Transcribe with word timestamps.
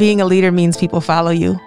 being 0.00 0.18
a 0.22 0.24
leader 0.24 0.50
means 0.50 0.78
people 0.78 1.02
follow 1.02 1.30
you. 1.30 1.60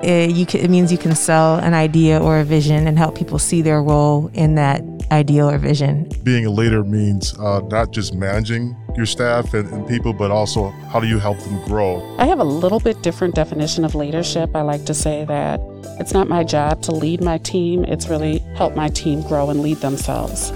It, 0.00 0.48
can, 0.48 0.60
it, 0.60 0.68
means 0.68 0.90
you 0.90 0.98
can 0.98 1.14
sell 1.14 1.54
an 1.60 1.72
idea 1.72 2.20
or 2.20 2.40
a 2.40 2.44
vision 2.44 2.88
and 2.88 2.98
help 2.98 3.16
people 3.16 3.38
see 3.38 3.62
their 3.62 3.80
role 3.80 4.28
in 4.34 4.56
that 4.56 4.82
ideal 5.12 5.48
or 5.48 5.56
vision. 5.56 6.10
Being 6.24 6.46
a 6.46 6.50
leader 6.50 6.82
means 6.82 7.38
uh, 7.38 7.60
not 7.70 7.92
just 7.92 8.12
managing 8.12 8.76
your 8.96 9.06
staff 9.06 9.54
and, 9.54 9.70
and, 9.72 9.86
people, 9.86 10.12
but 10.12 10.32
also 10.32 10.70
how 10.90 10.98
do 10.98 11.06
you 11.06 11.20
help 11.20 11.38
them 11.38 11.64
grow? 11.64 12.02
I 12.18 12.26
have 12.26 12.40
a 12.40 12.44
little 12.44 12.80
bit 12.80 13.00
different 13.02 13.36
definition 13.36 13.84
of 13.84 13.94
leadership. 13.94 14.50
I 14.56 14.62
like 14.62 14.84
to 14.86 14.94
say 14.94 15.24
that 15.26 15.60
it's 16.00 16.12
not 16.12 16.28
my 16.28 16.42
job 16.42 16.82
to 16.82 16.92
lead 16.92 17.22
my 17.22 17.38
team, 17.38 17.84
it's 17.84 18.08
really 18.08 18.40
help 18.56 18.74
my 18.74 18.88
team 18.88 19.22
grow 19.22 19.48
and 19.48 19.60
lead 19.60 19.76
themselves. 19.78 20.50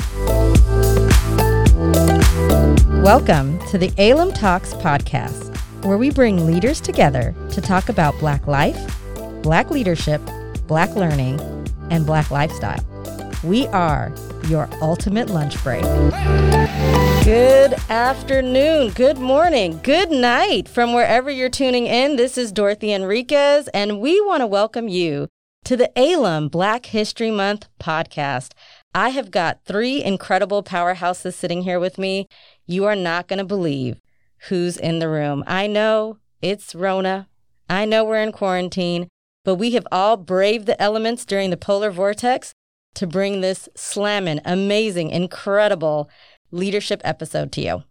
Welcome 3.05 3.65
to 3.69 3.79
the 3.79 3.93
ALUM 3.99 4.35
Talks 4.35 4.75
podcast 4.75 5.50
where 5.83 5.97
we 5.97 6.11
bring 6.11 6.47
leaders 6.47 6.81
together 6.81 7.35
to 7.51 7.61
talk 7.61 7.89
about 7.89 8.19
Black 8.19 8.47
life, 8.47 8.79
Black 9.43 9.71
leadership, 9.71 10.21
Black 10.67 10.95
learning, 10.95 11.41
and 11.91 12.05
Black 12.05 12.31
lifestyle. 12.31 12.85
We 13.43 13.67
are 13.69 14.13
your 14.47 14.69
ultimate 14.83 15.31
lunch 15.31 15.63
break. 15.63 15.83
Good 17.25 17.75
afternoon, 17.89 18.91
good 18.91 19.19
morning, 19.19 19.81
good 19.83 20.11
night 20.11 20.69
from 20.69 20.93
wherever 20.93 21.31
you're 21.31 21.49
tuning 21.49 21.87
in. 21.87 22.17
This 22.17 22.37
is 22.37 22.53
Dorothy 22.53 22.93
Enriquez, 22.93 23.69
and 23.69 24.01
we 24.01 24.21
want 24.21 24.41
to 24.43 24.47
welcome 24.47 24.89
you 24.89 25.29
to 25.65 25.77
the 25.77 25.91
ALUM 25.97 26.51
Black 26.51 26.87
History 26.87 27.31
Month 27.31 27.69
podcast. 27.81 28.53
I 28.95 29.11
have 29.11 29.31
got 29.31 29.65
three 29.65 30.03
incredible 30.03 30.63
powerhouses 30.63 31.35
sitting 31.35 31.63
here 31.63 31.81
with 31.81 31.97
me. 31.97 32.27
You 32.67 32.85
are 32.85 32.97
not 32.97 33.29
going 33.29 33.39
to 33.39 33.45
believe 33.45 34.01
who's 34.49 34.77
in 34.77 34.99
the 34.99 35.09
room. 35.09 35.45
I 35.47 35.67
know 35.67 36.19
it's 36.41 36.75
Rona. 36.75 37.29
I 37.69 37.85
know 37.85 38.05
we're 38.05 38.23
in 38.23 38.33
quarantine, 38.33 39.09
but 39.45 39.57
we 39.57 39.73
have 39.73 39.87
all 39.93 40.17
braved 40.17 40.67
the 40.67 40.81
elements 40.81 41.25
during 41.25 41.51
the 41.51 41.57
polar 41.57 41.91
vortex 41.91 42.53
to 42.95 43.07
bring 43.07 43.41
this 43.41 43.69
slamming, 43.77 44.41
amazing, 44.45 45.11
incredible 45.11 46.11
leadership 46.51 47.01
episode 47.05 47.53
to 47.53 47.61
you. 47.61 47.83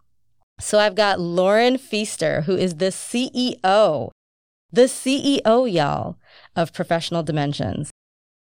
So 0.60 0.80
I've 0.80 0.96
got 0.96 1.20
Lauren 1.20 1.78
Feaster, 1.78 2.42
who 2.42 2.56
is 2.56 2.76
the 2.76 2.88
CEO, 2.88 4.12
the 4.72 4.84
CEO, 4.84 5.72
y'all, 5.72 6.18
of 6.56 6.74
Professional 6.74 7.24
Dimensions. 7.24 7.92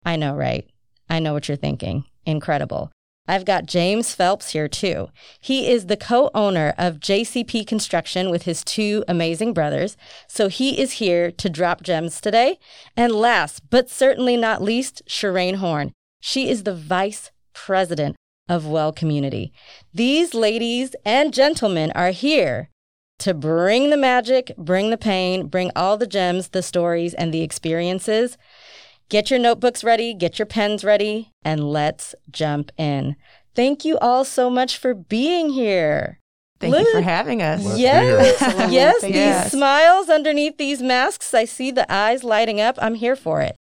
I 0.06 0.16
know, 0.16 0.36
right? 0.36 0.69
I 1.09 1.19
know 1.19 1.34
what 1.34 1.47
you're 1.47 1.58
thinking. 1.58 2.06
Incredible. 2.25 2.92
I've 3.28 3.45
got 3.45 3.66
James 3.66 4.14
Phelps 4.14 4.52
here 4.52 4.68
too. 4.68 5.09
He 5.40 5.68
is 5.68 5.88
the 5.88 5.98
co 5.98 6.30
owner 6.36 6.73
of 6.78 7.00
JCP 7.00 7.66
Construction 7.66 8.30
with 8.30 8.44
his 8.44 8.64
two 8.64 9.04
amazing 9.08 9.54
brothers. 9.54 9.98
So 10.28 10.48
he 10.48 10.80
is 10.80 10.94
here 10.94 11.31
to 11.31 11.50
drop 11.50 11.81
gems 11.81 12.22
today. 12.22 12.59
And 12.96 13.14
last, 13.14 13.70
but 13.70 13.90
certainly 13.90 14.38
not 14.38 14.62
least, 14.62 15.02
Shireen 15.08 15.56
Horn. 15.56 15.92
She 16.20 16.50
is 16.50 16.64
the 16.64 16.76
vice 16.76 17.31
president 17.53 18.16
of 18.48 18.68
Well 18.68 18.92
Community. 18.92 19.52
These 19.94 20.34
ladies 20.34 20.96
and 21.03 21.34
gentlemen 21.34 21.92
are 21.96 22.12
here 22.12 22.70
to 23.20 23.34
bring 23.34 23.90
the 23.90 23.98
magic, 23.98 24.52
bring 24.58 24.90
the 24.90 24.98
pain, 24.98 25.48
bring 25.48 25.72
all 25.76 25.98
the 25.98 26.08
gems, 26.08 26.50
the 26.50 26.62
stories, 26.62 27.14
and 27.14 27.34
the 27.34 27.42
experiences 27.42 28.38
Get 29.09 29.30
your 29.30 29.39
notebooks 29.39 29.84
ready, 29.84 30.14
get 30.14 30.39
your 30.39 30.45
pens 30.48 30.84
ready, 30.84 31.31
and 31.44 31.72
let's 31.72 32.16
jump 32.31 32.72
in. 32.78 33.16
Thank 33.53 33.86
you 33.86 33.97
all 34.00 34.25
so 34.25 34.50
much 34.50 34.78
for 34.78 34.94
being 34.94 35.52
here. 35.52 36.20
Thank 36.59 36.72
Look. 36.73 36.88
you 36.88 36.94
for 36.94 37.02
having 37.02 37.42
us. 37.42 37.78
yes, 37.78 38.42
yes, 38.72 39.02
these 39.02 39.12
yes. 39.12 39.52
smiles 39.52 40.09
underneath 40.09 40.58
these 40.58 40.81
masks. 40.81 41.34
I 41.34 41.45
see 41.45 41.70
the 41.70 41.92
eyes 41.92 42.23
lighting 42.23 42.59
up. 42.59 42.78
I'm 42.81 42.95
here 42.95 43.16
for 43.16 43.42
it. 43.42 43.56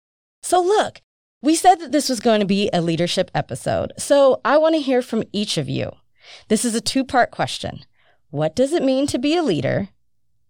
So, 0.43 0.61
look, 0.61 1.01
we 1.41 1.55
said 1.55 1.77
that 1.77 1.93
this 1.93 2.09
was 2.09 2.21
going 2.21 2.41
to 2.41 2.47
be 2.47 2.69
a 2.73 2.83
leadership 2.83 3.31
episode. 3.35 3.93
So, 3.97 4.41
I 4.45 4.59
want 4.59 4.75
to 4.75 4.81
hear 4.81 5.01
from 5.01 5.25
each 5.33 5.57
of 5.57 5.69
you. 5.69 5.93
This 6.49 6.65
is 6.65 6.75
a 6.75 6.81
two 6.81 7.05
part 7.05 7.31
question 7.31 7.85
What 8.31 8.55
does 8.55 8.73
it 8.73 8.83
mean 8.83 9.07
to 9.07 9.19
be 9.19 9.37
a 9.37 9.43
leader? 9.43 9.89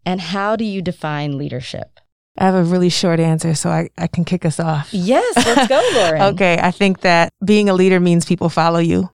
And 0.04 0.20
how 0.20 0.56
do 0.56 0.64
you 0.64 0.82
define 0.82 1.38
leadership? 1.38 1.99
I 2.40 2.46
have 2.46 2.54
a 2.54 2.64
really 2.64 2.88
short 2.88 3.20
answer, 3.20 3.54
so 3.54 3.68
I, 3.68 3.90
I 3.98 4.06
can 4.06 4.24
kick 4.24 4.46
us 4.46 4.58
off. 4.58 4.88
Yes, 4.92 5.36
let's 5.36 5.68
go, 5.68 5.90
Lauren. 5.94 6.22
okay, 6.34 6.58
I 6.60 6.70
think 6.70 7.02
that 7.02 7.34
being 7.44 7.68
a 7.68 7.74
leader 7.74 8.00
means 8.00 8.24
people 8.24 8.48
follow 8.48 8.78
you. 8.78 9.10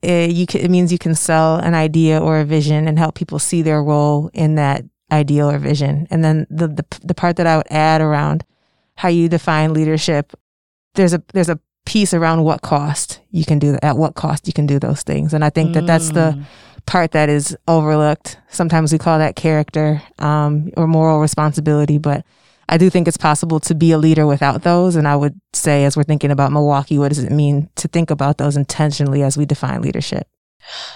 It, 0.00 0.30
you 0.30 0.46
can, 0.46 0.60
it 0.60 0.70
means 0.70 0.92
you 0.92 0.98
can 0.98 1.16
sell 1.16 1.56
an 1.56 1.74
idea 1.74 2.20
or 2.20 2.38
a 2.38 2.44
vision 2.44 2.86
and 2.86 2.96
help 2.96 3.16
people 3.16 3.40
see 3.40 3.62
their 3.62 3.82
role 3.82 4.30
in 4.32 4.54
that 4.54 4.84
ideal 5.10 5.50
or 5.50 5.58
vision. 5.58 6.06
And 6.10 6.22
then 6.22 6.46
the, 6.50 6.68
the 6.68 6.84
the 7.02 7.14
part 7.14 7.36
that 7.36 7.48
I 7.48 7.56
would 7.56 7.66
add 7.68 8.00
around 8.00 8.44
how 8.96 9.08
you 9.08 9.28
define 9.28 9.74
leadership, 9.74 10.32
there's 10.94 11.14
a 11.14 11.22
there's 11.32 11.48
a 11.48 11.58
piece 11.84 12.14
around 12.14 12.44
what 12.44 12.62
cost 12.62 13.20
you 13.30 13.44
can 13.44 13.58
do 13.58 13.72
that, 13.72 13.82
at 13.82 13.96
what 13.96 14.14
cost 14.14 14.46
you 14.46 14.52
can 14.52 14.66
do 14.66 14.78
those 14.78 15.02
things. 15.02 15.34
And 15.34 15.44
I 15.44 15.50
think 15.50 15.74
that 15.74 15.86
that's 15.86 16.10
the 16.10 16.36
mm. 16.36 16.44
part 16.86 17.12
that 17.12 17.28
is 17.28 17.56
overlooked. 17.66 18.38
Sometimes 18.50 18.92
we 18.92 18.98
call 18.98 19.18
that 19.18 19.34
character 19.34 20.00
um, 20.18 20.70
or 20.76 20.86
moral 20.86 21.18
responsibility, 21.18 21.98
but 21.98 22.24
I 22.68 22.76
do 22.76 22.90
think 22.90 23.08
it's 23.08 23.16
possible 23.16 23.60
to 23.60 23.74
be 23.74 23.92
a 23.92 23.98
leader 23.98 24.26
without 24.26 24.62
those. 24.62 24.94
And 24.94 25.08
I 25.08 25.16
would 25.16 25.40
say, 25.54 25.84
as 25.84 25.96
we're 25.96 26.02
thinking 26.02 26.30
about 26.30 26.52
Milwaukee, 26.52 26.98
what 26.98 27.08
does 27.08 27.22
it 27.22 27.32
mean 27.32 27.70
to 27.76 27.88
think 27.88 28.10
about 28.10 28.38
those 28.38 28.56
intentionally 28.56 29.22
as 29.22 29.38
we 29.38 29.46
define 29.46 29.80
leadership? 29.80 30.26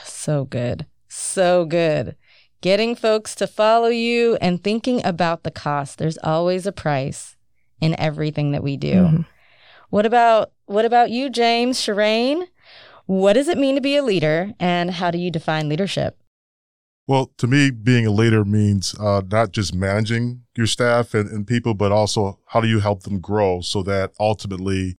So 0.05 0.45
good. 0.45 0.87
So 1.09 1.65
good. 1.65 2.17
Getting 2.61 2.95
folks 2.95 3.35
to 3.37 3.47
follow 3.47 3.89
you 3.89 4.37
and 4.41 4.63
thinking 4.63 5.05
about 5.05 5.43
the 5.43 5.51
cost. 5.51 5.99
There's 5.99 6.19
always 6.19 6.67
a 6.67 6.73
price 6.73 7.37
in 7.81 7.99
everything 7.99 8.53
that 8.53 8.63
we 8.63 8.77
do. 8.77 8.95
Mm-hmm. 8.95 9.23
What 9.91 10.07
about 10.07 10.53
what 10.67 10.85
about 10.85 11.11
you, 11.11 11.29
James, 11.29 11.79
Shireen? 11.79 12.47
What 13.07 13.33
does 13.33 13.49
it 13.49 13.59
mean 13.59 13.75
to 13.75 13.81
be 13.81 13.97
a 13.97 14.03
leader 14.03 14.53
and 14.61 14.93
how 14.93 15.11
do 15.11 15.19
you 15.19 15.31
define 15.31 15.69
leadership? 15.69 16.17
Well, 17.13 17.31
to 17.37 17.47
me, 17.47 17.71
being 17.71 18.07
a 18.07 18.11
leader 18.11 18.43
means 18.43 18.99
uh, 18.99 19.21
not 19.31 19.53
just 19.53 19.75
managing 19.75 20.45
your 20.57 20.67
staff 20.67 21.13
and, 21.13 21.29
and 21.29 21.47
people, 21.47 21.75
but 21.75 21.93
also 21.93 22.39
how 22.47 22.63
do 22.63 22.69
you 22.69 22.81
help 22.81 23.03
them 23.03 23.21
grow 23.21 23.61
so 23.61 23.83
that 23.83 24.13
ultimately, 24.19 24.97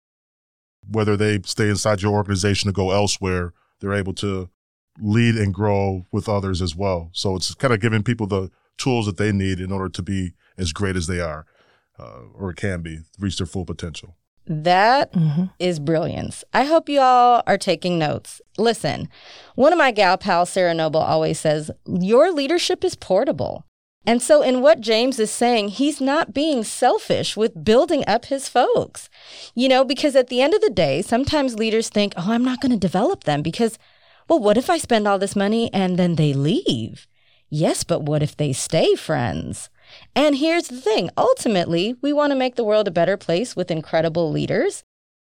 whether 0.88 1.18
they 1.18 1.40
stay 1.44 1.70
inside 1.70 2.04
your 2.04 2.14
organization 2.14 2.70
or 2.70 2.74
go 2.74 2.92
elsewhere, 2.92 3.52
they're 3.80 3.96
able 3.96 4.14
to 4.14 4.52
lead 5.00 5.34
and 5.34 5.56
grow 5.56 6.06
with 6.12 6.30
others 6.30 6.62
as 6.62 6.76
well. 6.76 7.10
So 7.14 7.36
it's 7.36 7.56
kind 7.56 7.74
of 7.74 7.80
giving 7.80 8.04
people 8.04 8.28
the 8.28 8.52
tools 8.78 9.08
that 9.08 9.18
they 9.18 9.32
need 9.32 9.60
in 9.60 9.72
order 9.72 9.90
to 9.90 10.04
be 10.04 10.34
as 10.56 10.72
great 10.72 10.96
as 10.96 11.08
they 11.08 11.20
are, 11.20 11.48
uh, 11.98 12.20
or 12.36 12.54
can 12.54 12.84
be, 12.84 13.00
reach 13.18 13.38
their 13.38 13.48
full 13.48 13.66
potential. 13.66 14.18
That 14.46 15.14
mm-hmm. 15.14 15.46
is 15.60 15.80
brilliance. 15.80 16.44
I 16.54 16.66
hope 16.66 16.90
you 16.90 17.00
all 17.00 17.44
are 17.48 17.58
taking 17.58 17.98
notes. 17.98 18.42
Listen, 18.58 19.10
one 19.56 19.72
of 19.72 19.80
my 19.80 19.92
gal 19.92 20.18
pals, 20.18 20.50
Sarah 20.50 20.74
Noble, 20.74 21.00
always 21.00 21.40
says, 21.40 21.72
Your 21.86 22.32
leadership 22.32 22.84
is 22.84 22.96
portable. 22.96 23.66
And 24.06 24.22
so, 24.22 24.42
in 24.42 24.62
what 24.62 24.82
James 24.82 25.18
is 25.18 25.32
saying, 25.32 25.70
he's 25.70 26.02
not 26.02 26.34
being 26.34 26.66
selfish 26.66 27.38
with 27.38 27.64
building 27.64 28.04
up 28.06 28.26
his 28.26 28.50
folks. 28.50 29.10
You 29.56 29.70
know, 29.70 29.86
because 29.86 30.16
at 30.16 30.28
the 30.28 30.42
end 30.42 30.54
of 30.54 30.62
the 30.62 30.70
day, 30.70 31.02
sometimes 31.02 31.58
leaders 31.58 31.88
think, 31.88 32.14
Oh, 32.18 32.32
I'm 32.32 32.44
not 32.44 32.60
going 32.60 32.74
to 32.74 32.78
develop 32.78 33.24
them 33.24 33.42
because, 33.42 33.80
well, 34.28 34.40
what 34.40 34.58
if 34.58 34.70
I 34.70 34.78
spend 34.78 35.08
all 35.08 35.20
this 35.20 35.38
money 35.38 35.74
and 35.74 35.98
then 35.98 36.16
they 36.16 36.34
leave? 36.34 37.08
Yes, 37.50 37.84
but 37.84 38.02
what 38.02 38.22
if 38.22 38.36
they 38.36 38.52
stay 38.52 38.96
friends? 38.96 39.70
And 40.16 40.38
here's 40.38 40.68
the 40.68 40.82
thing 40.82 41.10
ultimately, 41.18 41.96
we 42.02 42.14
want 42.14 42.32
to 42.32 42.38
make 42.38 42.56
the 42.56 42.64
world 42.64 42.88
a 42.88 42.92
better 42.92 43.18
place 43.18 43.56
with 43.56 43.72
incredible 43.72 44.32
leaders. 44.32 44.84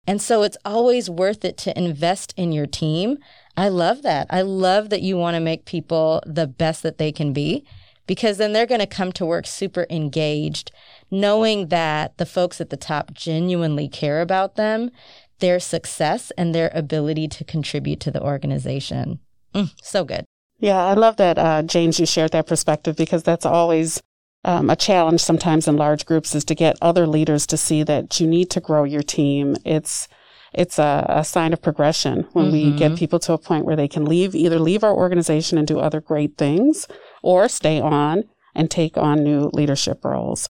And 0.07 0.21
so 0.21 0.43
it's 0.43 0.57
always 0.65 1.09
worth 1.09 1.45
it 1.45 1.57
to 1.59 1.77
invest 1.77 2.33
in 2.35 2.51
your 2.51 2.65
team. 2.65 3.17
I 3.55 3.69
love 3.69 4.01
that. 4.01 4.27
I 4.29 4.41
love 4.41 4.89
that 4.89 5.01
you 5.01 5.17
want 5.17 5.35
to 5.35 5.39
make 5.39 5.65
people 5.65 6.23
the 6.25 6.47
best 6.47 6.81
that 6.83 6.97
they 6.97 7.11
can 7.11 7.33
be 7.33 7.65
because 8.07 8.37
then 8.37 8.51
they're 8.51 8.65
going 8.65 8.81
to 8.81 8.87
come 8.87 9.11
to 9.13 9.25
work 9.25 9.45
super 9.45 9.85
engaged, 9.89 10.71
knowing 11.09 11.67
that 11.67 12.17
the 12.17 12.25
folks 12.25 12.59
at 12.59 12.69
the 12.69 12.77
top 12.77 13.13
genuinely 13.13 13.87
care 13.87 14.21
about 14.21 14.55
them, 14.55 14.91
their 15.39 15.59
success, 15.59 16.31
and 16.37 16.53
their 16.53 16.71
ability 16.73 17.27
to 17.27 17.43
contribute 17.43 17.99
to 17.99 18.11
the 18.11 18.21
organization. 18.21 19.19
Mm, 19.53 19.71
so 19.81 20.03
good. 20.03 20.25
Yeah, 20.59 20.83
I 20.83 20.93
love 20.93 21.17
that, 21.17 21.37
uh, 21.37 21.63
James, 21.63 21.99
you 21.99 22.05
shared 22.05 22.31
that 22.31 22.47
perspective 22.47 22.95
because 22.95 23.23
that's 23.23 23.45
always 23.45 24.01
um, 24.43 24.69
a 24.69 24.75
challenge 24.75 25.21
sometimes 25.21 25.67
in 25.67 25.77
large 25.77 26.05
groups 26.05 26.33
is 26.33 26.43
to 26.45 26.55
get 26.55 26.77
other 26.81 27.05
leaders 27.05 27.45
to 27.47 27.57
see 27.57 27.83
that 27.83 28.19
you 28.19 28.27
need 28.27 28.49
to 28.51 28.59
grow 28.59 28.83
your 28.83 29.03
team. 29.03 29.55
It's 29.65 30.07
it's 30.53 30.77
a, 30.77 31.05
a 31.07 31.23
sign 31.23 31.53
of 31.53 31.61
progression 31.61 32.27
when 32.33 32.47
mm-hmm. 32.47 32.71
we 32.71 32.77
get 32.77 32.97
people 32.97 33.19
to 33.19 33.31
a 33.31 33.37
point 33.37 33.63
where 33.63 33.77
they 33.77 33.87
can 33.87 34.03
leave, 34.03 34.35
either 34.35 34.59
leave 34.59 34.83
our 34.83 34.93
organization 34.93 35.57
and 35.57 35.65
do 35.65 35.79
other 35.79 36.01
great 36.01 36.37
things, 36.37 36.87
or 37.21 37.47
stay 37.47 37.79
on 37.79 38.25
and 38.53 38.69
take 38.69 38.97
on 38.97 39.23
new 39.23 39.49
leadership 39.53 40.03
roles. 40.03 40.49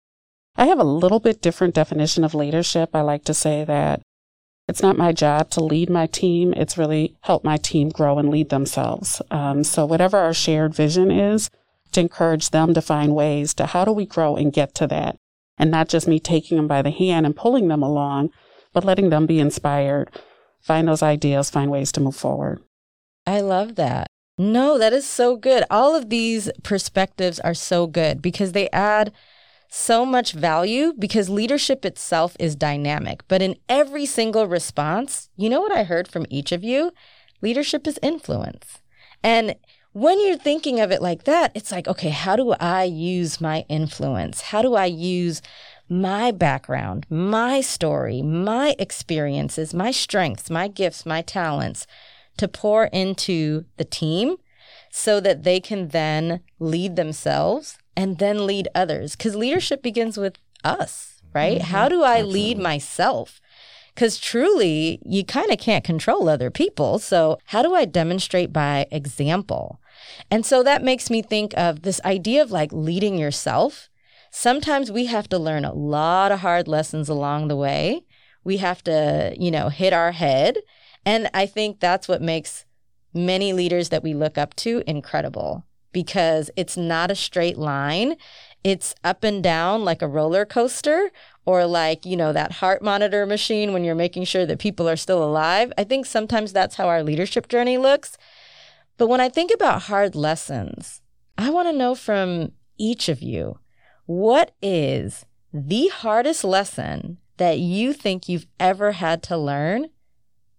I 0.57 0.65
have 0.65 0.79
a 0.79 0.83
little 0.83 1.21
bit 1.21 1.41
different 1.41 1.75
definition 1.75 2.25
of 2.25 2.33
leadership. 2.33 2.89
I 2.93 3.01
like 3.01 3.23
to 3.25 3.33
say 3.33 3.63
that 3.63 4.01
it's 4.67 4.81
not 4.81 4.97
my 4.97 5.11
job 5.11 5.49
to 5.51 5.63
lead 5.63 5.89
my 5.89 6.07
team. 6.07 6.53
It's 6.53 6.77
really 6.77 7.15
help 7.21 7.43
my 7.43 7.57
team 7.57 7.89
grow 7.89 8.17
and 8.17 8.29
lead 8.29 8.49
themselves. 8.49 9.21
Um, 9.31 9.63
so 9.63 9.85
whatever 9.85 10.17
our 10.17 10.33
shared 10.33 10.73
vision 10.73 11.11
is, 11.11 11.49
to 11.91 12.01
encourage 12.01 12.49
them 12.49 12.73
to 12.73 12.81
find 12.81 13.15
ways 13.15 13.53
to 13.53 13.67
how 13.67 13.85
do 13.85 13.91
we 13.91 14.05
grow 14.05 14.35
and 14.35 14.53
get 14.53 14.75
to 14.75 14.87
that 14.87 15.17
and 15.57 15.71
not 15.71 15.87
just 15.87 16.07
me 16.07 16.19
taking 16.19 16.57
them 16.57 16.67
by 16.67 16.81
the 16.81 16.91
hand 16.91 17.25
and 17.25 17.35
pulling 17.35 17.67
them 17.67 17.81
along, 17.81 18.29
but 18.73 18.83
letting 18.83 19.09
them 19.09 19.25
be 19.25 19.39
inspired, 19.39 20.09
find 20.61 20.87
those 20.87 21.03
ideas, 21.03 21.49
find 21.49 21.71
ways 21.71 21.91
to 21.93 22.01
move 22.01 22.15
forward. 22.15 22.61
I 23.25 23.41
love 23.41 23.75
that. 23.75 24.07
No, 24.37 24.77
that 24.77 24.91
is 24.91 25.07
so 25.07 25.37
good. 25.37 25.63
All 25.69 25.95
of 25.95 26.09
these 26.09 26.51
perspectives 26.63 27.39
are 27.39 27.53
so 27.53 27.87
good 27.87 28.21
because 28.21 28.51
they 28.51 28.69
add 28.71 29.13
so 29.69 30.05
much 30.05 30.33
value 30.33 30.93
because 30.97 31.29
leadership 31.29 31.85
itself 31.85 32.35
is 32.39 32.55
dynamic. 32.55 33.23
But 33.27 33.41
in 33.41 33.55
every 33.69 34.05
single 34.05 34.45
response, 34.47 35.29
you 35.35 35.49
know 35.49 35.61
what 35.61 35.71
I 35.71 35.83
heard 35.83 36.07
from 36.07 36.25
each 36.29 36.51
of 36.51 36.63
you? 36.63 36.91
Leadership 37.41 37.87
is 37.87 37.99
influence. 38.01 38.81
And 39.23 39.55
when 39.95 40.19
you're 40.19 40.37
thinking 40.37 40.81
of 40.81 40.91
it 40.91 41.01
like 41.01 41.23
that, 41.23 41.53
it's 41.55 41.71
like, 41.71 41.87
okay, 41.87 42.09
how 42.09 42.35
do 42.35 42.51
I 42.59 42.83
use 42.83 43.39
my 43.39 43.63
influence? 43.69 44.41
How 44.41 44.61
do 44.61 44.75
I 44.75 44.87
use 44.87 45.41
my 45.87 46.31
background, 46.31 47.05
my 47.09 47.61
story, 47.61 48.21
my 48.21 48.75
experiences, 48.77 49.73
my 49.73 49.91
strengths, 49.91 50.49
my 50.49 50.67
gifts, 50.67 51.05
my 51.05 51.21
talents 51.21 51.87
to 52.35 52.49
pour 52.49 52.87
into 52.87 53.63
the 53.77 53.85
team 53.85 54.35
so 54.91 55.21
that 55.21 55.43
they 55.43 55.61
can 55.61 55.87
then 55.87 56.41
lead 56.59 56.97
themselves 56.97 57.77
and 57.95 58.17
then 58.17 58.45
lead 58.45 58.67
others. 58.75 59.15
Because 59.15 59.37
leadership 59.37 59.81
begins 59.81 60.17
with 60.17 60.35
us, 60.65 61.21
right? 61.33 61.59
Mm-hmm. 61.61 61.71
How 61.71 61.87
do 61.87 62.03
I 62.03 62.17
Absolutely. 62.17 62.41
lead 62.41 62.57
myself? 62.57 63.39
Because 63.93 64.17
truly, 64.17 64.99
you 65.05 65.23
kind 65.23 65.53
of 65.53 65.57
can't 65.57 65.85
control 65.85 66.27
other 66.27 66.51
people. 66.51 66.99
So, 66.99 67.39
how 67.45 67.61
do 67.61 67.73
I 67.73 67.85
demonstrate 67.85 68.51
by 68.51 68.87
example? 68.91 69.79
And 70.31 70.45
so 70.45 70.63
that 70.63 70.83
makes 70.83 71.09
me 71.09 71.21
think 71.21 71.53
of 71.57 71.81
this 71.81 72.01
idea 72.05 72.41
of 72.41 72.51
like 72.51 72.71
leading 72.73 73.17
yourself. 73.17 73.89
Sometimes 74.31 74.91
we 74.91 75.05
have 75.05 75.29
to 75.29 75.39
learn 75.39 75.65
a 75.65 75.73
lot 75.73 76.31
of 76.31 76.39
hard 76.41 76.67
lessons 76.67 77.09
along 77.09 77.47
the 77.47 77.55
way. 77.55 78.03
We 78.43 78.57
have 78.57 78.83
to, 78.83 79.35
you 79.39 79.51
know, 79.51 79.69
hit 79.69 79.93
our 79.93 80.11
head. 80.11 80.57
And 81.05 81.29
I 81.33 81.45
think 81.45 81.79
that's 81.79 82.07
what 82.07 82.21
makes 82.21 82.65
many 83.13 83.53
leaders 83.53 83.89
that 83.89 84.03
we 84.03 84.13
look 84.13 84.37
up 84.37 84.55
to 84.57 84.83
incredible 84.85 85.63
because 85.95 86.51
it's 86.57 86.75
not 86.75 87.09
a 87.09 87.15
straight 87.15 87.57
line. 87.57 88.17
It's 88.65 88.93
up 89.03 89.23
and 89.23 89.41
down 89.41 89.85
like 89.85 90.01
a 90.01 90.07
roller 90.07 90.43
coaster 90.43 91.09
or 91.45 91.65
like, 91.65 92.05
you 92.05 92.17
know, 92.17 92.33
that 92.33 92.53
heart 92.53 92.81
monitor 92.81 93.25
machine 93.25 93.71
when 93.71 93.85
you're 93.85 93.95
making 93.95 94.25
sure 94.25 94.45
that 94.45 94.59
people 94.59 94.89
are 94.89 94.97
still 94.97 95.23
alive. 95.23 95.71
I 95.77 95.85
think 95.85 96.05
sometimes 96.05 96.51
that's 96.51 96.75
how 96.75 96.89
our 96.89 97.01
leadership 97.01 97.47
journey 97.47 97.77
looks. 97.77 98.17
But 98.97 99.07
when 99.07 99.21
I 99.21 99.29
think 99.29 99.51
about 99.53 99.83
hard 99.83 100.15
lessons, 100.15 101.01
I 101.37 101.49
want 101.49 101.67
to 101.67 101.77
know 101.77 101.95
from 101.95 102.53
each 102.77 103.09
of 103.09 103.21
you 103.21 103.59
what 104.05 104.51
is 104.61 105.25
the 105.53 105.87
hardest 105.87 106.43
lesson 106.43 107.17
that 107.37 107.59
you 107.59 107.93
think 107.93 108.29
you've 108.29 108.47
ever 108.59 108.93
had 108.93 109.21
to 109.23 109.37
learn 109.37 109.87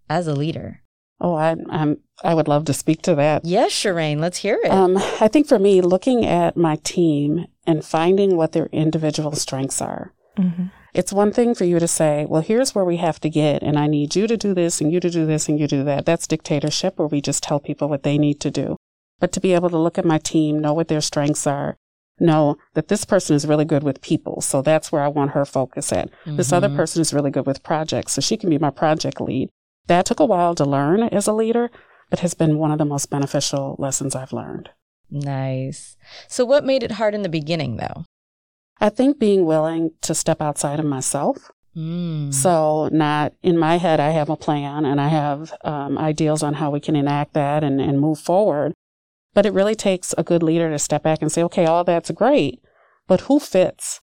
as 0.09 0.27
a 0.27 0.35
leader? 0.35 0.81
Oh, 1.19 1.33
I, 1.33 1.55
I'm, 1.69 1.97
I 2.23 2.35
would 2.35 2.47
love 2.47 2.65
to 2.65 2.73
speak 2.73 3.01
to 3.03 3.15
that. 3.15 3.43
Yes, 3.43 3.71
Shireen, 3.71 4.19
let's 4.19 4.37
hear 4.37 4.59
it. 4.63 4.69
Um, 4.69 4.97
I 4.97 5.27
think 5.27 5.47
for 5.47 5.57
me, 5.57 5.81
looking 5.81 6.25
at 6.25 6.55
my 6.55 6.75
team 6.83 7.47
and 7.65 7.83
finding 7.83 8.37
what 8.37 8.51
their 8.51 8.67
individual 8.67 9.31
strengths 9.33 9.81
are. 9.81 10.13
Mm-hmm. 10.37 10.65
It's 10.97 11.13
one 11.13 11.31
thing 11.31 11.53
for 11.53 11.63
you 11.63 11.77
to 11.77 11.87
say, 11.87 12.25
well, 12.27 12.41
here's 12.41 12.73
where 12.73 12.83
we 12.83 12.97
have 12.97 13.19
to 13.19 13.29
get, 13.29 13.61
and 13.61 13.77
I 13.77 13.85
need 13.85 14.15
you 14.15 14.25
to 14.25 14.35
do 14.35 14.55
this, 14.55 14.81
and 14.81 14.91
you 14.91 14.99
to 14.99 15.11
do 15.11 15.27
this, 15.27 15.47
and 15.47 15.59
you 15.59 15.67
do 15.67 15.83
that. 15.83 16.07
That's 16.07 16.25
dictatorship, 16.25 16.97
where 16.97 17.07
we 17.07 17.21
just 17.21 17.43
tell 17.43 17.59
people 17.59 17.87
what 17.87 18.01
they 18.01 18.17
need 18.17 18.39
to 18.39 18.49
do. 18.49 18.77
But 19.19 19.31
to 19.33 19.39
be 19.39 19.53
able 19.53 19.69
to 19.69 19.77
look 19.77 19.99
at 19.99 20.05
my 20.05 20.17
team, 20.17 20.57
know 20.57 20.73
what 20.73 20.87
their 20.87 21.01
strengths 21.01 21.45
are, 21.45 21.77
know 22.19 22.57
that 22.73 22.87
this 22.87 23.05
person 23.05 23.35
is 23.35 23.45
really 23.45 23.63
good 23.63 23.83
with 23.83 24.01
people. 24.01 24.41
So 24.41 24.63
that's 24.63 24.91
where 24.91 25.03
I 25.03 25.07
want 25.07 25.31
her 25.31 25.45
focus 25.45 25.93
at. 25.93 26.09
Mm-hmm. 26.09 26.37
This 26.37 26.51
other 26.51 26.67
mm-hmm. 26.67 26.77
person 26.77 27.01
is 27.03 27.13
really 27.13 27.29
good 27.29 27.45
with 27.45 27.61
projects. 27.61 28.13
So 28.13 28.21
she 28.21 28.35
can 28.35 28.49
be 28.49 28.57
my 28.57 28.71
project 28.71 29.21
lead. 29.21 29.49
That 29.85 30.07
took 30.07 30.19
a 30.19 30.25
while 30.25 30.55
to 30.55 30.65
learn 30.65 31.03
as 31.03 31.27
a 31.27 31.31
leader, 31.31 31.69
but 32.09 32.21
has 32.21 32.33
been 32.33 32.57
one 32.57 32.71
of 32.71 32.79
the 32.79 32.85
most 32.85 33.11
beneficial 33.11 33.75
lessons 33.77 34.15
I've 34.15 34.33
learned. 34.33 34.71
Nice. 35.11 35.95
So, 36.27 36.43
what 36.43 36.65
made 36.65 36.81
it 36.81 36.93
hard 36.93 37.13
in 37.13 37.21
the 37.21 37.29
beginning, 37.29 37.77
though? 37.77 38.03
I 38.79 38.89
think 38.89 39.19
being 39.19 39.45
willing 39.45 39.91
to 40.01 40.13
step 40.13 40.41
outside 40.41 40.79
of 40.79 40.85
myself. 40.85 41.51
Mm. 41.75 42.33
So, 42.33 42.89
not 42.91 43.33
in 43.43 43.57
my 43.57 43.77
head, 43.77 43.99
I 43.99 44.09
have 44.09 44.29
a 44.29 44.35
plan 44.35 44.85
and 44.85 44.99
I 44.99 45.09
have 45.09 45.53
um, 45.63 45.97
ideals 45.97 46.41
on 46.41 46.55
how 46.55 46.71
we 46.71 46.79
can 46.79 46.95
enact 46.95 47.33
that 47.33 47.63
and, 47.63 47.79
and 47.79 47.99
move 47.99 48.19
forward. 48.19 48.73
But 49.33 49.45
it 49.45 49.53
really 49.53 49.75
takes 49.75 50.13
a 50.17 50.23
good 50.23 50.41
leader 50.41 50.71
to 50.71 50.79
step 50.79 51.03
back 51.03 51.21
and 51.21 51.31
say, 51.31 51.43
okay, 51.43 51.65
all 51.65 51.83
that's 51.83 52.09
great, 52.09 52.61
but 53.07 53.21
who 53.21 53.39
fits? 53.39 54.01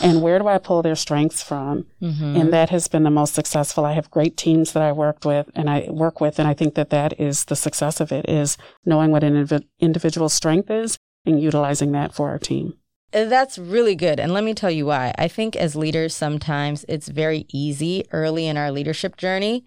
and 0.00 0.22
where 0.22 0.38
do 0.38 0.46
I 0.46 0.58
pull 0.58 0.82
their 0.82 0.96
strengths 0.96 1.42
from? 1.42 1.86
Mm-hmm. 2.02 2.36
And 2.36 2.52
that 2.52 2.70
has 2.70 2.88
been 2.88 3.02
the 3.02 3.10
most 3.10 3.34
successful. 3.34 3.84
I 3.84 3.92
have 3.92 4.10
great 4.10 4.36
teams 4.36 4.72
that 4.72 4.82
I 4.82 4.92
worked 4.92 5.24
with 5.24 5.50
and 5.54 5.70
I 5.70 5.86
work 5.90 6.20
with. 6.20 6.38
And 6.38 6.46
I 6.46 6.54
think 6.54 6.74
that 6.74 6.90
that 6.90 7.18
is 7.18 7.46
the 7.46 7.56
success 7.56 8.00
of 8.00 8.12
it 8.12 8.28
is 8.28 8.56
knowing 8.84 9.10
what 9.10 9.24
an 9.24 9.34
inv- 9.34 9.64
individual 9.78 10.28
strength 10.28 10.70
is 10.70 10.98
and 11.24 11.40
utilizing 11.40 11.92
that 11.92 12.14
for 12.14 12.28
our 12.28 12.38
team. 12.38 12.74
That's 13.12 13.58
really 13.58 13.94
good. 13.94 14.20
And 14.20 14.32
let 14.32 14.44
me 14.44 14.54
tell 14.54 14.70
you 14.70 14.86
why. 14.86 15.12
I 15.18 15.28
think 15.28 15.56
as 15.56 15.74
leaders, 15.74 16.14
sometimes 16.14 16.84
it's 16.88 17.08
very 17.08 17.46
easy 17.52 18.04
early 18.12 18.46
in 18.46 18.56
our 18.56 18.70
leadership 18.70 19.16
journey 19.16 19.64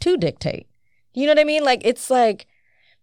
to 0.00 0.16
dictate. 0.16 0.66
You 1.14 1.26
know 1.26 1.32
what 1.32 1.40
I 1.40 1.44
mean? 1.44 1.64
Like, 1.64 1.82
it's 1.84 2.10
like, 2.10 2.46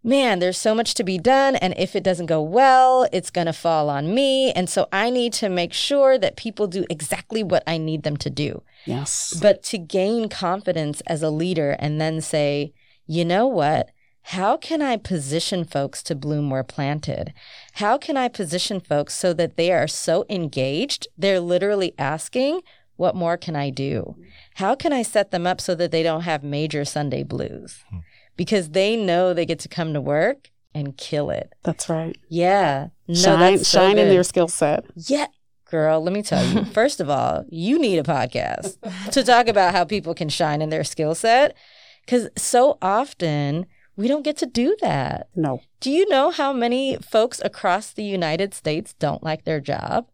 man, 0.04 0.39
there's 0.39 0.57
so 0.57 0.74
much 0.75 0.94
to 0.95 1.04
be 1.04 1.18
done. 1.18 1.56
And 1.57 1.74
if 1.78 1.95
it 1.95 2.04
doesn't 2.04 2.28
go 2.28 2.42
well, 2.42 3.07
it's 3.12 3.30
going 3.30 3.48
to 3.48 3.54
fall 3.54 3.89
on 3.89 4.13
me. 4.13 4.51
And 4.51 4.69
so 4.69 4.88
I 4.92 5.10
need 5.10 5.34
to 5.34 5.50
make 5.50 5.74
sure 5.74 6.18
that 6.18 6.38
people 6.38 6.68
do 6.68 6.86
exactly 6.89 7.44
what 7.44 7.63
I 7.68 7.78
need 7.78 8.04
them 8.04 8.18
to 8.18 8.30
do. 8.30 8.63
Yes. 8.86 9.38
But 9.42 9.63
to 9.63 9.78
gain 9.78 10.30
confidence 10.30 11.01
as 11.07 11.24
a 11.24 11.30
leader 11.30 11.72
and 11.80 12.00
then 12.00 12.22
say, 12.22 12.74
you 13.06 13.25
know 13.25 13.48
what? 13.48 13.89
How 14.27 14.57
can 14.57 14.81
I 14.81 14.97
position 14.97 15.63
folks 15.65 16.03
to 16.03 16.15
bloom 16.15 16.50
where 16.50 16.63
planted? 16.63 17.33
How 17.74 17.97
can 17.97 18.18
I 18.18 18.27
position 18.27 18.79
folks 18.79 19.13
so 19.13 19.33
that 19.33 19.57
they 19.57 19.71
are 19.71 19.88
so 19.88 20.25
engaged, 20.29 21.07
they're 21.18 21.39
literally 21.39 21.94
asking, 21.97 22.62
what 22.95 23.15
more 23.15 23.38
can 23.38 23.56
I 23.56 23.69
do? 23.69 24.15
How 24.56 24.75
can 24.75 24.91
I 24.91 25.03
set 25.03 25.31
them 25.31 25.45
up 25.45 25.62
so 25.62 25.75
that 25.75 25.91
they 25.91 26.03
don't 26.03 26.21
have 26.21 26.44
major 26.44 26.83
Sunday 26.83 27.24
blues? 27.24 27.83
Hmm 27.89 28.00
because 28.38 28.69
they 28.69 28.95
know 28.95 29.33
they 29.33 29.45
get 29.45 29.59
to 29.59 29.68
come 29.68 29.94
to 29.94 30.00
work 30.00 30.51
and 30.74 30.95
kill 30.95 31.29
it. 31.31 31.51
That's 31.63 31.89
right. 31.89 32.15
Yeah. 32.29 32.89
No, 33.07 33.15
shine 33.15 33.57
so 33.57 33.79
shine 33.79 33.97
in 33.97 34.09
their 34.09 34.24
skill 34.24 34.48
set. 34.48 34.86
Yeah. 34.96 35.25
Girl, 35.69 36.01
let 36.01 36.13
me 36.13 36.22
tell 36.22 36.46
you. 36.46 36.63
First 36.72 37.01
of 37.01 37.10
all, 37.10 37.43
you 37.50 37.77
need 37.77 37.98
a 37.98 38.03
podcast 38.03 38.77
to 39.12 39.24
talk 39.24 39.48
about 39.48 39.74
how 39.74 39.84
people 39.84 40.13
can 40.13 40.29
shine 40.29 40.62
in 40.62 40.69
their 40.69 40.86
skill 40.86 41.13
set 41.13 41.57
cuz 42.05 42.29
so 42.38 42.77
often 42.81 43.65
we 43.98 44.08
don't 44.08 44.24
get 44.24 44.38
to 44.38 44.46
do 44.46 44.77
that. 44.82 45.27
No. 45.36 45.62
Do 45.82 45.92
you 45.92 46.08
know 46.08 46.30
how 46.30 46.54
many 46.54 46.98
folks 46.98 47.42
across 47.44 47.92
the 47.92 48.04
United 48.04 48.54
States 48.54 48.94
don't 48.94 49.24
like 49.24 49.44
their 49.44 49.60
job? 49.60 50.08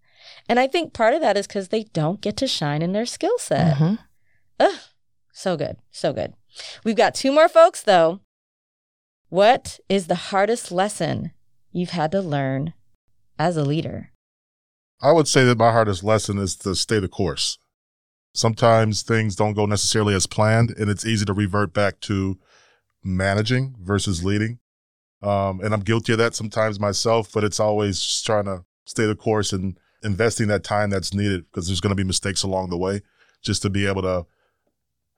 And 0.47 0.59
I 0.59 0.67
think 0.67 0.93
part 0.93 1.13
of 1.13 1.21
that 1.21 1.37
is 1.37 1.47
because 1.47 1.67
they 1.67 1.83
don't 1.83 2.21
get 2.21 2.37
to 2.37 2.47
shine 2.47 2.81
in 2.81 2.93
their 2.93 3.05
skill 3.05 3.37
set. 3.37 3.75
Mm-hmm. 3.75 3.95
Ugh, 4.61 4.79
so 5.33 5.57
good. 5.57 5.77
So 5.91 6.13
good. 6.13 6.33
We've 6.83 6.95
got 6.95 7.13
two 7.13 7.31
more 7.31 7.49
folks, 7.49 7.83
though. 7.83 8.21
What 9.29 9.79
is 9.89 10.07
the 10.07 10.15
hardest 10.15 10.71
lesson 10.71 11.31
you've 11.71 11.89
had 11.89 12.11
to 12.11 12.21
learn 12.21 12.73
as 13.37 13.57
a 13.57 13.63
leader? 13.63 14.11
I 15.01 15.11
would 15.11 15.27
say 15.27 15.43
that 15.43 15.57
my 15.57 15.71
hardest 15.71 16.03
lesson 16.03 16.37
is 16.37 16.55
to 16.57 16.75
stay 16.75 16.99
the 16.99 17.09
course. 17.09 17.57
Sometimes 18.33 19.03
things 19.03 19.35
don't 19.35 19.53
go 19.53 19.65
necessarily 19.65 20.15
as 20.15 20.27
planned, 20.27 20.73
and 20.77 20.89
it's 20.89 21.05
easy 21.05 21.25
to 21.25 21.33
revert 21.33 21.73
back 21.73 21.99
to 22.01 22.37
managing 23.03 23.75
versus 23.81 24.23
leading. 24.23 24.59
Um, 25.21 25.61
and 25.61 25.73
I'm 25.73 25.81
guilty 25.81 26.11
of 26.13 26.19
that 26.19 26.35
sometimes 26.35 26.79
myself, 26.79 27.31
but 27.33 27.43
it's 27.43 27.59
always 27.59 28.01
just 28.01 28.25
trying 28.25 28.45
to 28.45 28.65
stay 28.85 29.05
the 29.05 29.15
course 29.15 29.53
and 29.53 29.77
investing 30.03 30.47
that 30.49 30.63
time 30.63 30.89
that's 30.89 31.13
needed 31.13 31.45
because 31.45 31.67
there's 31.67 31.79
going 31.79 31.95
to 31.95 32.01
be 32.01 32.03
mistakes 32.03 32.43
along 32.43 32.69
the 32.69 32.77
way 32.77 33.01
just 33.41 33.61
to 33.61 33.69
be 33.69 33.87
able 33.87 34.01
to 34.01 34.25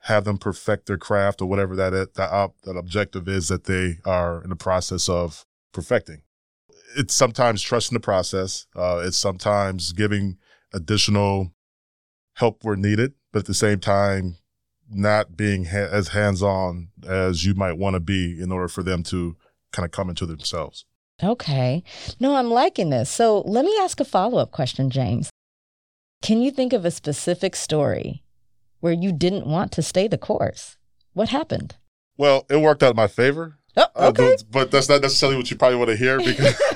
have 0.01 0.23
them 0.23 0.37
perfect 0.37 0.85
their 0.85 0.97
craft 0.97 1.41
or 1.41 1.47
whatever 1.47 1.75
that 1.75 2.13
that, 2.13 2.31
uh, 2.31 2.49
that 2.63 2.77
objective 2.77 3.27
is 3.27 3.47
that 3.47 3.63
they 3.63 3.97
are 4.05 4.43
in 4.43 4.49
the 4.49 4.55
process 4.55 5.09
of 5.09 5.45
perfecting. 5.71 6.21
It's 6.95 7.13
sometimes 7.13 7.61
trusting 7.61 7.95
the 7.95 7.99
process. 7.99 8.67
Uh, 8.75 9.01
it's 9.03 9.17
sometimes 9.17 9.91
giving 9.93 10.37
additional 10.73 11.51
help 12.35 12.63
where 12.63 12.75
needed, 12.75 13.13
but 13.31 13.39
at 13.39 13.45
the 13.45 13.53
same 13.55 13.79
time, 13.79 14.37
not 14.89 15.35
being 15.35 15.65
ha- 15.65 15.89
as 15.91 16.09
hands 16.09 16.43
on 16.43 16.89
as 17.07 17.45
you 17.45 17.55
might 17.55 17.77
want 17.77 17.95
to 17.95 17.99
be 17.99 18.39
in 18.39 18.51
order 18.51 18.67
for 18.67 18.83
them 18.83 19.03
to 19.03 19.35
kind 19.71 19.85
of 19.85 19.91
come 19.91 20.09
into 20.09 20.25
themselves. 20.25 20.85
Okay. 21.23 21.83
No, 22.19 22.35
I'm 22.35 22.49
liking 22.49 22.89
this. 22.89 23.09
So 23.09 23.41
let 23.41 23.65
me 23.65 23.75
ask 23.79 23.99
a 23.99 24.05
follow 24.05 24.39
up 24.39 24.51
question, 24.51 24.89
James. 24.89 25.29
Can 26.21 26.41
you 26.41 26.51
think 26.51 26.73
of 26.73 26.85
a 26.85 26.91
specific 26.91 27.55
story 27.55 28.23
where 28.85 28.93
you 28.93 29.11
didn't 29.11 29.47
want 29.47 29.71
to 29.71 29.81
stay 29.81 30.07
the 30.07 30.17
course. 30.17 30.77
What 31.13 31.29
happened? 31.29 31.75
Well, 32.17 32.45
it 32.51 32.57
worked 32.57 32.83
out 32.83 32.91
in 32.91 32.95
my 32.95 33.07
favor. 33.07 33.57
Oh, 33.75 33.87
okay. 33.97 34.33
Uh, 34.33 34.37
but 34.51 34.69
that's 34.69 34.87
not 34.87 35.01
necessarily 35.01 35.35
what 35.35 35.49
you 35.49 35.57
probably 35.57 35.79
want 35.79 35.89
to 35.89 35.95
hear 35.95 36.19
because 36.19 36.61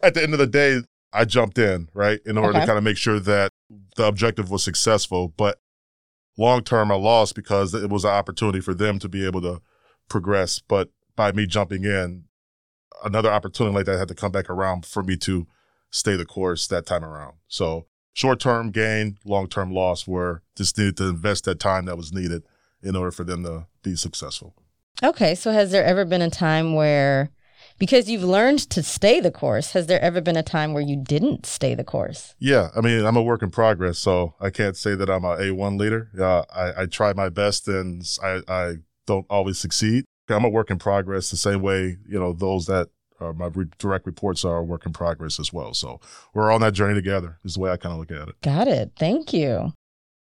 at 0.00 0.14
the 0.14 0.22
end 0.22 0.32
of 0.32 0.38
the 0.38 0.46
day, 0.46 0.82
I 1.12 1.24
jumped 1.24 1.58
in, 1.58 1.88
right, 1.92 2.20
in 2.24 2.38
order 2.38 2.50
okay. 2.50 2.60
to 2.60 2.66
kind 2.66 2.78
of 2.78 2.84
make 2.84 2.96
sure 2.96 3.18
that 3.18 3.50
the 3.96 4.06
objective 4.06 4.48
was 4.48 4.62
successful, 4.62 5.34
but 5.36 5.58
long 6.36 6.62
term 6.62 6.90
I 6.90 6.96
lost 6.96 7.34
because 7.34 7.74
it 7.74 7.90
was 7.90 8.04
an 8.04 8.10
opportunity 8.10 8.60
for 8.60 8.74
them 8.74 8.98
to 8.98 9.08
be 9.08 9.24
able 9.24 9.40
to 9.42 9.60
progress. 10.08 10.60
But 10.60 10.90
by 11.16 11.32
me 11.32 11.46
jumping 11.46 11.84
in, 11.84 12.24
another 13.04 13.30
opportunity 13.30 13.74
like 13.74 13.86
that 13.86 13.98
had 13.98 14.08
to 14.08 14.14
come 14.14 14.32
back 14.32 14.50
around 14.50 14.86
for 14.86 15.02
me 15.02 15.16
to 15.18 15.46
stay 15.90 16.16
the 16.16 16.24
course 16.24 16.66
that 16.68 16.86
time 16.86 17.04
around. 17.04 17.34
So 17.48 17.86
short 18.12 18.40
term 18.40 18.70
gain, 18.70 19.18
long 19.24 19.48
term 19.48 19.72
loss, 19.72 20.06
where 20.06 20.42
just 20.56 20.76
needed 20.78 20.96
to 20.98 21.08
invest 21.08 21.44
that 21.44 21.60
time 21.60 21.84
that 21.86 21.96
was 21.96 22.12
needed 22.12 22.42
in 22.82 22.96
order 22.96 23.10
for 23.10 23.24
them 23.24 23.44
to 23.44 23.66
be 23.82 23.96
successful. 23.96 24.54
Okay, 25.02 25.34
so 25.34 25.50
has 25.50 25.72
there 25.72 25.84
ever 25.84 26.04
been 26.04 26.22
a 26.22 26.30
time 26.30 26.74
where 26.74 27.30
because 27.78 28.08
you've 28.08 28.24
learned 28.24 28.58
to 28.70 28.82
stay 28.82 29.20
the 29.20 29.30
course, 29.30 29.72
has 29.72 29.86
there 29.86 30.00
ever 30.00 30.20
been 30.20 30.36
a 30.36 30.42
time 30.42 30.72
where 30.72 30.82
you 30.82 30.96
didn't 30.96 31.46
stay 31.46 31.74
the 31.74 31.84
course? 31.84 32.34
Yeah, 32.38 32.68
I 32.76 32.80
mean, 32.80 33.04
I'm 33.04 33.16
a 33.16 33.22
work 33.22 33.42
in 33.42 33.50
progress, 33.50 33.98
so 33.98 34.34
I 34.40 34.50
can't 34.50 34.76
say 34.76 34.94
that 34.94 35.10
I'm 35.10 35.24
a 35.24 35.36
A1 35.36 35.78
leader. 35.78 36.10
Uh, 36.18 36.44
I, 36.54 36.82
I 36.82 36.86
try 36.86 37.12
my 37.12 37.28
best 37.28 37.68
and 37.68 38.04
I, 38.22 38.40
I 38.48 38.74
don't 39.06 39.26
always 39.28 39.58
succeed. 39.58 40.04
I'm 40.28 40.44
a 40.44 40.48
work 40.48 40.70
in 40.70 40.78
progress 40.78 41.30
the 41.30 41.36
same 41.36 41.60
way, 41.60 41.98
you 42.08 42.18
know, 42.18 42.32
those 42.32 42.66
that 42.66 42.88
uh, 43.20 43.32
my 43.32 43.46
re- 43.46 43.66
direct 43.78 44.06
reports 44.06 44.44
are 44.44 44.58
a 44.58 44.64
work 44.64 44.86
in 44.86 44.92
progress 44.92 45.38
as 45.38 45.52
well. 45.52 45.74
So 45.74 46.00
we're 46.32 46.50
on 46.50 46.60
that 46.62 46.72
journey 46.72 46.94
together 46.94 47.38
is 47.44 47.54
the 47.54 47.60
way 47.60 47.70
I 47.70 47.76
kind 47.76 47.92
of 47.92 47.98
look 47.98 48.10
at 48.10 48.28
it. 48.28 48.40
Got 48.42 48.68
it. 48.68 48.92
Thank 48.98 49.32
you. 49.32 49.72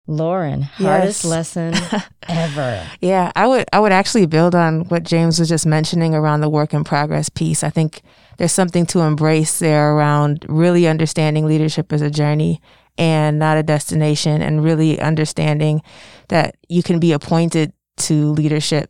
Lauren, 0.07 0.61
hardest 0.61 1.23
Yes. 1.23 1.31
lesson 1.31 1.73
ever. 2.29 2.83
Yeah, 3.01 3.31
I 3.35 3.47
would 3.47 3.65
I 3.73 3.79
would 3.79 3.91
actually 3.91 4.25
build 4.27 4.53
on 4.53 4.81
what 4.89 5.03
James 5.03 5.39
was 5.39 5.49
just 5.49 5.65
mentioning 5.65 6.13
around 6.13 6.41
the 6.41 6.49
work 6.49 6.73
in 6.73 6.83
progress 6.83 7.29
piece. 7.29 7.63
I 7.63 7.69
think 7.69 8.01
there's 8.37 8.51
something 8.51 8.85
to 8.87 8.99
embrace 8.99 9.59
there 9.59 9.95
around 9.95 10.45
really 10.47 10.87
understanding 10.87 11.45
leadership 11.45 11.91
as 11.91 12.01
a 12.01 12.11
journey 12.11 12.61
and 12.97 13.39
not 13.39 13.57
a 13.57 13.63
destination 13.63 14.41
and 14.41 14.63
really 14.63 14.99
understanding 14.99 15.81
that 16.29 16.55
you 16.69 16.83
can 16.83 16.99
be 16.99 17.11
appointed 17.11 17.73
to 17.97 18.31
leadership 18.31 18.89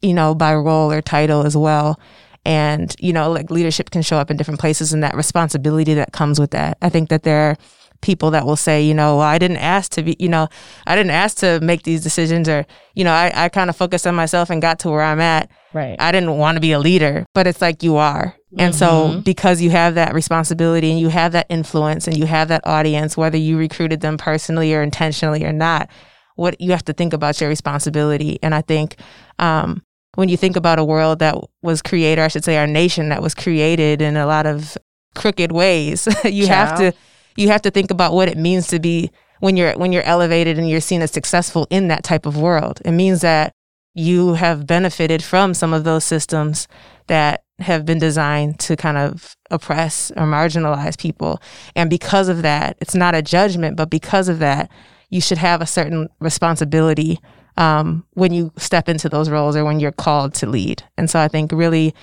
you 0.00 0.12
know 0.12 0.34
by 0.34 0.54
role 0.54 0.90
or 0.92 1.00
title 1.00 1.44
as 1.46 1.56
well 1.56 1.98
and 2.44 2.96
you 2.98 3.12
know 3.12 3.30
like 3.30 3.50
leadership 3.50 3.90
can 3.90 4.02
show 4.02 4.16
up 4.16 4.30
in 4.30 4.36
different 4.36 4.58
places 4.58 4.92
and 4.92 5.02
that 5.04 5.14
responsibility 5.14 5.94
that 5.94 6.12
comes 6.12 6.38
with 6.40 6.50
that. 6.50 6.76
I 6.82 6.88
think 6.88 7.08
that 7.08 7.22
there 7.22 7.50
are 7.50 7.56
people 8.02 8.30
that 8.32 8.44
will 8.44 8.56
say, 8.56 8.82
you 8.82 8.92
know, 8.92 9.16
well, 9.16 9.26
I 9.26 9.38
didn't 9.38 9.56
ask 9.56 9.90
to 9.92 10.02
be, 10.02 10.16
you 10.18 10.28
know, 10.28 10.48
I 10.86 10.94
didn't 10.94 11.12
ask 11.12 11.38
to 11.38 11.60
make 11.62 11.84
these 11.84 12.02
decisions 12.02 12.48
or, 12.48 12.66
you 12.94 13.04
know, 13.04 13.12
I, 13.12 13.32
I 13.34 13.48
kind 13.48 13.70
of 13.70 13.76
focused 13.76 14.06
on 14.06 14.14
myself 14.14 14.50
and 14.50 14.60
got 14.60 14.80
to 14.80 14.90
where 14.90 15.02
I'm 15.02 15.20
at. 15.20 15.50
Right. 15.72 15.96
I 15.98 16.12
didn't 16.12 16.36
want 16.36 16.56
to 16.56 16.60
be 16.60 16.72
a 16.72 16.78
leader, 16.78 17.24
but 17.34 17.46
it's 17.46 17.62
like 17.62 17.82
you 17.82 17.96
are. 17.96 18.34
And 18.58 18.74
so 18.74 19.08
Mhm. 19.08 19.24
because 19.24 19.62
you 19.62 19.70
have 19.70 19.94
that 19.94 20.12
responsibility 20.12 20.90
and 20.90 21.00
you 21.00 21.08
have 21.08 21.32
that 21.32 21.46
influence 21.48 22.06
and 22.06 22.16
you 22.18 22.26
have 22.26 22.48
that 22.48 22.60
audience, 22.66 23.16
whether 23.16 23.38
you 23.38 23.56
recruited 23.56 24.02
them 24.02 24.18
personally 24.18 24.74
or 24.74 24.82
intentionally 24.82 25.42
or 25.44 25.52
not, 25.52 25.88
what 26.36 26.60
you 26.60 26.72
have 26.72 26.84
to 26.84 26.92
think 26.92 27.14
about 27.14 27.40
your 27.40 27.48
responsibility. 27.48 28.38
And 28.42 28.54
I 28.54 28.60
think, 28.60 28.96
um, 29.38 29.82
when 30.16 30.28
you 30.28 30.36
think 30.36 30.56
about 30.56 30.78
a 30.78 30.84
world 30.84 31.20
that 31.20 31.36
was 31.62 31.80
created, 31.80 32.20
or 32.20 32.24
I 32.24 32.28
should 32.28 32.44
say 32.44 32.58
our 32.58 32.66
nation 32.66 33.08
that 33.08 33.22
was 33.22 33.34
created 33.34 34.02
in 34.02 34.16
a 34.18 34.26
lot 34.26 34.44
of 34.44 34.76
crooked 35.14 35.52
ways, 35.52 36.06
you 36.24 36.46
have 36.48 36.76
to 36.76 36.92
you 37.36 37.48
have 37.48 37.62
to 37.62 37.70
think 37.70 37.90
about 37.90 38.12
what 38.12 38.28
it 38.28 38.36
means 38.36 38.66
to 38.68 38.78
be 38.78 39.10
when 39.40 39.56
you're 39.56 39.72
when 39.74 39.92
you're 39.92 40.02
elevated 40.04 40.58
and 40.58 40.68
you're 40.68 40.80
seen 40.80 41.02
as 41.02 41.10
successful 41.10 41.66
in 41.70 41.88
that 41.88 42.04
type 42.04 42.26
of 42.26 42.36
world. 42.36 42.80
It 42.84 42.92
means 42.92 43.20
that 43.22 43.52
you 43.94 44.34
have 44.34 44.66
benefited 44.66 45.22
from 45.22 45.54
some 45.54 45.74
of 45.74 45.84
those 45.84 46.04
systems 46.04 46.66
that 47.08 47.44
have 47.58 47.84
been 47.84 47.98
designed 47.98 48.58
to 48.58 48.76
kind 48.76 48.96
of 48.96 49.36
oppress 49.50 50.10
or 50.12 50.24
marginalize 50.24 50.98
people. 50.98 51.40
And 51.76 51.90
because 51.90 52.28
of 52.28 52.42
that, 52.42 52.76
it's 52.80 52.94
not 52.94 53.14
a 53.14 53.22
judgment, 53.22 53.76
but 53.76 53.90
because 53.90 54.28
of 54.28 54.38
that, 54.38 54.70
you 55.10 55.20
should 55.20 55.38
have 55.38 55.60
a 55.60 55.66
certain 55.66 56.08
responsibility 56.20 57.18
um, 57.56 58.06
when 58.14 58.32
you 58.32 58.52
step 58.56 58.88
into 58.88 59.08
those 59.08 59.28
roles 59.28 59.56
or 59.56 59.64
when 59.64 59.78
you're 59.78 59.92
called 59.92 60.34
to 60.34 60.46
lead. 60.46 60.82
And 60.96 61.10
so 61.10 61.20
I 61.20 61.28
think 61.28 61.52
really 61.52 61.94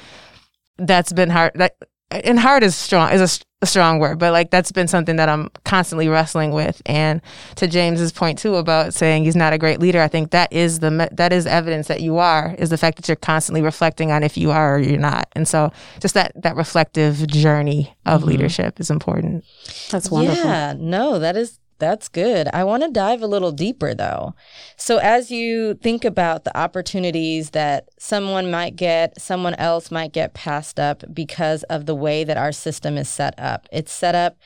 that's 0.78 1.12
been 1.12 1.30
hard. 1.30 1.54
That 1.56 1.76
and 2.12 2.40
hard 2.40 2.64
is 2.64 2.76
strong 2.76 3.12
is 3.12 3.44
a, 3.62 3.66
s- 3.66 3.70
a 3.70 3.72
strong 3.80 4.00
word, 4.00 4.20
but 4.20 4.32
like 4.32 4.50
that's 4.50 4.72
been 4.72 4.88
something 4.88 5.16
that 5.18 5.30
I'm 5.30 5.50
constantly 5.63 6.08
wrestling 6.08 6.51
with. 6.51 6.82
And 6.86 7.22
to 7.56 7.68
James's 7.68 8.12
point 8.12 8.39
too 8.39 8.56
about 8.56 8.94
saying 8.94 9.24
he's 9.24 9.36
not 9.36 9.54
a 9.54 9.58
great 9.58 9.80
leader, 9.80 10.01
I 10.01 10.08
think 10.08 10.32
that 10.32 10.51
is 10.54 10.80
the 10.80 11.10
that 11.12 11.34
is 11.34 11.46
evidence 11.46 11.88
that 11.88 12.01
you 12.01 12.18
are 12.18 12.56
is 12.58 12.70
the 12.70 12.78
fact 12.78 12.98
that 12.98 13.08
you're 13.08 13.16
constantly 13.16 13.62
reflecting 13.62 14.12
on 14.12 14.24
if 14.24 14.38
you 14.38 14.51
are 14.51 14.75
or 14.75 14.80
you're 14.80 15.00
not. 15.00 15.28
And 15.34 15.48
so 15.48 15.72
just 16.00 16.13
that 16.13 16.32
that 16.42 16.56
reflective 16.56 17.28
journey 17.28 17.96
of 18.06 18.22
mm-hmm. 18.22 18.30
leadership 18.30 18.80
is 18.80 18.89
important. 18.89 19.46
That's 19.92 20.10
wonderful. 20.10 20.44
Yeah, 20.44 20.74
no, 20.78 21.20
that 21.20 21.36
is 21.38 21.60
that's 21.80 22.08
good. 22.08 22.48
I 22.54 22.64
want 22.64 22.84
to 22.84 22.92
dive 22.92 23.22
a 23.22 23.28
little 23.28 23.52
deeper 23.52 23.94
though. 23.94 24.36
So 24.76 24.98
as 24.98 25.32
you 25.32 25.74
think 25.76 26.06
about 26.06 26.44
the 26.44 26.56
opportunities 26.58 27.52
that 27.52 27.90
someone 27.98 28.52
might 28.52 28.76
get, 28.76 29.20
someone 29.20 29.56
else 29.56 29.90
might 29.90 30.14
get 30.14 30.34
passed 30.34 30.80
up 30.80 31.04
because 31.14 31.64
of 31.64 31.86
the 31.86 31.96
way 31.96 32.24
that 32.24 32.38
our 32.38 32.52
system 32.52 32.98
is 32.98 33.10
set 33.10 33.34
up. 33.40 33.68
It's 33.72 33.92
set 33.92 34.14
up 34.14 34.38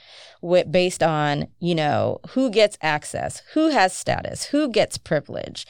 with, 0.42 0.72
based 0.72 1.02
on, 1.02 1.48
you 1.60 1.74
know, 1.76 2.20
who 2.30 2.50
gets 2.50 2.78
access, 2.82 3.42
who 3.54 3.70
has 3.70 3.94
status, 3.94 4.46
who 4.46 4.70
gets 4.70 4.98
privilege. 4.98 5.66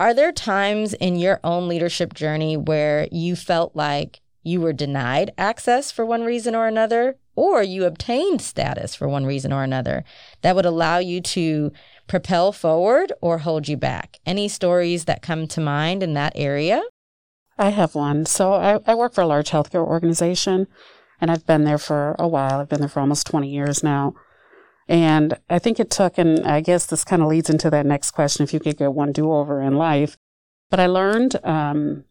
Are 0.00 0.14
there 0.14 0.32
times 0.32 0.94
in 0.94 1.16
your 1.16 1.40
own 1.44 1.68
leadership 1.68 2.14
journey 2.14 2.56
where 2.56 3.08
you 3.12 3.36
felt 3.36 3.76
like 3.76 4.20
you 4.44 4.60
were 4.60 4.72
denied 4.72 5.32
access 5.38 5.90
for 5.90 6.04
one 6.04 6.24
reason 6.24 6.54
or 6.54 6.66
another, 6.66 7.16
or 7.42 7.60
you 7.60 7.84
obtained 7.84 8.40
status 8.40 8.94
for 8.94 9.08
one 9.08 9.26
reason 9.26 9.52
or 9.52 9.64
another 9.64 10.04
that 10.42 10.54
would 10.54 10.64
allow 10.64 10.98
you 10.98 11.20
to 11.20 11.72
propel 12.06 12.52
forward 12.52 13.12
or 13.20 13.38
hold 13.38 13.66
you 13.66 13.76
back? 13.76 14.20
Any 14.24 14.46
stories 14.46 15.06
that 15.06 15.22
come 15.22 15.48
to 15.48 15.60
mind 15.60 16.04
in 16.04 16.14
that 16.14 16.34
area? 16.36 16.80
I 17.58 17.70
have 17.70 17.96
one. 17.96 18.26
So 18.26 18.52
I, 18.52 18.78
I 18.86 18.94
work 18.94 19.12
for 19.12 19.22
a 19.22 19.26
large 19.26 19.50
healthcare 19.50 19.84
organization, 19.84 20.68
and 21.20 21.32
I've 21.32 21.44
been 21.44 21.64
there 21.64 21.78
for 21.78 22.14
a 22.16 22.28
while. 22.28 22.60
I've 22.60 22.68
been 22.68 22.78
there 22.78 22.88
for 22.88 23.00
almost 23.00 23.26
20 23.26 23.50
years 23.50 23.82
now. 23.82 24.14
And 24.86 25.36
I 25.50 25.58
think 25.58 25.80
it 25.80 25.90
took, 25.90 26.18
and 26.18 26.46
I 26.46 26.60
guess 26.60 26.86
this 26.86 27.02
kind 27.02 27.22
of 27.22 27.28
leads 27.28 27.50
into 27.50 27.70
that 27.70 27.86
next 27.86 28.12
question 28.12 28.44
if 28.44 28.54
you 28.54 28.60
could 28.60 28.78
get 28.78 28.94
one 28.94 29.10
do 29.10 29.32
over 29.32 29.60
in 29.60 29.74
life. 29.74 30.16
But 30.70 30.78
I 30.78 30.86
learned 30.86 31.44
um, 31.44 32.04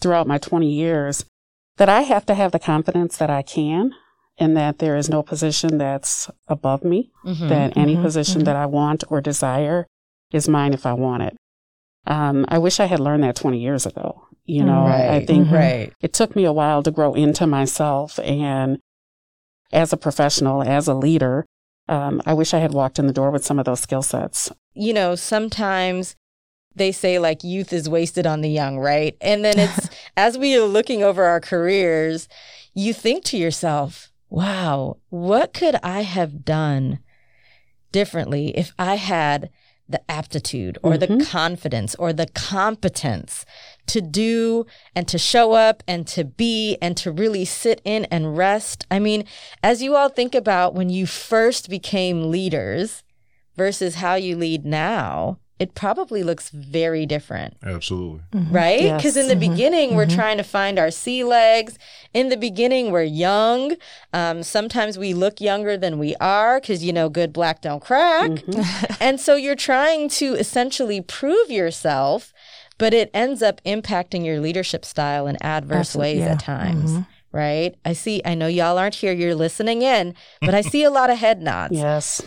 throughout 0.00 0.28
my 0.28 0.38
20 0.38 0.70
years 0.70 1.24
that 1.76 1.88
I 1.88 2.02
have 2.02 2.24
to 2.26 2.34
have 2.34 2.52
the 2.52 2.60
confidence 2.60 3.16
that 3.16 3.30
I 3.30 3.42
can 3.42 3.92
and 4.38 4.56
that 4.56 4.78
there 4.78 4.96
is 4.96 5.08
no 5.08 5.22
position 5.22 5.78
that's 5.78 6.30
above 6.48 6.84
me, 6.84 7.10
Mhm. 7.24 7.48
that 7.48 7.76
any 7.76 7.96
mhm, 7.96 8.02
position 8.02 8.42
mhm. 8.42 8.44
that 8.46 8.56
I 8.56 8.66
want 8.66 9.04
or 9.08 9.20
desire 9.20 9.86
is 10.32 10.48
mine 10.48 10.74
if 10.74 10.84
I 10.86 10.92
want 10.92 11.22
it. 11.22 11.36
Um, 12.06 12.44
I 12.48 12.58
wish 12.58 12.78
I 12.78 12.86
had 12.86 13.00
learned 13.00 13.24
that 13.24 13.34
20 13.36 13.58
years 13.58 13.86
ago. 13.86 14.22
You 14.44 14.62
know, 14.62 14.86
I 14.86 15.24
think 15.26 15.48
Mhm. 15.48 15.52
right. 15.52 15.92
it 16.00 16.12
took 16.12 16.36
me 16.36 16.44
a 16.44 16.52
while 16.52 16.82
to 16.84 16.92
grow 16.92 17.14
into 17.14 17.46
myself 17.48 18.18
and 18.20 18.78
as 19.72 19.92
a 19.92 19.96
professional, 19.96 20.62
as 20.62 20.86
a 20.86 20.94
leader, 20.94 21.44
um, 21.88 22.22
I 22.24 22.32
wish 22.32 22.54
I 22.54 22.58
had 22.58 22.72
walked 22.72 23.00
in 23.00 23.08
the 23.08 23.12
door 23.12 23.32
with 23.32 23.44
some 23.44 23.58
of 23.58 23.64
those 23.64 23.80
skill 23.80 24.02
sets. 24.02 24.52
you 24.74 24.92
know, 24.92 25.14
sometimes 25.14 26.14
they 26.74 26.92
say 26.92 27.18
like 27.18 27.42
youth 27.42 27.72
is 27.72 27.88
wasted 27.88 28.26
on 28.26 28.42
the 28.42 28.50
young, 28.50 28.78
right? 28.78 29.16
And 29.22 29.42
then 29.44 29.58
it's 29.58 29.88
as 30.16 30.36
we 30.38 30.54
are 30.56 30.64
looking 30.66 31.02
over 31.02 31.24
our 31.24 31.40
careers, 31.40 32.28
you 32.74 32.92
think 32.92 33.24
to 33.24 33.36
yourself, 33.38 34.12
wow, 34.28 34.96
what 35.08 35.52
could 35.52 35.76
I 35.82 36.02
have 36.02 36.44
done 36.44 36.98
differently 37.92 38.56
if 38.56 38.72
I 38.78 38.96
had 38.96 39.50
the 39.88 40.00
aptitude 40.10 40.78
or 40.82 40.98
the 40.98 41.06
Mhm. 41.06 41.26
confidence 41.26 41.94
or 41.94 42.12
the 42.12 42.26
competence 42.26 43.44
to 43.86 44.00
do 44.00 44.66
and 44.96 45.06
to 45.06 45.16
show 45.16 45.52
up 45.52 45.82
and 45.86 46.06
to 46.08 46.24
be 46.24 46.76
and 46.82 46.96
to 46.96 47.12
really 47.12 47.44
sit 47.44 47.80
in 47.84 48.04
and 48.06 48.36
rest? 48.36 48.84
I 48.90 48.98
mean, 48.98 49.24
as 49.62 49.82
you 49.82 49.94
all 49.94 50.08
think 50.08 50.34
about 50.34 50.74
when 50.74 50.88
you 50.90 51.06
first 51.06 51.70
became 51.70 52.30
leaders, 52.30 53.04
versus 53.56 53.94
how 53.96 54.14
you 54.16 54.36
lead 54.36 54.66
now, 54.66 55.38
it 55.58 55.74
probably 55.74 56.22
looks 56.22 56.50
very 56.50 57.06
different, 57.06 57.56
Absolutely. 57.64 58.20
right? 58.50 58.82
Yes. 58.82 58.96
Because 59.02 59.16
in 59.16 59.28
the 59.28 59.34
Mhm. 59.36 59.50
beginning, 59.50 59.94
we're 59.96 60.04
Mhm. 60.06 60.14
trying 60.14 60.36
to 60.36 60.42
find 60.42 60.78
our 60.78 60.90
sea 60.90 61.24
legs. 61.24 61.78
In 62.12 62.28
the 62.28 62.36
beginning, 62.36 62.90
we're 62.90 63.02
young. 63.04 63.76
Um, 64.12 64.42
sometimes 64.42 64.98
we 64.98 65.14
look 65.14 65.40
younger 65.40 65.76
than 65.78 65.98
we 65.98 66.14
are 66.16 66.60
because, 66.60 66.84
you 66.84 66.92
know, 66.92 67.08
good 67.08 67.32
black 67.32 67.62
don't 67.62 67.80
crack. 67.80 68.30
Mhm. 68.30 68.96
And 69.00 69.18
so 69.20 69.36
you're 69.36 69.54
trying 69.56 70.08
to 70.10 70.34
essentially 70.34 71.00
prove 71.00 71.50
yourself, 71.50 72.34
but 72.78 72.92
it 72.92 73.10
ends 73.14 73.42
up 73.42 73.62
impacting 73.64 74.24
your 74.26 74.40
leadership 74.40 74.84
style 74.84 75.26
in 75.26 75.36
adverse 75.42 75.88
Absolute- 75.96 76.02
ways 76.02 76.18
yeah. 76.20 76.32
at 76.32 76.38
times. 76.40 76.90
Mhm. 76.92 77.06
Right. 77.32 77.74
I 77.84 77.92
see, 77.94 78.22
I 78.24 78.34
know 78.34 78.46
y'all 78.46 78.78
aren't 78.78 78.94
here, 78.96 79.12
you're 79.12 79.34
listening 79.34 79.82
in, 79.82 80.14
but 80.40 80.54
I 80.54 80.60
see 80.62 80.82
a 80.82 80.90
lot 80.90 81.10
of 81.10 81.18
head 81.18 81.40
nods. 81.42 81.74
Yes. 81.76 82.22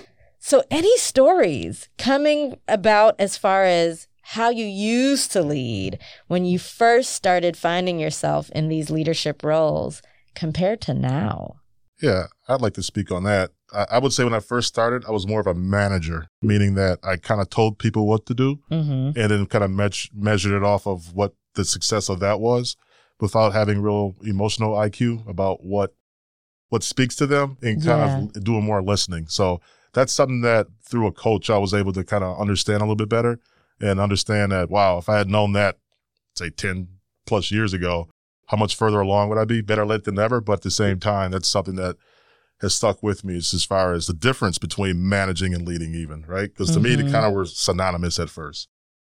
So, 0.49 0.63
any 0.71 0.97
stories 0.97 1.89
coming 1.99 2.57
about 2.67 3.13
as 3.19 3.37
far 3.37 3.65
as 3.65 4.07
how 4.23 4.49
you 4.49 4.65
used 4.65 5.31
to 5.33 5.43
lead 5.43 5.99
when 6.25 6.43
you 6.43 6.57
first 6.57 7.11
started 7.11 7.55
finding 7.55 7.99
yourself 7.99 8.49
in 8.49 8.67
these 8.67 8.89
leadership 8.89 9.43
roles 9.43 10.01
compared 10.33 10.81
to 10.81 10.95
now? 10.95 11.57
Yeah, 12.01 12.23
I'd 12.47 12.61
like 12.61 12.73
to 12.73 12.81
speak 12.81 13.11
on 13.11 13.25
that. 13.25 13.51
I, 13.71 13.85
I 13.91 13.99
would 13.99 14.11
say 14.11 14.23
when 14.23 14.33
I 14.33 14.39
first 14.39 14.69
started, 14.69 15.05
I 15.05 15.11
was 15.11 15.27
more 15.27 15.39
of 15.39 15.45
a 15.45 15.53
manager, 15.53 16.25
meaning 16.41 16.73
that 16.73 16.97
I 17.03 17.17
kind 17.17 17.41
of 17.41 17.51
told 17.51 17.77
people 17.77 18.07
what 18.07 18.25
to 18.25 18.33
do 18.33 18.57
Mm-hmm. 18.71 19.19
and 19.19 19.31
then 19.31 19.45
kind 19.45 19.63
of 19.63 19.69
me- 19.69 20.09
measured 20.15 20.53
it 20.53 20.63
off 20.63 20.87
of 20.87 21.13
what 21.13 21.35
the 21.53 21.63
success 21.63 22.09
of 22.09 22.19
that 22.21 22.39
was 22.39 22.75
without 23.19 23.53
having 23.53 23.83
real 23.83 24.15
emotional 24.23 24.71
IQ 24.73 25.29
about 25.29 25.63
what 25.63 25.93
what 26.69 26.81
speaks 26.81 27.15
to 27.17 27.27
them 27.27 27.57
and 27.61 27.85
kind 27.85 28.01
of 28.33 28.43
doing 28.43 28.63
more 28.63 28.81
listening. 28.81 29.27
So 29.27 29.61
that's 29.93 30.13
something 30.13 30.41
that 30.41 30.67
through 30.83 31.07
a 31.07 31.11
coach 31.11 31.49
I 31.49 31.57
was 31.57 31.73
able 31.73 31.93
to 31.93 32.03
kind 32.03 32.23
of 32.23 32.39
understand 32.39 32.77
a 32.81 32.85
little 32.85 32.95
bit 32.95 33.09
better 33.09 33.39
and 33.81 33.99
understand 33.99 34.51
that 34.51 34.69
wow, 34.69 34.97
if 34.97 35.09
I 35.09 35.17
had 35.17 35.29
known 35.29 35.53
that 35.53 35.77
say 36.35 36.49
10 36.49 36.87
plus 37.25 37.51
years 37.51 37.73
ago, 37.73 38.09
how 38.47 38.57
much 38.57 38.75
further 38.75 38.99
along 38.99 39.29
would 39.29 39.37
I 39.37 39.45
be? 39.45 39.61
Better 39.61 39.85
late 39.85 40.03
than 40.05 40.15
never, 40.15 40.41
but 40.41 40.53
at 40.53 40.61
the 40.61 40.71
same 40.71 40.99
time 40.99 41.31
that's 41.31 41.47
something 41.47 41.75
that 41.75 41.97
has 42.61 42.73
stuck 42.75 43.01
with 43.01 43.23
me 43.23 43.37
as 43.37 43.63
far 43.63 43.93
as 43.93 44.07
the 44.07 44.13
difference 44.13 44.57
between 44.57 45.07
managing 45.07 45.53
and 45.53 45.65
leading 45.67 45.93
even, 45.95 46.25
right? 46.27 46.49
Because 46.49 46.71
to 46.71 46.79
me 46.79 46.95
Mhm. 46.95 47.05
they 47.05 47.11
kind 47.11 47.25
of 47.25 47.33
were 47.33 47.45
synonymous 47.45 48.19
at 48.19 48.29
first. 48.29 48.67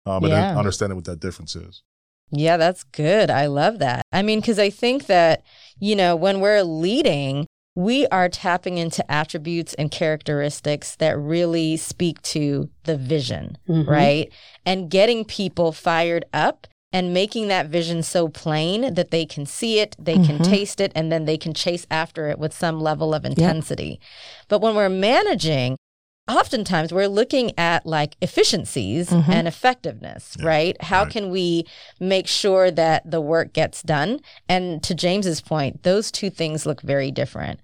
Um, 0.05 0.23
and 0.25 0.33
Yeah. 0.33 0.47
then 0.47 0.57
understanding 0.57 0.95
what 0.97 1.05
that 1.05 1.19
difference 1.19 1.55
is. 1.55 1.83
Yeah, 2.31 2.57
that's 2.57 2.83
good. 2.83 3.31
I 3.31 3.47
love 3.47 3.79
that. 3.79 4.03
I 4.11 4.21
mean, 4.21 4.39
because 4.39 4.59
I 4.59 4.69
think 4.69 5.05
that, 5.07 5.43
you 5.79 5.95
know, 5.95 6.15
when 6.15 6.41
we're 6.41 6.63
leading, 6.63 7.47
we 7.79 8.05
are 8.07 8.27
tapping 8.27 8.77
into 8.77 9.09
attributes 9.09 9.73
and 9.75 9.89
characteristics 9.89 10.97
that 10.97 11.17
really 11.17 11.77
speak 11.77 12.21
to 12.21 12.69
the 12.83 12.97
vision, 12.97 13.57
Mhm. 13.69 13.87
right? 13.87 14.29
And 14.65 14.89
getting 14.91 15.23
people 15.23 15.71
fired 15.71 16.25
up 16.33 16.67
and 16.91 17.13
making 17.13 17.47
that 17.47 17.67
vision 17.67 18.03
so 18.03 18.27
plain 18.27 18.93
that 18.95 19.11
they 19.11 19.25
can 19.25 19.45
see 19.45 19.79
it, 19.79 19.95
they 19.97 20.15
can 20.15 20.39
Mhm. 20.39 20.49
taste 20.49 20.81
it, 20.81 20.91
and 20.93 21.09
then 21.09 21.23
they 21.23 21.37
can 21.37 21.53
chase 21.53 21.87
after 21.89 22.27
it 22.27 22.37
with 22.37 22.51
some 22.53 22.81
level 22.81 23.13
of 23.13 23.23
intensity. 23.23 24.01
But 24.49 24.59
when 24.59 24.75
we're 24.75 24.89
managing, 24.89 25.77
oftentimes 26.29 26.93
we're 26.93 27.07
looking 27.07 27.51
at 27.57 27.85
like 27.85 28.15
efficiencies 28.21 29.09
Mhm. 29.09 29.29
and 29.29 29.47
effectiveness, 29.47 30.35
Yeah, 30.39 30.45
right? 30.47 30.81
How 30.83 31.03
right. 31.03 31.11
can 31.11 31.29
we 31.31 31.65
make 31.99 32.27
sure 32.27 32.69
that 32.71 33.09
the 33.09 33.19
work 33.21 33.53
gets 33.53 33.81
done? 33.81 34.19
And 34.47 34.81
to 34.83 34.93
James's 34.93 35.41
point, 35.41 35.83
those 35.83 36.11
two 36.11 36.29
things 36.29 36.65
look 36.65 36.81
very 36.81 37.11
different. 37.11 37.59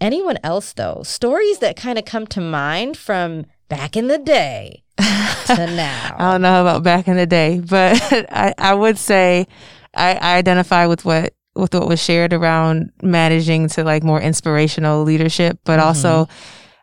Anyone 0.00 0.38
else 0.44 0.72
though, 0.72 1.02
stories 1.04 1.58
that 1.58 1.76
kind 1.76 1.98
of 1.98 2.04
come 2.04 2.26
to 2.28 2.40
mind 2.40 2.96
from 2.96 3.46
back 3.68 3.96
in 3.96 4.08
the 4.08 4.18
day 4.18 4.82
to 4.98 5.66
now. 5.74 6.16
I 6.18 6.32
don't 6.32 6.42
know 6.42 6.60
about 6.60 6.82
back 6.82 7.08
in 7.08 7.16
the 7.16 7.26
day, 7.26 7.60
but 7.60 8.00
I, 8.32 8.52
I 8.58 8.74
would 8.74 8.98
say 8.98 9.46
I, 9.94 10.14
I 10.14 10.36
identify 10.36 10.86
with 10.86 11.04
what 11.04 11.32
with 11.54 11.74
what 11.74 11.86
was 11.86 12.02
shared 12.02 12.32
around 12.32 12.90
managing 13.02 13.68
to 13.68 13.84
like 13.84 14.02
more 14.02 14.20
inspirational 14.20 15.02
leadership, 15.04 15.58
but 15.64 15.78
also 15.78 16.26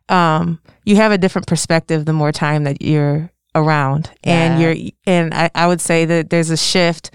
um, 0.10 0.60
you 0.90 0.96
have 0.96 1.12
a 1.12 1.18
different 1.18 1.48
perspective 1.48 2.06
the 2.06 2.14
more 2.22 2.32
time 2.32 2.64
that 2.66 2.82
you're 2.82 3.32
around, 3.56 4.10
and 4.24 4.62
you're 4.62 4.76
and 5.06 5.34
I, 5.34 5.50
I 5.56 5.68
would 5.68 5.82
say 5.82 6.06
that 6.06 6.30
there's 6.30 6.50
a 6.50 6.58
shift 6.58 7.12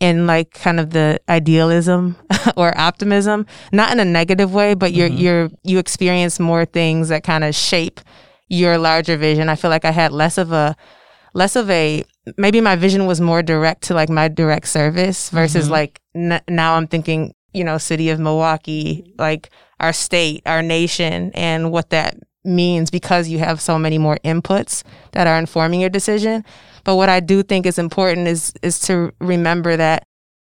in 0.00 0.26
like 0.26 0.50
kind 0.52 0.78
of 0.80 0.90
the 0.90 1.20
idealism 1.28 2.16
or 2.56 2.76
optimism, 2.78 3.46
not 3.72 3.92
in 3.92 4.00
a 4.00 4.04
negative 4.04 4.52
way, 4.52 4.74
but 4.74 4.92
you're 4.92 5.08
Mhm. 5.08 5.18
you're 5.24 5.50
you 5.62 5.78
experience 5.78 6.38
more 6.40 6.64
things 6.64 7.08
that 7.08 7.22
kind 7.24 7.44
of 7.44 7.54
shape 7.54 8.00
your 8.48 8.76
larger 8.78 9.16
vision. 9.16 9.48
I 9.48 9.56
feel 9.56 9.70
like 9.70 9.84
I 9.84 9.90
had 9.92 10.12
less 10.12 10.36
of 10.38 10.52
a 10.52 10.76
less 11.32 11.56
of 11.56 11.70
a 11.70 12.04
maybe 12.36 12.60
my 12.60 12.76
vision 12.76 13.06
was 13.06 13.20
more 13.20 13.42
direct 13.42 13.82
to 13.84 13.94
like 13.94 14.08
my 14.10 14.28
direct 14.28 14.68
service 14.68 15.30
versus 15.30 15.66
Mhm. 15.68 15.70
like 15.70 16.00
n- 16.14 16.40
now 16.48 16.74
I'm 16.76 16.86
thinking, 16.86 17.34
you 17.52 17.64
know, 17.64 17.78
city 17.78 18.10
of 18.10 18.18
Milwaukee, 18.20 19.04
like 19.18 19.50
our 19.80 19.92
state, 19.92 20.42
our 20.46 20.62
nation 20.62 21.30
and 21.34 21.70
what 21.72 21.90
that 21.90 22.16
means 22.44 22.90
because 22.90 23.28
you 23.28 23.38
have 23.38 23.60
so 23.60 23.78
many 23.78 23.98
more 23.98 24.18
inputs 24.24 24.82
that 25.12 25.26
are 25.26 25.38
informing 25.38 25.80
your 25.80 25.90
decision. 25.90 26.44
But 26.84 26.96
what 26.96 27.08
I 27.08 27.20
do 27.20 27.42
think 27.42 27.66
is 27.66 27.78
important 27.78 28.28
is 28.28 28.52
is 28.62 28.78
to 28.80 29.12
remember 29.20 29.76
that 29.76 30.04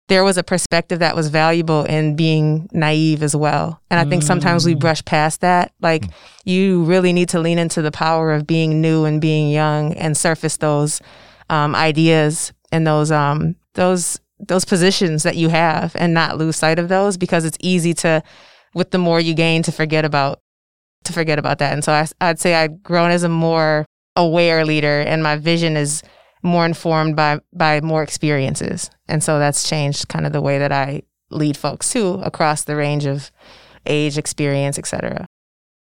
there 0.09 0.23
was 0.23 0.37
a 0.37 0.43
perspective 0.43 0.99
that 0.99 1.15
was 1.17 1.27
valuable 1.27 1.83
in 1.83 2.15
being 2.15 2.69
naive 2.71 3.21
as 3.21 3.35
well. 3.35 3.81
And 3.91 3.99
I 3.99 4.05
think 4.09 4.23
sometimes 4.23 4.65
we 4.65 4.73
Mm. 4.73 4.79
brush 4.79 5.03
past 5.03 5.41
that. 5.41 5.73
Like 5.81 6.05
you 6.45 6.83
really 6.85 7.11
need 7.11 7.27
to 7.29 7.39
lean 7.41 7.59
into 7.59 7.81
the 7.81 7.91
power 7.91 8.31
of 8.33 8.47
being 8.47 8.79
new 8.81 9.03
and 9.03 9.19
being 9.19 9.49
young 9.49 9.93
and 9.95 10.15
surface 10.15 10.57
those 10.57 11.01
um, 11.49 11.75
ideas 11.75 12.53
and 12.71 12.87
those 12.87 13.11
um, 13.11 13.55
those 13.73 14.19
those 14.39 14.65
positions 14.65 15.23
that 15.23 15.35
you 15.35 15.49
have 15.49 15.95
and 15.95 16.13
not 16.13 16.37
lose 16.37 16.55
sight 16.55 16.79
of 16.79 16.87
those 16.89 17.17
because 17.17 17.43
it's 17.43 17.57
easy 17.59 17.93
to 17.93 18.21
with 18.75 18.91
the 18.91 18.97
more 18.97 19.19
you 19.19 19.33
gain 19.33 19.63
to 19.63 19.71
forget 19.71 20.05
about 20.05 20.39
to 21.07 21.13
forget 21.13 21.39
about 21.39 21.59
that. 21.59 21.73
And 21.73 21.83
so 21.83 21.91
I, 21.91 22.07
I'd 22.21 22.39
say 22.39 22.55
I've 22.55 22.83
grown 22.83 23.11
as 23.11 23.23
a 23.23 23.29
more 23.29 23.85
aware 24.15 24.65
leader 24.65 25.01
and 25.01 25.21
my 25.21 25.35
vision 25.35 25.77
is 25.77 26.03
more 26.43 26.65
informed 26.65 27.15
by 27.15 27.39
by 27.53 27.81
more 27.81 28.03
experiences. 28.03 28.89
And 29.07 29.23
so 29.23 29.39
that's 29.39 29.67
changed 29.67 30.07
kind 30.07 30.25
of 30.25 30.33
the 30.33 30.41
way 30.41 30.59
that 30.59 30.71
I 30.71 31.03
lead 31.29 31.57
folks 31.57 31.91
too 31.91 32.21
across 32.23 32.63
the 32.63 32.75
range 32.75 33.05
of 33.05 33.31
age, 33.85 34.17
experience, 34.17 34.77
etc. 34.77 35.25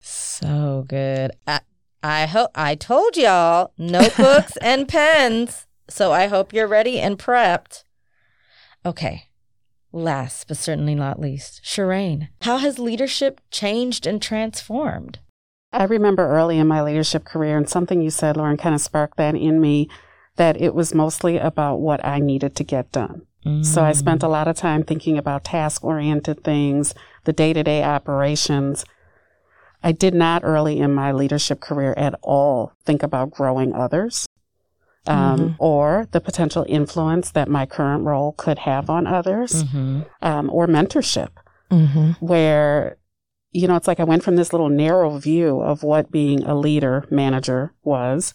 So 0.00 0.84
good. 0.88 1.32
I, 1.46 1.60
I 2.02 2.26
hope 2.26 2.50
I 2.54 2.74
told 2.74 3.16
y'all 3.16 3.72
notebooks 3.78 4.56
and 4.62 4.88
pens. 4.88 5.66
So 5.88 6.12
I 6.12 6.26
hope 6.26 6.52
you're 6.52 6.66
ready 6.66 6.98
and 6.98 7.18
prepped. 7.18 7.84
Okay. 8.84 9.28
Last 9.92 10.48
but 10.48 10.56
certainly 10.56 10.94
not 10.94 11.20
least, 11.20 11.62
Shireen, 11.64 12.28
how 12.42 12.56
has 12.58 12.78
leadership 12.78 13.40
changed 13.50 14.06
and 14.06 14.22
transformed? 14.22 15.18
I 15.72 15.84
remember 15.84 16.28
early 16.28 16.58
in 16.58 16.66
my 16.66 16.82
leadership 16.82 17.24
career, 17.24 17.56
and 17.56 17.68
something 17.68 18.00
you 18.00 18.10
said, 18.10 18.36
Lauren, 18.36 18.56
kind 18.56 18.74
of 18.74 18.80
sparked 18.80 19.16
that 19.18 19.34
in 19.34 19.60
me 19.60 19.88
that 20.36 20.60
it 20.60 20.74
was 20.74 20.94
mostly 20.94 21.38
about 21.38 21.76
what 21.80 22.04
I 22.04 22.18
needed 22.20 22.56
to 22.56 22.64
get 22.64 22.92
done. 22.92 23.26
So 23.62 23.82
I 23.82 23.90
spent 23.90 24.22
a 24.22 24.26
mm. 24.26 24.30
lot 24.30 24.46
of 24.46 24.54
time 24.54 24.84
thinking 24.84 25.18
about 25.18 25.42
task 25.42 25.82
oriented 25.82 26.44
things, 26.44 26.94
the 27.24 27.32
day 27.32 27.52
to 27.52 27.64
day 27.64 27.82
operations. 27.82 28.84
I 29.82 29.90
did 29.90 30.14
not 30.14 30.44
early 30.44 30.78
in 30.78 30.94
my 30.94 31.10
leadership 31.10 31.58
career 31.58 31.92
at 31.96 32.14
all 32.22 32.72
think 32.84 33.02
about 33.02 33.32
growing 33.32 33.74
others 33.74 34.28
um, 35.06 35.38
Mhm. 35.40 35.56
or 35.58 36.06
the 36.12 36.20
potential 36.20 36.64
influence 36.68 37.30
that 37.32 37.48
my 37.48 37.66
current 37.66 38.04
role 38.04 38.32
could 38.32 38.58
have 38.60 38.88
on 38.88 39.06
others 39.06 39.64
Mm-hmm. 39.64 40.00
um, 40.22 40.50
or 40.52 40.66
mentorship 40.66 41.28
Mm-hmm. 41.70 42.10
where 42.24 42.98
you 43.50 43.66
know 43.66 43.76
it's 43.76 43.88
like 43.88 43.98
i 44.00 44.04
went 44.04 44.22
from 44.22 44.36
this 44.36 44.52
little 44.52 44.68
narrow 44.68 45.18
view 45.18 45.60
of 45.60 45.82
what 45.82 46.10
being 46.10 46.42
a 46.44 46.54
leader 46.54 47.04
manager 47.10 47.72
was 47.82 48.34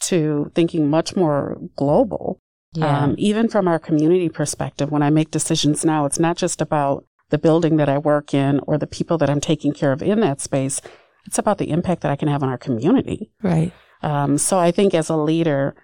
to 0.00 0.50
thinking 0.54 0.88
much 0.90 1.14
more 1.16 1.58
global 1.76 2.40
Yeah. 2.74 3.04
um, 3.04 3.14
even 3.18 3.48
from 3.48 3.66
our 3.68 3.78
community 3.78 4.28
perspective 4.28 4.90
when 4.90 5.02
i 5.02 5.10
make 5.10 5.30
decisions 5.30 5.84
now 5.84 6.04
it's 6.06 6.18
not 6.18 6.36
just 6.36 6.60
about 6.60 7.04
the 7.30 7.38
building 7.38 7.76
that 7.76 7.88
i 7.88 7.98
work 7.98 8.32
in 8.34 8.60
or 8.66 8.76
the 8.78 8.86
people 8.86 9.16
that 9.18 9.30
i'm 9.30 9.40
taking 9.40 9.72
care 9.72 9.92
of 9.92 10.02
in 10.02 10.20
that 10.20 10.40
space 10.40 10.80
it's 11.26 11.38
about 11.38 11.58
the 11.58 11.70
impact 11.70 12.00
that 12.02 12.10
i 12.10 12.16
can 12.16 12.28
have 12.28 12.42
on 12.42 12.48
our 12.48 12.58
community 12.58 13.30
Right. 13.42 13.72
um, 14.02 14.38
so 14.38 14.58
i 14.58 14.70
think 14.70 14.94
as 14.94 15.08
a 15.10 15.16
leader 15.16 15.74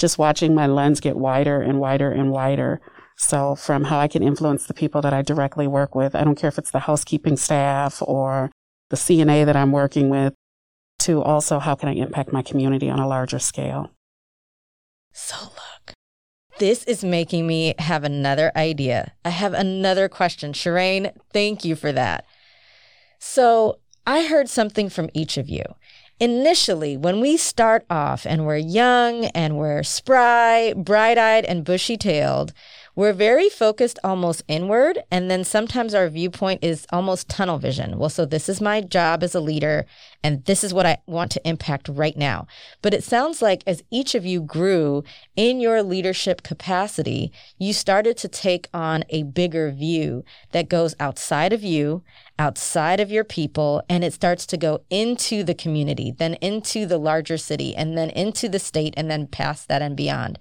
just 0.00 0.18
watching 0.18 0.54
my 0.54 0.66
lens 0.66 0.98
get 0.98 1.16
wider 1.16 1.60
and 1.60 1.78
wider 1.78 2.10
and 2.10 2.32
wider 2.32 2.80
so 3.20 3.54
from 3.54 3.84
how 3.84 3.98
I 4.00 4.08
can 4.08 4.22
influence 4.22 4.66
the 4.66 4.72
people 4.72 5.02
that 5.02 5.12
I 5.12 5.20
directly 5.20 5.66
work 5.66 5.94
with, 5.94 6.14
I 6.14 6.24
don't 6.24 6.36
care 6.36 6.48
if 6.48 6.56
it's 6.56 6.70
the 6.70 6.78
housekeeping 6.78 7.36
staff 7.36 8.00
or 8.00 8.50
the 8.88 8.96
CNA 8.96 9.44
that 9.44 9.56
I'm 9.56 9.72
working 9.72 10.08
with, 10.08 10.32
to 11.00 11.22
also 11.22 11.58
how 11.58 11.74
can 11.74 11.90
I 11.90 11.92
impact 11.92 12.32
my 12.32 12.40
community 12.40 12.88
on 12.88 12.98
a 12.98 13.06
larger 13.06 13.38
scale. 13.38 13.90
So 15.12 15.36
look, 15.38 15.92
this 16.58 16.82
is 16.84 17.04
making 17.04 17.46
me 17.46 17.74
have 17.78 18.04
another 18.04 18.52
idea. 18.56 19.12
I 19.22 19.30
have 19.30 19.52
another 19.52 20.08
question. 20.08 20.54
Shireen, 20.54 21.12
thank 21.30 21.62
you 21.62 21.76
for 21.76 21.92
that. 21.92 22.24
So 23.18 23.80
I 24.06 24.24
heard 24.24 24.48
something 24.48 24.88
from 24.88 25.10
each 25.12 25.36
of 25.36 25.46
you. 25.50 25.64
Initially, 26.20 26.98
when 26.98 27.18
we 27.20 27.38
start 27.38 27.86
off 27.88 28.26
and 28.26 28.44
we're 28.44 28.58
young 28.58 29.24
and 29.26 29.56
we're 29.56 29.82
spry, 29.82 30.74
bright 30.76 31.16
eyed, 31.16 31.46
and 31.46 31.64
bushy 31.64 31.96
tailed, 31.96 32.52
we're 33.00 33.14
very 33.14 33.48
focused 33.48 33.98
almost 34.04 34.42
inward. 34.46 34.98
And 35.10 35.30
then 35.30 35.42
sometimes 35.42 35.94
our 35.94 36.10
viewpoint 36.10 36.62
is 36.62 36.86
almost 36.92 37.30
tunnel 37.30 37.56
vision. 37.56 37.96
Well, 37.96 38.10
so 38.10 38.26
this 38.26 38.46
is 38.46 38.60
my 38.60 38.82
job 38.82 39.22
as 39.22 39.34
a 39.34 39.40
leader, 39.40 39.86
and 40.22 40.44
this 40.44 40.62
is 40.62 40.74
what 40.74 40.84
I 40.84 40.98
want 41.06 41.32
to 41.32 41.48
impact 41.48 41.88
right 41.88 42.14
now. 42.14 42.46
But 42.82 42.92
it 42.92 43.02
sounds 43.02 43.40
like 43.40 43.62
as 43.66 43.82
each 43.90 44.14
of 44.14 44.26
you 44.26 44.42
grew 44.42 45.02
in 45.34 45.60
your 45.60 45.82
leadership 45.82 46.42
capacity, 46.42 47.32
you 47.56 47.72
started 47.72 48.18
to 48.18 48.28
take 48.28 48.68
on 48.74 49.04
a 49.08 49.22
bigger 49.22 49.70
view 49.70 50.22
that 50.52 50.68
goes 50.68 50.94
outside 51.00 51.54
of 51.54 51.62
you, 51.64 52.02
outside 52.38 53.00
of 53.00 53.10
your 53.10 53.24
people, 53.24 53.82
and 53.88 54.04
it 54.04 54.12
starts 54.12 54.44
to 54.44 54.58
go 54.58 54.82
into 54.90 55.42
the 55.42 55.54
community, 55.54 56.12
then 56.18 56.34
into 56.34 56.84
the 56.84 56.98
larger 56.98 57.38
city, 57.38 57.74
and 57.74 57.96
then 57.96 58.10
into 58.10 58.46
the 58.46 58.58
state, 58.58 58.92
and 58.98 59.10
then 59.10 59.26
past 59.26 59.68
that 59.68 59.80
and 59.80 59.96
beyond. 59.96 60.38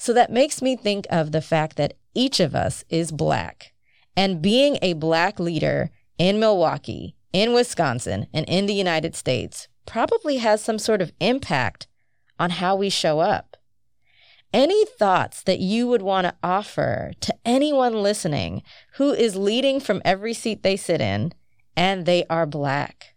So 0.00 0.14
that 0.14 0.32
makes 0.32 0.62
me 0.62 0.76
think 0.76 1.06
of 1.10 1.30
the 1.30 1.42
fact 1.42 1.76
that 1.76 1.92
each 2.14 2.40
of 2.40 2.54
us 2.54 2.84
is 2.88 3.12
Black. 3.12 3.74
And 4.16 4.40
being 4.40 4.78
a 4.80 4.94
Black 4.94 5.38
leader 5.38 5.90
in 6.16 6.40
Milwaukee 6.40 7.16
in 7.34 7.52
Wisconsin 7.52 8.26
and 8.32 8.46
in 8.48 8.64
the 8.64 8.72
United 8.72 9.14
States 9.14 9.68
probably 9.84 10.38
has 10.38 10.64
some 10.64 10.78
sort 10.78 11.02
of 11.02 11.12
impact 11.20 11.86
on 12.38 12.48
how 12.48 12.74
we 12.74 12.88
show 12.88 13.20
up. 13.20 13.58
Any 14.54 14.86
thoughts 14.86 15.42
that 15.42 15.60
you 15.60 15.86
would 15.88 16.00
want 16.00 16.26
to 16.26 16.34
offer 16.42 17.12
to 17.20 17.34
anyone 17.44 18.02
listening 18.02 18.62
who 18.94 19.12
is 19.12 19.36
leading 19.36 19.80
from 19.80 20.00
every 20.02 20.32
seat 20.32 20.62
they 20.62 20.78
sit 20.78 21.02
in 21.02 21.34
and 21.76 22.06
they 22.06 22.24
are 22.30 22.46
Black, 22.46 23.14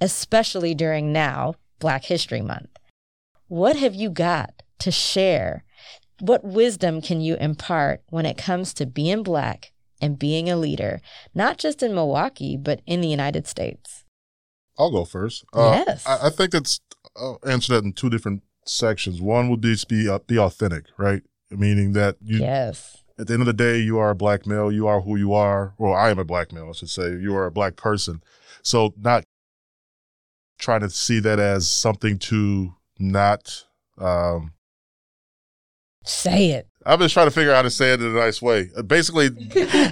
especially 0.00 0.74
during 0.74 1.12
now 1.12 1.56
Black 1.78 2.04
History 2.06 2.40
Month? 2.40 2.78
What 3.48 3.76
have 3.76 3.94
you 3.94 4.08
got 4.08 4.62
to 4.78 4.90
share? 4.90 5.64
What 6.22 6.44
wisdom 6.44 7.02
can 7.02 7.20
you 7.20 7.34
impart 7.34 8.04
when 8.10 8.26
it 8.26 8.38
comes 8.38 8.72
to 8.74 8.86
being 8.86 9.24
Black 9.24 9.72
and 10.00 10.16
being 10.16 10.48
a 10.48 10.56
leader, 10.56 11.00
not 11.34 11.58
just 11.58 11.82
in 11.82 11.96
Milwaukee, 11.96 12.56
but 12.56 12.80
in 12.86 13.00
the 13.00 13.08
United 13.08 13.48
States? 13.48 14.04
I'll 14.78 14.92
go 14.92 15.04
first. 15.04 15.44
Uh, 15.52 15.82
yes. 15.84 16.06
I, 16.06 16.28
I 16.28 16.30
think 16.30 16.54
it's 16.54 16.78
uh, 17.20 17.34
answer 17.44 17.74
that 17.74 17.82
in 17.82 17.92
two 17.92 18.08
different 18.08 18.44
sections. 18.64 19.20
One 19.20 19.50
would 19.50 19.62
just 19.62 19.88
be 19.88 20.08
uh, 20.08 20.20
be 20.20 20.38
authentic, 20.38 20.84
right? 20.96 21.22
Meaning 21.50 21.92
that 21.94 22.18
you, 22.22 22.38
yes. 22.38 23.02
At 23.18 23.26
the 23.26 23.32
end 23.32 23.42
of 23.42 23.46
the 23.46 23.52
day, 23.52 23.78
you 23.78 23.98
are 23.98 24.10
a 24.10 24.14
black 24.14 24.46
male. 24.46 24.70
You 24.70 24.86
are 24.86 25.00
who 25.00 25.16
you 25.16 25.32
are. 25.32 25.74
Well, 25.76 25.92
I 25.92 26.10
am 26.10 26.20
a 26.20 26.24
black 26.24 26.52
male, 26.52 26.68
I 26.68 26.72
should 26.72 26.90
say. 26.90 27.16
You 27.16 27.34
are 27.34 27.46
a 27.46 27.50
black 27.50 27.74
person. 27.74 28.22
So 28.62 28.94
not 28.96 29.24
trying 30.60 30.82
to 30.82 30.90
see 30.90 31.18
that 31.18 31.40
as 31.40 31.68
something 31.68 32.16
to 32.20 32.76
not 33.00 33.64
um, 33.98 34.52
say 36.04 36.50
it. 36.50 36.68
I'm 36.84 36.98
just 36.98 37.14
trying 37.14 37.28
to 37.28 37.30
figure 37.30 37.52
out 37.52 37.56
how 37.56 37.62
to 37.62 37.70
say 37.70 37.92
it 37.92 38.00
in 38.00 38.06
a 38.06 38.18
nice 38.18 38.42
way. 38.42 38.70
Uh, 38.76 38.82
basically, 38.82 39.30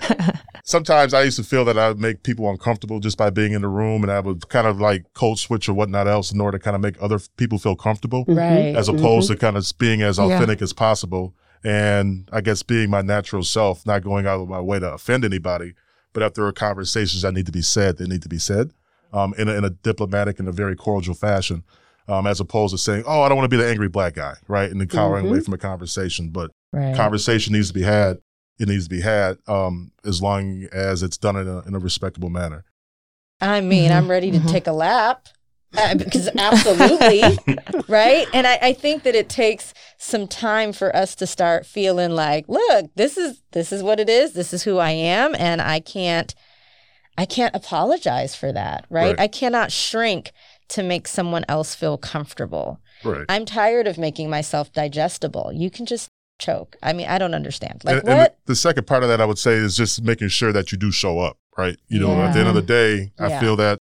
sometimes 0.65 1.15
I 1.15 1.23
used 1.23 1.37
to 1.37 1.45
feel 1.45 1.65
that 1.67 1.79
I 1.79 1.89
would 1.89 2.01
make 2.01 2.23
people 2.23 2.51
uncomfortable 2.51 2.99
just 2.99 3.17
by 3.17 3.31
being 3.31 3.53
in 3.53 3.63
the 3.63 3.69
room, 3.69 4.03
and 4.03 4.11
I 4.11 4.21
would 4.21 4.49
kind 4.49 4.67
of 4.67 4.81
like 4.81 5.05
code 5.15 5.39
switch 5.39 5.69
or 5.69 5.75
whatnot 5.75 6.09
else 6.09 6.33
in 6.33 6.41
order 6.41 6.59
to 6.59 6.65
kind 6.65 6.75
of 6.75 6.81
make 6.81 7.01
other 7.01 7.21
people 7.37 7.59
feel 7.59 7.77
comfortable, 7.77 8.25
right? 8.27 8.75
As 8.75 8.89
opposed 8.89 9.31
mm-hmm. 9.31 9.35
to 9.35 9.41
kind 9.41 9.57
of 9.57 9.73
being 9.79 10.03
as 10.03 10.19
authentic 10.19 10.61
yeah. 10.61 10.65
as 10.65 10.73
possible, 10.73 11.35
and 11.63 12.29
I 12.33 12.41
guess 12.41 12.63
being 12.63 12.91
my 12.91 13.03
natural 13.03 13.45
self, 13.45 13.87
not 13.87 14.03
going 14.03 14.27
out 14.27 14.41
of 14.41 14.49
my 14.49 14.61
way 14.61 14.79
to 14.81 14.93
offend 14.93 15.25
anybody. 15.25 15.75
But 16.13 16.25
if 16.25 16.35
there 16.35 16.45
are 16.45 16.53
conversations 16.53 17.23
that 17.23 17.35
need 17.35 17.47
to 17.47 17.53
be 17.53 17.63
said, 17.63 17.99
they 17.99 18.07
need 18.07 18.23
to 18.23 18.29
be 18.29 18.39
said 18.39 18.73
um, 19.13 19.35
in, 19.39 19.49
a, 19.49 19.53
in 19.53 19.65
a 19.65 19.71
diplomatic 19.71 20.39
and 20.39 20.49
a 20.49 20.53
very 20.53 20.77
cordial 20.77 21.15
fashion. 21.15 21.63
Um, 22.09 22.27
as 22.27 22.41
opposed 22.41 22.73
to 22.73 22.79
saying, 22.79 23.05
"Oh, 23.07 23.23
I 23.23 23.29
don't 23.29 23.39
want 23.39 23.49
to 23.51 23.57
be 23.57 23.63
the 23.63 23.69
angry 23.69 23.89
black 23.89 24.15
guy," 24.15 24.35
right, 24.49 24.69
and 24.69 24.81
then 24.81 24.89
cowering 24.89 25.25
mm-hmm. 25.25 25.35
away 25.35 25.41
from 25.45 25.55
a 25.55 25.59
conversation. 25.59 26.31
But 26.31 26.51
right. 26.73 26.97
conversation 26.97 27.53
needs 27.53 27.69
to 27.69 27.75
be 27.75 27.83
had 27.83 28.19
it 28.61 28.69
needs 28.69 28.85
to 28.85 28.91
be 28.91 29.01
had 29.01 29.39
um, 29.49 29.91
as 30.05 30.21
long 30.21 30.69
as 30.71 31.03
it's 31.03 31.17
done 31.17 31.37
in 31.37 31.49
a, 31.49 31.61
in 31.61 31.75
a 31.75 31.79
respectable 31.79 32.29
manner. 32.29 32.65
I 33.41 33.63
mean, 33.63 33.89
mm-hmm. 33.89 33.97
I'm 33.97 34.11
ready 34.11 34.31
to 34.31 34.39
mm-hmm. 34.39 34.49
take 34.49 34.67
a 34.67 34.73
lap 34.73 35.29
uh, 35.77 35.95
because 35.95 36.29
absolutely, 36.37 37.23
right? 37.89 38.27
And 38.35 38.47
I, 38.47 38.59
I 38.61 38.73
think 38.75 39.05
that 39.05 39.15
it 39.15 39.31
takes 39.31 39.73
some 39.97 40.29
time 40.29 40.75
for 40.75 40.95
us 40.95 41.15
to 41.17 41.27
start 41.27 41.65
feeling 41.65 42.11
like, 42.11 42.45
look, 42.49 42.91
this 42.97 43.17
is 43.17 43.43
this 43.53 43.73
is 43.73 43.83
what 43.83 43.99
it 43.99 44.11
is. 44.11 44.35
This 44.35 44.53
is 44.53 44.63
who 44.63 44.77
I 44.77 44.91
am, 44.91 45.35
and 45.37 45.63
I 45.63 45.81
can't 45.81 46.35
I 47.17 47.25
can't 47.25 47.55
apologize 47.57 48.35
for 48.35 48.53
that, 48.53 48.85
right? 48.91 49.17
right. 49.17 49.21
I 49.21 49.27
cannot 49.27 49.73
shrink 49.73 50.33
to 50.71 50.83
make 50.83 51.09
someone 51.09 51.45
else 51.49 51.75
feel 51.75 51.99
comfortable. 51.99 52.81
Right. 53.05 53.25
I'm 53.29 53.45
tired 53.45 53.87
of 53.87 53.99
making 53.99 54.31
myself 54.31 54.73
digestible. 54.73 55.53
You 55.53 55.71
can 55.71 55.85
just 55.85 56.09
choke? 56.39 56.77
I 56.83 56.93
mean, 56.93 57.09
I 57.09 57.19
don't 57.19 57.35
understand. 57.35 57.83
Like 57.85 57.99
and, 57.99 58.09
what? 58.09 58.15
And 58.15 58.31
the, 58.47 58.57
second 58.57 58.87
part 58.87 59.03
of 59.03 59.09
that, 59.09 59.21
I 59.21 59.25
would 59.25 59.39
say, 59.39 59.55
is 59.55 59.77
just 59.77 60.03
making 60.03 60.29
sure 60.29 60.53
that 60.53 60.73
you 60.73 60.79
do 60.79 60.91
show 60.91 61.19
up, 61.19 61.37
right? 61.59 61.77
You 61.89 62.01
know, 62.01 62.13
at 62.23 62.33
the 62.33 62.41
end 62.41 62.49
of 62.49 62.55
the 62.55 62.63
day, 62.63 63.13
I 63.19 63.29
yeah. 63.29 63.41
feel 63.41 63.57
that 63.57 63.79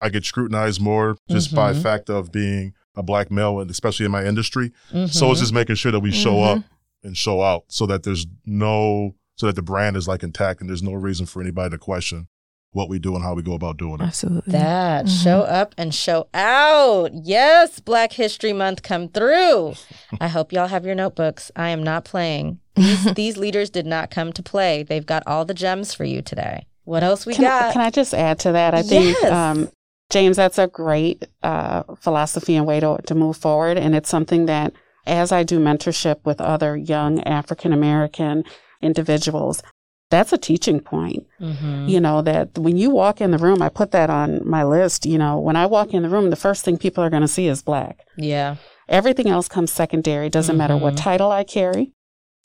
I 0.00 0.08
get 0.08 0.24
scrutinized 0.24 0.80
more 0.80 1.16
just 1.30 1.48
mm-hmm. 1.48 1.56
by 1.56 1.74
fact 1.74 2.10
of 2.10 2.32
being 2.32 2.74
a 2.96 3.02
black 3.02 3.30
male, 3.30 3.60
and 3.60 3.70
especially 3.70 4.06
in 4.06 4.12
my 4.12 4.24
industry. 4.24 4.72
Mm-hmm. 4.90 5.06
So 5.06 5.30
it's 5.30 5.40
just 5.40 5.52
making 5.52 5.76
sure 5.76 5.92
that 5.92 6.00
we 6.00 6.10
show 6.10 6.34
mm-hmm. 6.34 6.58
up 6.58 6.64
and 7.02 7.16
show 7.16 7.42
out, 7.42 7.64
so 7.68 7.86
that 7.86 8.02
there's 8.02 8.26
no, 8.44 9.14
so 9.36 9.46
that 9.46 9.54
the 9.54 9.62
brand 9.62 9.96
is 9.96 10.08
like 10.08 10.22
intact, 10.22 10.60
and 10.60 10.68
there's 10.68 10.82
no 10.82 10.92
reason 10.92 11.24
for 11.24 11.40
anybody 11.40 11.70
to 11.70 11.78
question 11.78 12.28
what 12.72 12.88
we 12.88 12.98
do 12.98 13.14
and 13.14 13.24
how 13.24 13.34
we 13.34 13.42
go 13.42 13.54
about 13.54 13.78
doing 13.78 14.00
it. 14.00 14.02
Absolutely. 14.02 14.52
That 14.52 15.06
mm-hmm. 15.06 15.24
show 15.24 15.40
up 15.40 15.74
and 15.78 15.94
show 15.94 16.28
out. 16.34 17.10
Yes, 17.14 17.80
Black 17.80 18.12
History 18.12 18.52
Month 18.52 18.82
come 18.82 19.08
through. 19.08 19.74
I 20.20 20.28
hope 20.28 20.52
y'all 20.52 20.68
have 20.68 20.84
your 20.84 20.94
notebooks. 20.94 21.50
I 21.56 21.70
am 21.70 21.82
not 21.82 22.04
playing. 22.04 22.60
These, 22.74 23.04
these 23.14 23.36
leaders 23.36 23.70
did 23.70 23.86
not 23.86 24.10
come 24.10 24.32
to 24.34 24.42
play. 24.42 24.82
They've 24.82 25.06
got 25.06 25.22
all 25.26 25.44
the 25.44 25.54
gems 25.54 25.94
for 25.94 26.04
you 26.04 26.20
today. 26.20 26.66
What 26.84 27.02
else 27.02 27.26
we 27.26 27.34
can 27.34 27.44
got? 27.44 27.70
I, 27.70 27.72
can 27.72 27.82
I 27.82 27.90
just 27.90 28.14
add 28.14 28.38
to 28.40 28.52
that? 28.52 28.74
I 28.74 28.82
think 28.82 29.16
yes. 29.20 29.32
um, 29.32 29.70
James, 30.10 30.36
that's 30.36 30.58
a 30.58 30.68
great 30.68 31.26
uh, 31.42 31.82
philosophy 31.98 32.54
and 32.54 32.66
way 32.66 32.78
to, 32.80 32.98
to 33.06 33.14
move 33.14 33.36
forward. 33.36 33.76
And 33.76 33.94
it's 33.94 34.08
something 34.08 34.46
that 34.46 34.72
as 35.06 35.32
I 35.32 35.42
do 35.42 35.58
mentorship 35.58 36.24
with 36.24 36.40
other 36.40 36.76
young 36.76 37.22
African 37.24 37.72
American 37.72 38.44
individuals, 38.82 39.62
that's 40.10 40.32
a 40.32 40.38
teaching 40.38 40.80
point. 40.80 41.26
Mm-hmm. 41.40 41.88
You 41.88 42.00
know, 42.00 42.22
that 42.22 42.56
when 42.58 42.76
you 42.76 42.90
walk 42.90 43.20
in 43.20 43.30
the 43.30 43.38
room, 43.38 43.62
I 43.62 43.68
put 43.68 43.90
that 43.90 44.10
on 44.10 44.46
my 44.48 44.62
list. 44.64 45.06
You 45.06 45.18
know, 45.18 45.38
when 45.38 45.56
I 45.56 45.66
walk 45.66 45.92
in 45.92 46.02
the 46.02 46.08
room, 46.08 46.30
the 46.30 46.36
first 46.36 46.64
thing 46.64 46.78
people 46.78 47.02
are 47.02 47.10
going 47.10 47.22
to 47.22 47.28
see 47.28 47.48
is 47.48 47.62
black. 47.62 48.06
Yeah. 48.16 48.56
Everything 48.88 49.28
else 49.28 49.48
comes 49.48 49.72
secondary. 49.72 50.26
It 50.26 50.32
doesn't 50.32 50.52
mm-hmm. 50.52 50.58
matter 50.58 50.76
what 50.76 50.94
mm-hmm. 50.94 51.02
title 51.02 51.30
I 51.32 51.44
carry. 51.44 51.92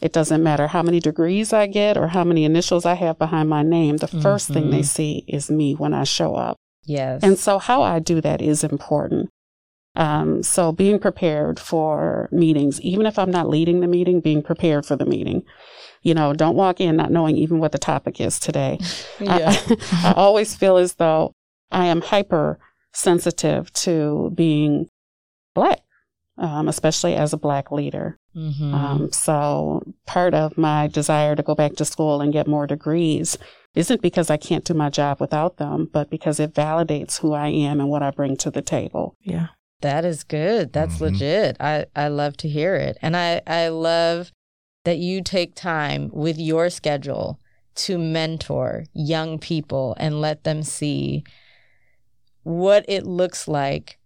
It 0.01 0.13
doesn't 0.13 0.41
matter 0.41 0.67
how 0.67 0.81
many 0.81 0.99
degrees 0.99 1.53
I 1.53 1.67
get 1.67 1.95
or 1.95 2.07
how 2.07 2.23
many 2.23 2.43
initials 2.43 2.87
I 2.87 2.95
have 2.95 3.19
behind 3.19 3.49
my 3.49 3.61
name. 3.61 3.97
The 3.97 4.07
1st 4.07 4.21
mm-hmm. 4.21 4.53
thing 4.53 4.69
they 4.71 4.77
mm-hmm. 4.77 4.83
see 4.85 5.25
is 5.27 5.51
me 5.51 5.75
when 5.75 5.93
I 5.93 6.05
show 6.05 6.35
up. 6.35 6.57
Yes. 6.83 7.21
And 7.21 7.37
so 7.37 7.59
how 7.59 7.83
I 7.83 7.99
do 7.99 8.19
that 8.21 8.41
is 8.41 8.63
important. 8.63 9.29
Um, 9.95 10.41
so 10.41 10.71
being 10.71 10.97
prepared 10.97 11.59
for 11.59 12.29
meetings, 12.31 12.81
even 12.81 13.05
if 13.05 13.19
I'm 13.19 13.29
not 13.29 13.49
leading 13.49 13.81
the 13.81 13.87
meeting, 13.87 14.21
being 14.21 14.41
prepared 14.41 14.85
for 14.85 14.95
the 14.95 15.05
meeting. 15.05 15.43
You 16.01 16.13
know, 16.13 16.33
don't 16.33 16.55
walk 16.55 16.81
in 16.81 16.95
not 16.95 17.11
knowing 17.11 17.37
even 17.37 17.59
what 17.59 17.71
the 17.71 17.77
topic 17.77 18.19
is 18.19 18.39
today. 18.39 18.79
yeah. 19.19 19.55
I, 19.55 19.77
I 20.03 20.13
always 20.15 20.55
feel 20.55 20.77
as 20.77 20.95
though 20.95 21.33
I 21.71 21.85
am 21.85 22.01
hyper 22.01 22.59
sensitive 22.93 23.71
to 23.73 24.31
being 24.35 24.89
black, 25.53 25.81
um, 26.37 26.67
especially 26.67 27.15
as 27.15 27.33
a 27.33 27.37
black 27.37 27.71
leader. 27.71 28.17
Mm-hmm. 28.35 28.73
Um, 28.73 29.11
so 29.11 29.83
part 30.05 30.33
of 30.33 30.57
my 30.57 30.87
desire 30.87 31.35
to 31.35 31.43
go 31.43 31.55
back 31.55 31.73
to 31.75 31.85
school 31.85 32.21
and 32.21 32.33
get 32.33 32.47
more 32.47 32.67
degrees 32.67 33.37
isn't 33.75 34.01
because 34.01 34.29
I 34.29 34.37
can't 34.37 34.65
do 34.65 34.73
my 34.73 34.89
job 34.89 35.19
without 35.19 35.57
them, 35.57 35.89
but 35.91 36.09
because 36.09 36.39
it 36.39 36.53
validates 36.53 37.19
who 37.19 37.33
I 37.33 37.47
am 37.47 37.79
and 37.79 37.89
what 37.89 38.03
I 38.03 38.11
bring 38.11 38.37
to 38.37 38.51
the 38.51 38.61
table. 38.61 39.15
Yeah. 39.21 39.47
That 39.81 40.05
is 40.05 40.23
good. 40.23 40.73
That's 40.73 40.95
mm-hmm. 40.95 41.05
legit. 41.05 41.57
I, 41.59 41.85
I 41.95 42.07
love 42.09 42.37
to 42.37 42.49
hear 42.49 42.75
it. 42.75 42.97
And 43.01 43.17
I, 43.17 43.41
I 43.47 43.69
love 43.69 44.31
that 44.83 44.97
you 44.97 45.21
take 45.21 45.55
time 45.55 46.09
with 46.11 46.37
your 46.37 46.69
schedule 46.69 47.39
to 47.73 47.97
mentor 47.97 48.85
young 48.93 49.39
people 49.39 49.95
and 49.99 50.19
let 50.19 50.43
them 50.43 50.63
see 50.63 51.23
what 52.43 52.83
it 52.87 53.05
looks 53.05 53.47
like 53.47 53.97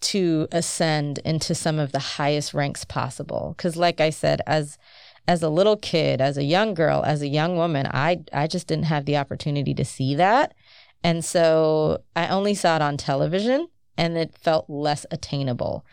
to 0.00 0.48
ascend 0.52 1.18
into 1.18 1.54
some 1.54 1.78
of 1.78 1.92
the 1.92 1.98
highest 1.98 2.54
ranks 2.54 2.84
possible. 2.84 3.54
Because 3.56 3.76
like 3.76 4.00
i 4.00 4.10
said 4.10 4.40
as 4.46 4.78
as 5.28 5.42
a 5.42 5.48
little 5.48 5.76
kid 5.76 6.20
as 6.20 6.36
a 6.36 6.44
young 6.44 6.72
girl 6.72 7.02
as 7.04 7.20
a 7.20 7.26
young 7.26 7.56
woman 7.56 7.86
i 7.92 8.18
i 8.32 8.46
just 8.46 8.68
didn't 8.68 8.84
have 8.84 9.04
the 9.04 9.16
opportunity 9.16 9.74
to 9.74 9.84
see 9.84 10.14
that. 10.14 10.54
And 11.04 11.24
so 11.24 12.02
i 12.14 12.28
only 12.28 12.54
saw 12.54 12.76
it 12.76 12.82
on 12.82 12.96
television 12.96 13.68
and 13.96 14.16
it 14.16 14.36
felt 14.36 14.68
less 14.68 15.06
attainable 15.10 15.84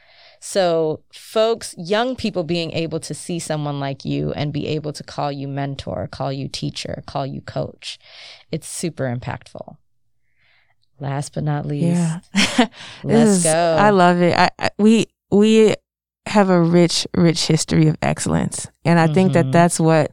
so, 0.45 0.99
folks, 1.13 1.73
young 1.77 2.17
people 2.17 2.43
being 2.43 2.73
able 2.73 2.99
to 2.99 3.13
see 3.13 3.39
someone 3.39 3.79
like 3.79 4.03
you 4.03 4.34
and 4.34 4.51
be 4.51 4.67
able 4.67 4.91
to 4.91 5.01
call 5.01 5.32
you 5.32 5.47
mentor, 5.47 6.10
call 6.12 6.34
you 6.34 6.49
teacher, 6.49 7.01
call 7.08 7.25
you 7.25 7.39
coach, 7.39 7.97
it's 8.51 8.67
super 8.67 9.06
impactful. 9.06 9.77
Last 10.99 11.34
but 11.34 11.45
not 11.45 11.65
least, 11.65 11.86
yeah. 11.95 12.19
let's 13.06 13.29
is, 13.38 13.43
go. 13.45 13.77
I 13.79 13.91
love 13.91 14.21
it. 14.21 14.38
I, 14.38 14.49
I, 14.60 14.69
we 14.77 15.08
we 15.32 15.75
have 16.25 16.49
a 16.49 16.62
rich, 16.62 17.08
rich 17.15 17.47
history 17.47 17.88
of 17.88 17.95
excellence, 18.01 18.67
and 18.84 18.99
I 18.99 19.06
mm-hmm. 19.06 19.13
think 19.13 19.34
that 19.34 19.45
mm-hmm. 19.45 19.51
that's 19.51 19.79
what 19.79 20.12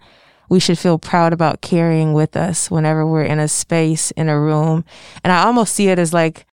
we 0.48 0.60
should 0.60 0.78
feel 0.78 0.96
proud 0.96 1.32
about 1.32 1.60
carrying 1.60 2.12
with 2.12 2.36
us 2.36 2.70
whenever 2.70 3.04
we're 3.04 3.24
in 3.24 3.40
a 3.40 3.48
space 3.48 4.12
in 4.12 4.28
a 4.28 4.38
room. 4.38 4.84
And 5.24 5.32
I 5.32 5.42
almost 5.42 5.74
see 5.74 5.88
it 5.88 5.98
as 5.98 6.14
like 6.14 6.46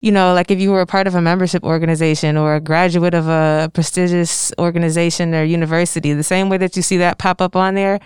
you 0.00 0.10
know, 0.10 0.32
like 0.32 0.50
if 0.50 0.58
you 0.60 0.70
were 0.70 0.80
a 0.80 0.86
part 0.86 1.06
of 1.06 1.14
a 1.14 1.20
membership 1.20 1.62
organization 1.62 2.36
or 2.36 2.54
a 2.54 2.60
graduate 2.60 3.14
of 3.14 3.28
a 3.28 3.70
prestigious 3.74 4.52
organization 4.58 5.34
or 5.34 5.44
university, 5.44 6.12
the 6.12 6.22
same 6.22 6.48
way 6.48 6.56
that 6.56 6.74
you 6.74 6.82
see 6.82 6.96
that 6.96 7.18
pop 7.18 7.40
up 7.42 7.54
on 7.54 7.74
there, 7.74 8.00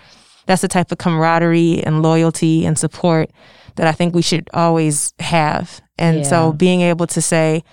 that's 0.45 0.61
the 0.61 0.67
type 0.67 0.91
of 0.91 0.97
camaraderie 0.97 1.81
and 1.83 2.01
loyalty 2.01 2.65
and 2.65 2.77
support 2.77 3.31
that 3.75 3.87
I 3.87 3.93
think 3.93 4.13
we 4.13 4.21
should 4.21 4.49
always 4.53 5.13
have. 5.19 5.81
And 5.97 6.17
yeah. 6.17 6.23
so 6.23 6.53
being 6.53 6.81
able 6.81 7.07
to 7.07 7.21
say, 7.21 7.63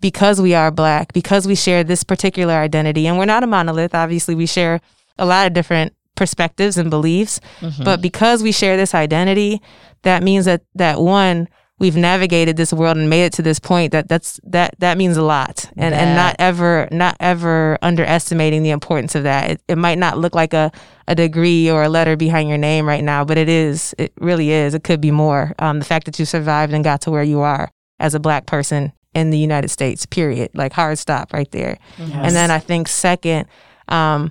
because 0.00 0.40
we 0.40 0.54
are 0.54 0.70
Black, 0.70 1.12
because 1.12 1.46
we 1.46 1.54
share 1.54 1.84
this 1.84 2.04
particular 2.04 2.54
identity, 2.54 3.06
and 3.06 3.18
we're 3.18 3.24
not 3.24 3.44
a 3.44 3.46
monolith, 3.46 3.94
obviously, 3.94 4.34
we 4.34 4.46
share 4.46 4.80
a 5.18 5.26
lot 5.26 5.46
of 5.46 5.52
different 5.52 5.94
perspectives 6.14 6.76
and 6.76 6.90
beliefs, 6.90 7.40
mm-hmm. 7.60 7.84
but 7.84 8.00
because 8.00 8.42
we 8.42 8.52
share 8.52 8.76
this 8.76 8.94
identity, 8.94 9.60
that 10.02 10.22
means 10.22 10.44
that, 10.44 10.62
that 10.74 11.00
one, 11.00 11.48
we've 11.82 11.96
navigated 11.96 12.56
this 12.56 12.72
world 12.72 12.96
and 12.96 13.10
made 13.10 13.24
it 13.24 13.32
to 13.32 13.42
this 13.42 13.58
point 13.58 13.90
that 13.90 14.08
that's 14.08 14.38
that 14.44 14.72
that 14.78 14.96
means 14.96 15.16
a 15.16 15.22
lot. 15.22 15.68
And 15.76 15.92
and 15.92 16.14
not 16.16 16.36
ever 16.38 16.88
not 16.92 17.16
ever 17.18 17.76
underestimating 17.82 18.62
the 18.62 18.70
importance 18.70 19.16
of 19.16 19.24
that. 19.24 19.50
It, 19.50 19.62
it 19.66 19.76
might 19.76 19.98
not 19.98 20.16
look 20.16 20.34
like 20.34 20.54
a 20.54 20.70
a 21.08 21.16
degree 21.16 21.68
or 21.68 21.82
a 21.82 21.88
letter 21.88 22.16
behind 22.16 22.48
your 22.48 22.56
name 22.56 22.86
right 22.86 23.02
now 23.02 23.24
but 23.24 23.36
it 23.36 23.48
is 23.48 23.94
it 23.98 24.12
really 24.20 24.52
is. 24.52 24.74
It 24.74 24.84
could 24.84 25.00
be 25.00 25.10
more. 25.10 25.54
Um, 25.58 25.80
the 25.80 25.84
fact 25.84 26.06
that 26.06 26.18
you 26.20 26.24
survived 26.24 26.72
and 26.72 26.84
got 26.84 27.00
to 27.02 27.10
where 27.10 27.24
you 27.24 27.40
are 27.40 27.68
as 27.98 28.14
a 28.14 28.20
black 28.20 28.46
person 28.46 28.92
in 29.12 29.30
the 29.30 29.38
united 29.38 29.68
states 29.68 30.06
period. 30.06 30.50
Like 30.54 30.72
hard 30.72 30.98
stop 30.98 31.32
right 31.32 31.50
there. 31.50 31.78
Yes. 31.98 32.10
and 32.14 32.36
then 32.36 32.50
i 32.50 32.60
think 32.60 32.88
second 32.88 33.46
um, 33.88 34.30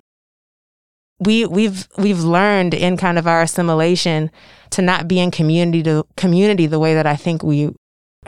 we 1.21 1.45
we've 1.45 1.87
we've 1.97 2.19
learned 2.19 2.73
in 2.73 2.97
kind 2.97 3.17
of 3.17 3.27
our 3.27 3.41
assimilation 3.43 4.31
to 4.71 4.81
not 4.81 5.07
be 5.07 5.19
in 5.19 5.31
community 5.31 5.83
to 5.83 6.05
community 6.17 6.65
the 6.65 6.79
way 6.79 6.95
that 6.95 7.05
I 7.05 7.15
think 7.15 7.43
we 7.43 7.69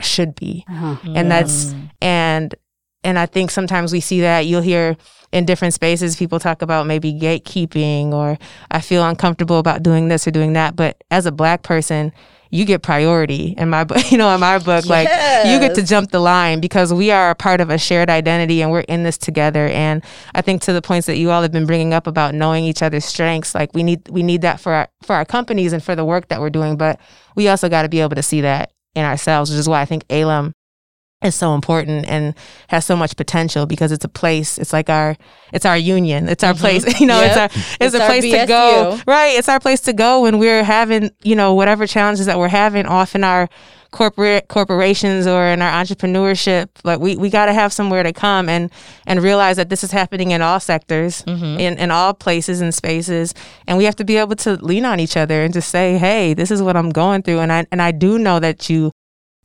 should 0.00 0.34
be. 0.34 0.64
Uh-huh. 0.68 0.96
And 1.14 1.30
that's 1.30 1.74
and 2.00 2.54
and 3.02 3.18
I 3.18 3.26
think 3.26 3.50
sometimes 3.50 3.92
we 3.92 4.00
see 4.00 4.20
that 4.20 4.46
you'll 4.46 4.62
hear 4.62 4.96
in 5.32 5.44
different 5.44 5.74
spaces 5.74 6.16
people 6.16 6.38
talk 6.38 6.62
about 6.62 6.86
maybe 6.86 7.12
gatekeeping 7.12 8.12
or 8.12 8.38
I 8.70 8.80
feel 8.80 9.04
uncomfortable 9.04 9.58
about 9.58 9.82
doing 9.82 10.08
this 10.08 10.26
or 10.26 10.30
doing 10.30 10.52
that, 10.52 10.76
but 10.76 11.02
as 11.10 11.26
a 11.26 11.32
black 11.32 11.64
person, 11.64 12.12
you 12.54 12.64
get 12.64 12.82
priority 12.82 13.52
in 13.58 13.68
my 13.68 13.82
book, 13.82 13.98
you 14.12 14.16
know, 14.16 14.32
in 14.32 14.38
my 14.38 14.58
book, 14.58 14.84
yes. 14.84 14.86
like 14.86 15.08
you 15.44 15.58
get 15.58 15.74
to 15.74 15.82
jump 15.82 16.12
the 16.12 16.20
line 16.20 16.60
because 16.60 16.94
we 16.94 17.10
are 17.10 17.30
a 17.30 17.34
part 17.34 17.60
of 17.60 17.68
a 17.68 17.76
shared 17.76 18.08
identity 18.08 18.62
and 18.62 18.70
we're 18.70 18.80
in 18.80 19.02
this 19.02 19.18
together. 19.18 19.66
And 19.66 20.04
I 20.36 20.40
think 20.40 20.62
to 20.62 20.72
the 20.72 20.80
points 20.80 21.08
that 21.08 21.16
you 21.16 21.32
all 21.32 21.42
have 21.42 21.50
been 21.50 21.66
bringing 21.66 21.92
up 21.92 22.06
about 22.06 22.32
knowing 22.32 22.64
each 22.64 22.80
other's 22.80 23.04
strengths, 23.04 23.56
like 23.56 23.74
we 23.74 23.82
need, 23.82 24.08
we 24.08 24.22
need 24.22 24.42
that 24.42 24.60
for 24.60 24.72
our, 24.72 24.88
for 25.02 25.16
our 25.16 25.24
companies 25.24 25.72
and 25.72 25.82
for 25.82 25.96
the 25.96 26.04
work 26.04 26.28
that 26.28 26.40
we're 26.40 26.48
doing. 26.48 26.76
But 26.76 27.00
we 27.34 27.48
also 27.48 27.68
got 27.68 27.82
to 27.82 27.88
be 27.88 28.00
able 28.00 28.14
to 28.14 28.22
see 28.22 28.42
that 28.42 28.70
in 28.94 29.04
ourselves, 29.04 29.50
which 29.50 29.58
is 29.58 29.68
why 29.68 29.80
I 29.80 29.84
think 29.84 30.06
ALUM 30.06 30.52
is 31.24 31.34
so 31.34 31.54
important 31.54 32.06
and 32.06 32.34
has 32.68 32.84
so 32.84 32.96
much 32.96 33.16
potential 33.16 33.66
because 33.66 33.92
it's 33.92 34.04
a 34.04 34.08
place 34.08 34.58
it's 34.58 34.72
like 34.72 34.90
our 34.90 35.16
it's 35.52 35.64
our 35.64 35.76
union 35.76 36.28
it's 36.28 36.44
our 36.44 36.52
mm-hmm. 36.52 36.60
place 36.60 37.00
you 37.00 37.06
know 37.06 37.20
yep. 37.20 37.28
it's 37.28 37.36
our 37.38 37.62
it's, 37.80 37.94
it's 37.94 37.94
a 37.94 38.06
place 38.06 38.24
to 38.24 38.46
go 38.46 38.98
right 39.06 39.36
it's 39.38 39.48
our 39.48 39.60
place 39.60 39.80
to 39.80 39.92
go 39.92 40.22
when 40.22 40.38
we're 40.38 40.64
having 40.64 41.10
you 41.22 41.34
know 41.34 41.54
whatever 41.54 41.86
challenges 41.86 42.26
that 42.26 42.38
we're 42.38 42.48
having 42.48 42.86
off 42.86 43.14
in 43.14 43.24
our 43.24 43.48
corporate 43.94 44.48
corporations 44.48 45.24
or 45.24 45.46
in 45.46 45.62
our 45.62 45.70
entrepreneurship 45.70 46.68
like 46.82 46.98
we, 46.98 47.16
we 47.16 47.30
got 47.30 47.46
to 47.46 47.52
have 47.52 47.72
somewhere 47.72 48.02
to 48.02 48.12
come 48.12 48.48
and 48.48 48.68
and 49.06 49.22
realize 49.22 49.56
that 49.56 49.68
this 49.68 49.84
is 49.84 49.92
happening 49.92 50.32
in 50.32 50.42
all 50.42 50.58
sectors 50.58 51.22
mm-hmm. 51.22 51.60
in, 51.60 51.78
in 51.78 51.92
all 51.92 52.12
places 52.12 52.60
and 52.60 52.74
spaces 52.74 53.34
and 53.68 53.78
we 53.78 53.84
have 53.84 53.94
to 53.94 54.04
be 54.04 54.16
able 54.16 54.34
to 54.34 54.54
lean 54.56 54.84
on 54.84 54.98
each 54.98 55.16
other 55.16 55.44
and 55.44 55.54
just 55.54 55.68
say 55.68 55.96
hey 55.96 56.34
this 56.34 56.50
is 56.50 56.60
what 56.60 56.76
i'm 56.76 56.90
going 56.90 57.22
through 57.22 57.38
and 57.38 57.52
i 57.52 57.64
and 57.70 57.80
i 57.80 57.92
do 57.92 58.18
know 58.18 58.40
that 58.40 58.68
you 58.68 58.90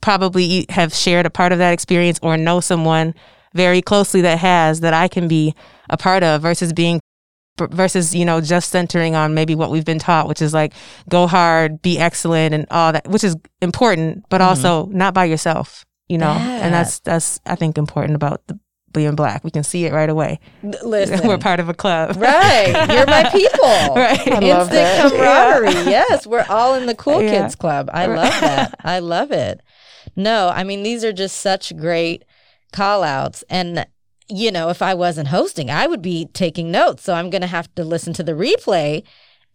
probably 0.00 0.66
have 0.70 0.94
shared 0.94 1.26
a 1.26 1.30
part 1.30 1.52
of 1.52 1.58
that 1.58 1.72
experience 1.72 2.18
or 2.22 2.36
know 2.36 2.60
someone 2.60 3.14
very 3.54 3.82
closely 3.82 4.20
that 4.20 4.38
has 4.38 4.80
that 4.80 4.94
I 4.94 5.08
can 5.08 5.28
be 5.28 5.54
a 5.88 5.96
part 5.96 6.22
of 6.22 6.42
versus 6.42 6.72
being 6.72 7.00
versus 7.58 8.14
you 8.14 8.24
know 8.24 8.40
just 8.40 8.70
centering 8.70 9.14
on 9.14 9.34
maybe 9.34 9.54
what 9.54 9.70
we've 9.70 9.84
been 9.84 9.98
taught 9.98 10.26
which 10.26 10.40
is 10.40 10.54
like 10.54 10.72
go 11.10 11.26
hard 11.26 11.82
be 11.82 11.98
excellent 11.98 12.54
and 12.54 12.66
all 12.70 12.92
that 12.92 13.06
which 13.08 13.24
is 13.24 13.36
important 13.60 14.24
but 14.30 14.40
mm-hmm. 14.40 14.48
also 14.48 14.86
not 14.86 15.12
by 15.12 15.26
yourself 15.26 15.84
you 16.08 16.16
know? 16.16 16.32
Yeah. 16.32 16.64
and 16.64 16.72
that's 16.72 17.00
that's 17.00 17.38
i 17.44 17.54
think 17.54 17.76
important 17.76 18.14
about 18.14 18.46
the, 18.46 18.58
being 18.92 19.14
black. 19.14 19.44
We 19.44 19.50
can 19.50 19.62
see 19.62 19.84
it 19.84 19.92
right 19.92 20.10
away. 20.10 20.40
Listen 20.82 21.26
we're 21.26 21.38
part 21.38 21.60
of 21.60 21.68
a 21.68 21.74
club. 21.74 22.16
Right. 22.16 22.66
You're 22.90 23.06
my 23.06 23.28
people. 23.30 23.60
Right. 23.94 24.26
Instant 24.26 25.12
camaraderie. 25.12 25.72
Yeah. 25.90 26.04
yes 26.10 26.26
we're 26.26 26.44
all 26.48 26.74
in 26.74 26.86
the 26.86 26.94
cool 26.94 27.22
yeah. 27.22 27.42
kids 27.42 27.54
club. 27.54 27.88
I 27.92 28.06
love 28.06 28.40
that. 28.40 28.74
I 28.82 28.98
love 28.98 29.30
it 29.30 29.60
no, 30.16 30.48
I 30.48 30.64
mean, 30.64 30.82
these 30.82 31.04
are 31.04 31.12
just 31.12 31.40
such 31.40 31.76
great 31.76 32.24
call 32.72 33.02
outs. 33.02 33.44
And, 33.50 33.86
you 34.28 34.50
know, 34.50 34.68
if 34.68 34.82
I 34.82 34.94
wasn't 34.94 35.28
hosting, 35.28 35.70
I 35.70 35.86
would 35.86 36.02
be 36.02 36.26
taking 36.32 36.70
notes. 36.70 37.02
So 37.02 37.14
I'm 37.14 37.30
going 37.30 37.42
to 37.42 37.46
have 37.46 37.74
to 37.74 37.84
listen 37.84 38.12
to 38.14 38.22
the 38.22 38.32
replay 38.32 39.04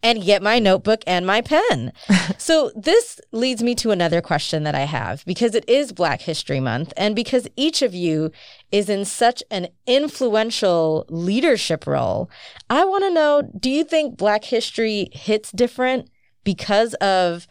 and 0.02 0.22
get 0.22 0.42
my 0.42 0.58
notebook 0.58 1.02
and 1.06 1.26
my 1.26 1.40
pen. 1.40 1.92
so 2.38 2.70
this 2.76 3.20
leads 3.32 3.62
me 3.62 3.74
to 3.76 3.90
another 3.90 4.20
question 4.20 4.62
that 4.62 4.74
I 4.74 4.80
have 4.80 5.24
because 5.24 5.54
it 5.54 5.68
is 5.68 5.92
Black 5.92 6.20
History 6.20 6.60
Month 6.60 6.92
and 6.96 7.16
because 7.16 7.48
each 7.56 7.82
of 7.82 7.94
you 7.94 8.30
is 8.70 8.88
in 8.88 9.04
such 9.04 9.42
an 9.50 9.68
influential 9.86 11.06
leadership 11.08 11.86
role. 11.86 12.30
I 12.70 12.84
want 12.84 13.04
to 13.04 13.10
know, 13.10 13.50
do 13.58 13.70
you 13.70 13.84
think 13.84 14.16
Black 14.16 14.44
history 14.44 15.08
hits 15.12 15.50
different 15.50 16.08
because 16.44 16.94
of 16.94 17.46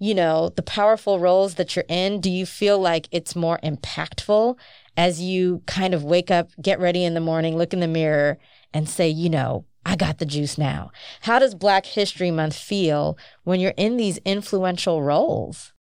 you 0.00 0.14
know, 0.14 0.48
the 0.56 0.62
powerful 0.62 1.18
roles 1.20 1.54
that 1.54 1.76
you're 1.76 1.84
in, 1.86 2.20
do 2.20 2.30
you 2.30 2.46
feel 2.46 2.78
like 2.78 3.06
it's 3.12 3.36
more 3.36 3.60
impactful 3.62 4.56
as 4.96 5.20
you 5.20 5.62
kind 5.66 5.92
of 5.92 6.02
wake 6.02 6.30
up, 6.30 6.50
get 6.60 6.80
ready 6.80 7.04
in 7.04 7.12
the 7.12 7.20
morning, 7.20 7.56
look 7.56 7.74
in 7.74 7.80
the 7.80 7.86
mirror, 7.86 8.38
and 8.72 8.88
say, 8.88 9.08
you 9.10 9.28
know, 9.28 9.66
I 9.84 9.96
got 9.96 10.18
the 10.18 10.24
juice 10.24 10.56
now? 10.56 10.90
How 11.20 11.38
does 11.38 11.54
Black 11.54 11.84
History 11.84 12.30
Month 12.30 12.56
feel 12.56 13.18
when 13.44 13.60
you're 13.60 13.74
in 13.76 13.98
these 13.98 14.16
influential 14.24 15.02
roles? 15.02 15.74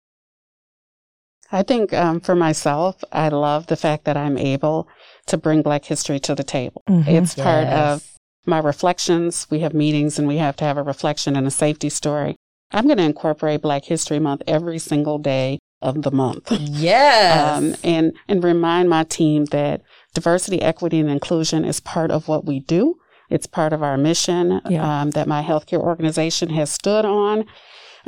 I 1.53 1.63
think 1.63 1.93
um, 1.93 2.21
for 2.21 2.35
myself, 2.35 3.05
I 3.13 3.29
love 3.29 3.67
the 3.67 3.77
fact 3.77 4.07
that 4.07 4.17
I'm 4.17 4.39
able 4.39 4.89
to 5.27 5.37
bring 5.37 5.61
Black 5.61 5.85
history 5.85 6.19
to 6.21 6.35
the 6.35 6.43
table. 6.43 6.83
Mm-hmm. 6.89 7.09
It's 7.09 7.37
yes. 7.37 7.45
part 7.45 7.67
of 7.67 8.03
my 8.47 8.59
reflections. 8.61 9.47
We 9.51 9.61
have 9.61 9.75
meetings 9.75 10.19
and 10.19 10.27
we 10.27 10.39
have 10.39 10.57
to 10.57 10.65
have 10.65 10.79
a 10.79 10.83
reflection 10.83 11.37
and 11.37 11.47
a 11.47 11.51
safety 11.51 11.91
story. 11.91 12.37
I'm 12.73 12.87
going 12.87 12.99
to 12.99 13.05
incorporate 13.05 13.63
Black 13.63 13.85
History 13.85 14.19
Month 14.19 14.43
every 14.47 14.79
single 14.79 15.19
day 15.19 15.59
of 15.83 16.03
the 16.03 16.11
month. 16.11 16.51
Yes. 16.51 17.59
um, 17.59 17.75
and, 17.85 18.13
and 18.29 18.43
remind 18.43 18.89
my 18.89 19.05
team 19.05 19.47
that 19.47 19.83
diversity, 20.15 20.61
equity, 20.61 20.99
and 20.99 21.11
inclusion 21.11 21.65
is 21.65 21.81
part 21.81 22.11
of 22.11 22.29
what 22.29 22.45
we 22.45 22.61
do. 22.61 22.97
It's 23.29 23.47
part 23.47 23.73
of 23.73 23.83
our 23.83 23.97
mission 23.97 24.61
yeah. 24.69 25.03
um, 25.03 25.11
that 25.11 25.29
my 25.29 25.43
healthcare 25.43 25.81
organization 25.81 26.51
has 26.51 26.71
stood 26.71 27.05
on. 27.05 27.45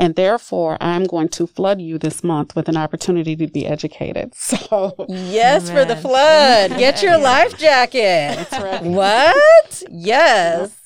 And 0.01 0.15
therefore, 0.15 0.79
I'm 0.81 1.05
going 1.05 1.29
to 1.31 1.47
flood 1.49 1.81
you 1.81 1.99
this 1.99 2.23
month 2.23 2.55
with 2.55 2.69
an 2.69 2.77
opportunity 2.77 3.35
to 3.35 3.49
be 3.49 3.67
educated. 3.67 4.33
So, 4.49 4.95
yes, 5.09 5.71
Amen. 5.71 5.87
for 5.89 5.95
the 5.95 6.01
flood. 6.01 6.71
Get 6.79 7.03
your 7.03 7.19
life 7.19 7.59
jacket. 7.59 8.37
That's 8.37 8.59
right. 8.59 8.83
What? 8.83 9.83
Yes. 9.91 10.77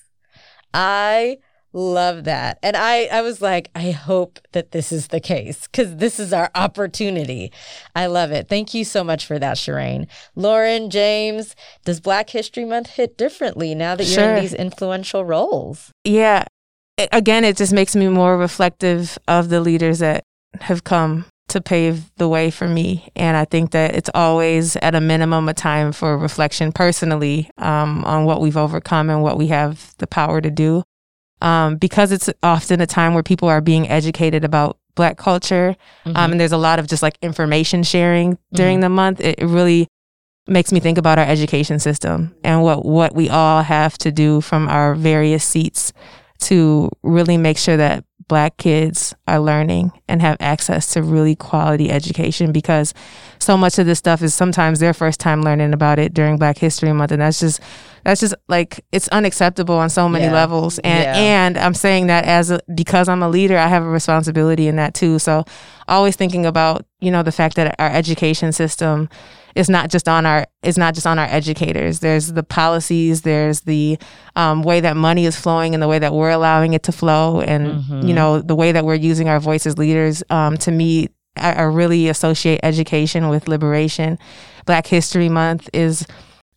I 0.74 1.38
Love 1.72 2.24
that. 2.24 2.58
And 2.62 2.76
I, 2.76 3.04
I 3.06 3.22
was 3.22 3.40
like, 3.40 3.70
I 3.74 3.92
hope 3.92 4.38
that 4.52 4.72
this 4.72 4.92
is 4.92 5.08
the 5.08 5.20
case 5.20 5.66
because 5.66 5.96
this 5.96 6.20
is 6.20 6.32
our 6.32 6.50
opportunity. 6.54 7.50
I 7.96 8.06
love 8.06 8.30
it. 8.30 8.48
Thank 8.48 8.74
you 8.74 8.84
so 8.84 9.02
much 9.02 9.24
for 9.24 9.38
that, 9.38 9.56
Sharane. 9.56 10.06
Lauren, 10.36 10.90
James, 10.90 11.56
does 11.84 12.00
Black 12.00 12.28
History 12.30 12.66
Month 12.66 12.90
hit 12.90 13.16
differently 13.16 13.74
now 13.74 13.94
that 13.96 14.04
you're 14.04 14.34
in 14.34 14.42
these 14.42 14.54
influential 14.54 15.24
roles? 15.24 15.90
Yeah. 16.04 16.44
Again, 17.10 17.44
it 17.44 17.56
just 17.56 17.72
makes 17.72 17.96
me 17.96 18.08
more 18.08 18.36
reflective 18.36 19.16
of 19.26 19.48
the 19.48 19.60
leaders 19.60 20.00
that 20.00 20.24
have 20.60 20.84
come 20.84 21.24
to 21.48 21.62
pave 21.62 22.10
the 22.16 22.28
way 22.28 22.50
for 22.50 22.68
me. 22.68 23.08
And 23.16 23.34
I 23.34 23.46
think 23.46 23.70
that 23.70 23.94
it's 23.94 24.10
always 24.14 24.76
at 24.76 24.94
a 24.94 25.00
minimum 25.00 25.48
a 25.48 25.54
time 25.54 25.92
for 25.92 26.18
reflection 26.18 26.70
personally 26.70 27.50
um, 27.56 28.04
on 28.04 28.26
what 28.26 28.42
we've 28.42 28.58
overcome 28.58 29.08
and 29.08 29.22
what 29.22 29.38
we 29.38 29.48
have 29.48 29.94
the 29.98 30.06
power 30.06 30.42
to 30.42 30.50
do 30.50 30.82
um, 31.42 31.76
because 31.76 32.12
it's 32.12 32.30
often 32.42 32.80
a 32.80 32.86
time 32.86 33.14
where 33.14 33.22
people 33.22 33.48
are 33.48 33.60
being 33.60 33.88
educated 33.88 34.44
about 34.44 34.78
Black 34.94 35.16
culture, 35.16 35.74
um, 36.04 36.12
mm-hmm. 36.12 36.16
um, 36.16 36.32
and 36.32 36.40
there's 36.40 36.52
a 36.52 36.58
lot 36.58 36.78
of 36.78 36.86
just 36.86 37.02
like 37.02 37.18
information 37.22 37.82
sharing 37.82 38.38
during 38.52 38.76
mm-hmm. 38.76 38.82
the 38.82 38.88
month. 38.90 39.20
It, 39.20 39.38
it 39.38 39.46
really 39.46 39.88
makes 40.46 40.72
me 40.72 40.80
think 40.80 40.98
about 40.98 41.18
our 41.18 41.24
education 41.24 41.78
system 41.78 42.34
and 42.44 42.62
what 42.62 42.84
what 42.84 43.14
we 43.14 43.28
all 43.28 43.62
have 43.62 43.96
to 43.96 44.10
do 44.12 44.40
from 44.40 44.68
our 44.68 44.94
various 44.94 45.44
seats 45.44 45.92
to 46.40 46.90
really 47.02 47.36
make 47.36 47.56
sure 47.56 47.76
that 47.76 48.04
black 48.28 48.56
kids 48.56 49.14
are 49.26 49.40
learning 49.40 49.92
and 50.08 50.20
have 50.22 50.36
access 50.40 50.92
to 50.92 51.02
really 51.02 51.34
quality 51.34 51.90
education 51.90 52.52
because 52.52 52.94
so 53.38 53.56
much 53.56 53.78
of 53.78 53.86
this 53.86 53.98
stuff 53.98 54.22
is 54.22 54.34
sometimes 54.34 54.78
their 54.78 54.94
first 54.94 55.20
time 55.20 55.42
learning 55.42 55.72
about 55.72 55.98
it 55.98 56.14
during 56.14 56.36
black 56.36 56.58
history 56.58 56.92
month 56.92 57.12
and 57.12 57.22
that's 57.22 57.40
just 57.40 57.60
that's 58.04 58.20
just 58.20 58.34
like 58.48 58.84
it's 58.92 59.08
unacceptable 59.08 59.74
on 59.74 59.88
so 59.88 60.08
many 60.08 60.24
yeah. 60.24 60.32
levels 60.32 60.78
and 60.80 61.02
yeah. 61.02 61.16
and 61.16 61.58
i'm 61.58 61.74
saying 61.74 62.06
that 62.06 62.24
as 62.24 62.50
a, 62.50 62.60
because 62.74 63.08
i'm 63.08 63.22
a 63.22 63.28
leader 63.28 63.56
i 63.56 63.66
have 63.66 63.82
a 63.82 63.88
responsibility 63.88 64.68
in 64.68 64.76
that 64.76 64.94
too 64.94 65.18
so 65.18 65.44
always 65.88 66.16
thinking 66.16 66.46
about 66.46 66.84
you 67.02 67.10
know 67.10 67.22
the 67.22 67.32
fact 67.32 67.56
that 67.56 67.74
our 67.78 67.90
education 67.90 68.52
system 68.52 69.08
is 69.54 69.68
not 69.68 69.90
just 69.90 70.08
on 70.08 70.24
our 70.24 70.46
is 70.62 70.78
not 70.78 70.94
just 70.94 71.06
on 71.06 71.18
our 71.18 71.26
educators 71.26 72.00
there's 72.00 72.32
the 72.32 72.42
policies 72.42 73.22
there's 73.22 73.62
the 73.62 73.98
um, 74.36 74.62
way 74.62 74.80
that 74.80 74.96
money 74.96 75.26
is 75.26 75.36
flowing 75.38 75.74
and 75.74 75.82
the 75.82 75.88
way 75.88 75.98
that 75.98 76.12
we're 76.12 76.30
allowing 76.30 76.72
it 76.72 76.82
to 76.82 76.92
flow 76.92 77.40
and 77.40 77.66
mm-hmm. 77.66 78.06
you 78.06 78.14
know 78.14 78.40
the 78.40 78.54
way 78.54 78.72
that 78.72 78.84
we're 78.84 78.94
using 78.94 79.28
our 79.28 79.40
voice 79.40 79.66
as 79.66 79.76
leaders 79.78 80.22
um, 80.30 80.56
to 80.56 80.70
me 80.70 81.08
I, 81.36 81.52
I 81.52 81.62
really 81.62 82.08
associate 82.08 82.60
education 82.62 83.28
with 83.28 83.48
liberation 83.48 84.18
black 84.64 84.86
history 84.86 85.28
month 85.28 85.68
is 85.72 86.06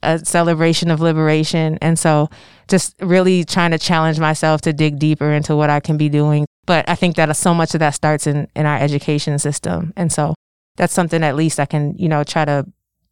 a 0.06 0.20
celebration 0.24 0.92
of 0.92 1.02
liberation. 1.02 1.78
And 1.82 1.98
so 2.00 2.30
just 2.68 2.96
really 3.02 3.44
trying 3.44 3.72
to 3.72 3.78
challenge 3.78 4.20
myself 4.20 4.62
to 4.62 4.74
dig 4.74 5.00
deeper 5.00 5.32
into 5.32 5.56
what 5.56 5.70
I 5.70 5.80
can 5.80 5.98
be 5.98 6.10
doing. 6.10 6.46
But 6.66 6.88
I 6.90 6.96
think 6.96 7.16
that 7.16 7.36
so 7.36 7.54
much 7.54 7.74
of 7.74 7.80
that 7.80 7.92
starts 7.92 8.28
in, 8.28 8.48
in 8.56 8.66
our 8.66 8.78
education 8.78 9.38
system. 9.40 9.94
And 9.96 10.12
so 10.12 10.34
that's 10.78 10.94
something 10.94 11.24
at 11.24 11.36
least 11.36 11.60
I 11.60 11.66
can, 11.66 11.96
you 11.98 12.10
know, 12.10 12.24
try 12.24 12.46
to 12.46 12.66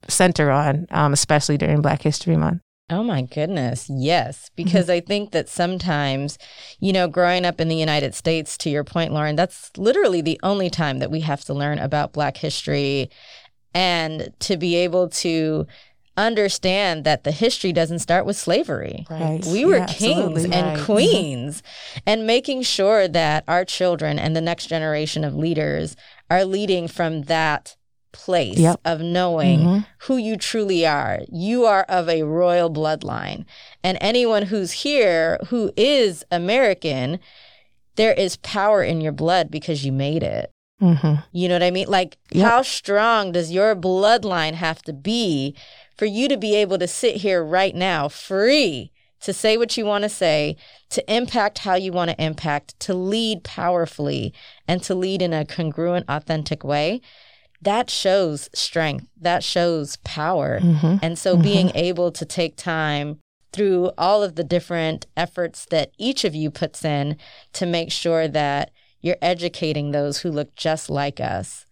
center 0.07 0.51
on, 0.51 0.87
um, 0.91 1.13
especially 1.13 1.57
during 1.57 1.81
Black 1.81 2.01
History 2.01 2.35
Month. 2.35 2.61
Oh 2.89 3.03
my 3.03 3.21
goodness. 3.21 3.89
Yes. 3.89 4.49
Because 4.55 4.89
I 4.89 4.99
think 4.99 5.31
that 5.31 5.47
sometimes, 5.47 6.37
you 6.79 6.91
know, 6.91 7.07
growing 7.07 7.45
up 7.45 7.61
in 7.61 7.69
the 7.69 7.77
United 7.77 8.13
States, 8.13 8.57
to 8.59 8.69
your 8.69 8.83
point, 8.83 9.13
Lauren, 9.13 9.35
that's 9.35 9.71
literally 9.77 10.21
the 10.21 10.39
only 10.43 10.69
time 10.69 10.99
that 10.99 11.09
we 11.09 11.21
have 11.21 11.45
to 11.45 11.53
learn 11.53 11.79
about 11.79 12.11
Black 12.11 12.37
history 12.37 13.09
and 13.73 14.33
to 14.39 14.57
be 14.57 14.75
able 14.75 15.09
to 15.09 15.65
understand 16.17 17.03
that 17.03 17.23
the 17.23 17.31
history 17.31 17.73
doesn't 17.73 17.99
start 17.99 18.25
with 18.25 18.37
slavery. 18.37 19.05
Right. 19.09 19.43
We 19.45 19.65
were 19.65 19.77
Yeah, 19.77 19.85
kings 19.87 20.19
absolutely. 20.45 20.53
and 20.53 20.77
Right. 20.77 20.85
queens, 20.85 21.63
and 22.05 22.27
making 22.27 22.61
sure 22.63 23.07
that 23.07 23.43
our 23.47 23.65
children 23.65 24.19
and 24.19 24.35
the 24.35 24.41
next 24.41 24.67
generation 24.67 25.23
of 25.23 25.35
leaders 25.35 25.95
are 26.29 26.45
leading 26.45 26.87
from 26.87 27.23
that 27.23 27.75
place 28.11 28.59
Yep. 28.59 28.79
of 28.85 29.01
knowing 29.01 29.59
Mhm. 29.61 29.85
who 30.01 30.17
you 30.17 30.37
truly 30.37 30.85
are. 30.85 31.21
You 31.31 31.65
are 31.65 31.83
of 31.89 32.07
a 32.07 32.21
royal 32.21 32.69
bloodline. 32.69 33.45
And 33.83 33.97
anyone 33.99 34.43
who's 34.43 34.71
here 34.83 35.39
who 35.47 35.71
is 35.75 36.23
American, 36.31 37.19
there 37.95 38.13
is 38.13 38.37
power 38.37 38.83
in 38.83 39.01
your 39.01 39.13
blood 39.13 39.49
because 39.49 39.83
you 39.83 39.91
made 39.91 40.21
it. 40.21 40.51
Mhm. 40.83 41.23
You 41.31 41.47
know 41.47 41.55
what 41.55 41.63
I 41.63 41.71
mean? 41.71 41.87
Like, 41.87 42.17
Yep. 42.31 42.45
how 42.47 42.61
strong 42.61 43.31
does 43.31 43.51
your 43.51 43.75
bloodline 43.75 44.53
have 44.55 44.81
to 44.83 44.93
be 44.93 45.55
for 45.97 46.05
you 46.05 46.27
to 46.27 46.37
be 46.37 46.55
able 46.55 46.77
to 46.77 46.87
sit 46.87 47.17
here 47.17 47.43
right 47.43 47.75
now 47.75 48.09
free 48.09 48.91
to 49.21 49.31
say 49.31 49.55
what 49.55 49.77
you 49.77 49.85
want 49.85 50.03
to 50.03 50.09
say, 50.09 50.57
to 50.89 51.01
impact 51.13 51.59
how 51.59 51.75
you 51.75 51.93
want 51.93 52.11
to 52.11 52.21
impact, 52.21 52.77
to 52.81 52.93
lead 52.93 53.41
powerfully, 53.45 54.33
and 54.67 54.83
to 54.83 54.93
lead 54.93 55.21
in 55.21 55.31
a 55.33 55.45
congruent, 55.45 56.05
authentic 56.09 56.63
way? 56.65 56.99
That 57.61 57.89
shows 57.89 58.49
strength. 58.53 59.05
That 59.21 59.41
shows 59.41 59.95
power. 60.03 60.59
Mhm. 60.59 60.99
And 61.01 61.17
so 61.17 61.37
being 61.37 61.71
able 61.75 62.11
to 62.11 62.25
take 62.25 62.57
time 62.57 63.19
through 63.53 63.91
all 63.97 64.21
of 64.23 64.35
the 64.35 64.43
different 64.43 65.05
efforts 65.15 65.65
that 65.69 65.91
each 65.97 66.25
of 66.25 66.35
you 66.35 66.51
puts 66.51 66.83
in 66.83 67.15
to 67.53 67.65
make 67.65 67.91
sure 67.91 68.27
that 68.27 68.71
you're 69.03 69.17
educating 69.21 69.91
those 69.91 70.21
who 70.21 70.31
look 70.31 70.55
just 70.55 70.89
like 70.89 71.19
us 71.19 71.67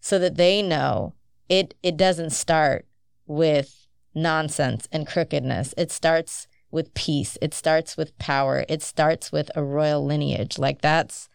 so 0.00 0.18
that 0.18 0.36
they 0.36 0.62
know 0.62 1.14
it 1.48 1.74
it 1.82 1.96
doesn't 1.96 2.30
start 2.30 2.86
with 3.26 3.86
nonsense 4.14 4.88
and 4.90 5.06
crookedness. 5.06 5.72
It 5.76 5.92
starts 5.92 6.48
with 6.72 6.94
peace. 6.94 7.36
It 7.42 7.54
starts 7.54 7.96
with 7.96 8.16
power. 8.18 8.64
It 8.68 8.82
starts 8.82 9.30
with 9.30 9.50
a 9.54 9.62
royal 9.62 10.04
lineage. 10.04 10.58
Like 10.58 10.80
that's 10.80 11.28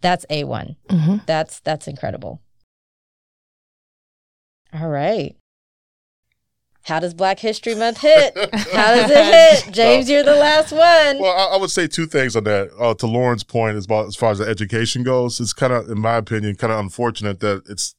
that's 0.00 0.24
A1. 0.30 0.76
Mhm. 0.88 1.26
That's 1.26 1.60
that's 1.60 1.88
incredible. 1.88 2.40
All 4.72 4.88
right. 4.88 5.36
How 6.84 6.98
does 6.98 7.14
Black 7.14 7.38
History 7.38 7.74
Month 7.74 7.98
hit? 7.98 8.34
How 8.72 8.94
does 8.94 9.10
it 9.10 9.64
hit? 9.64 9.74
James, 9.74 10.08
you're 10.08 10.22
the 10.22 10.34
last 10.36 10.72
one. 10.72 11.18
Well, 11.20 11.36
I, 11.36 11.54
I 11.54 11.56
would 11.58 11.70
say 11.70 11.86
two 11.86 12.06
things 12.06 12.34
on 12.36 12.44
that. 12.44 12.70
Uh, 12.78 12.94
to 12.94 13.06
Lauren's 13.06 13.44
point, 13.44 13.76
as, 13.76 13.84
about, 13.84 14.06
as 14.06 14.16
far 14.16 14.30
as 14.32 14.38
the 14.38 14.46
education 14.48 15.02
goes, 15.02 15.40
it's 15.40 15.52
kind 15.52 15.72
of, 15.72 15.88
in 15.90 16.00
my 16.00 16.16
opinion, 16.16 16.56
kind 16.56 16.72
of 16.72 16.78
unfortunate 16.80 17.40
that 17.40 17.62
it's 17.68 17.94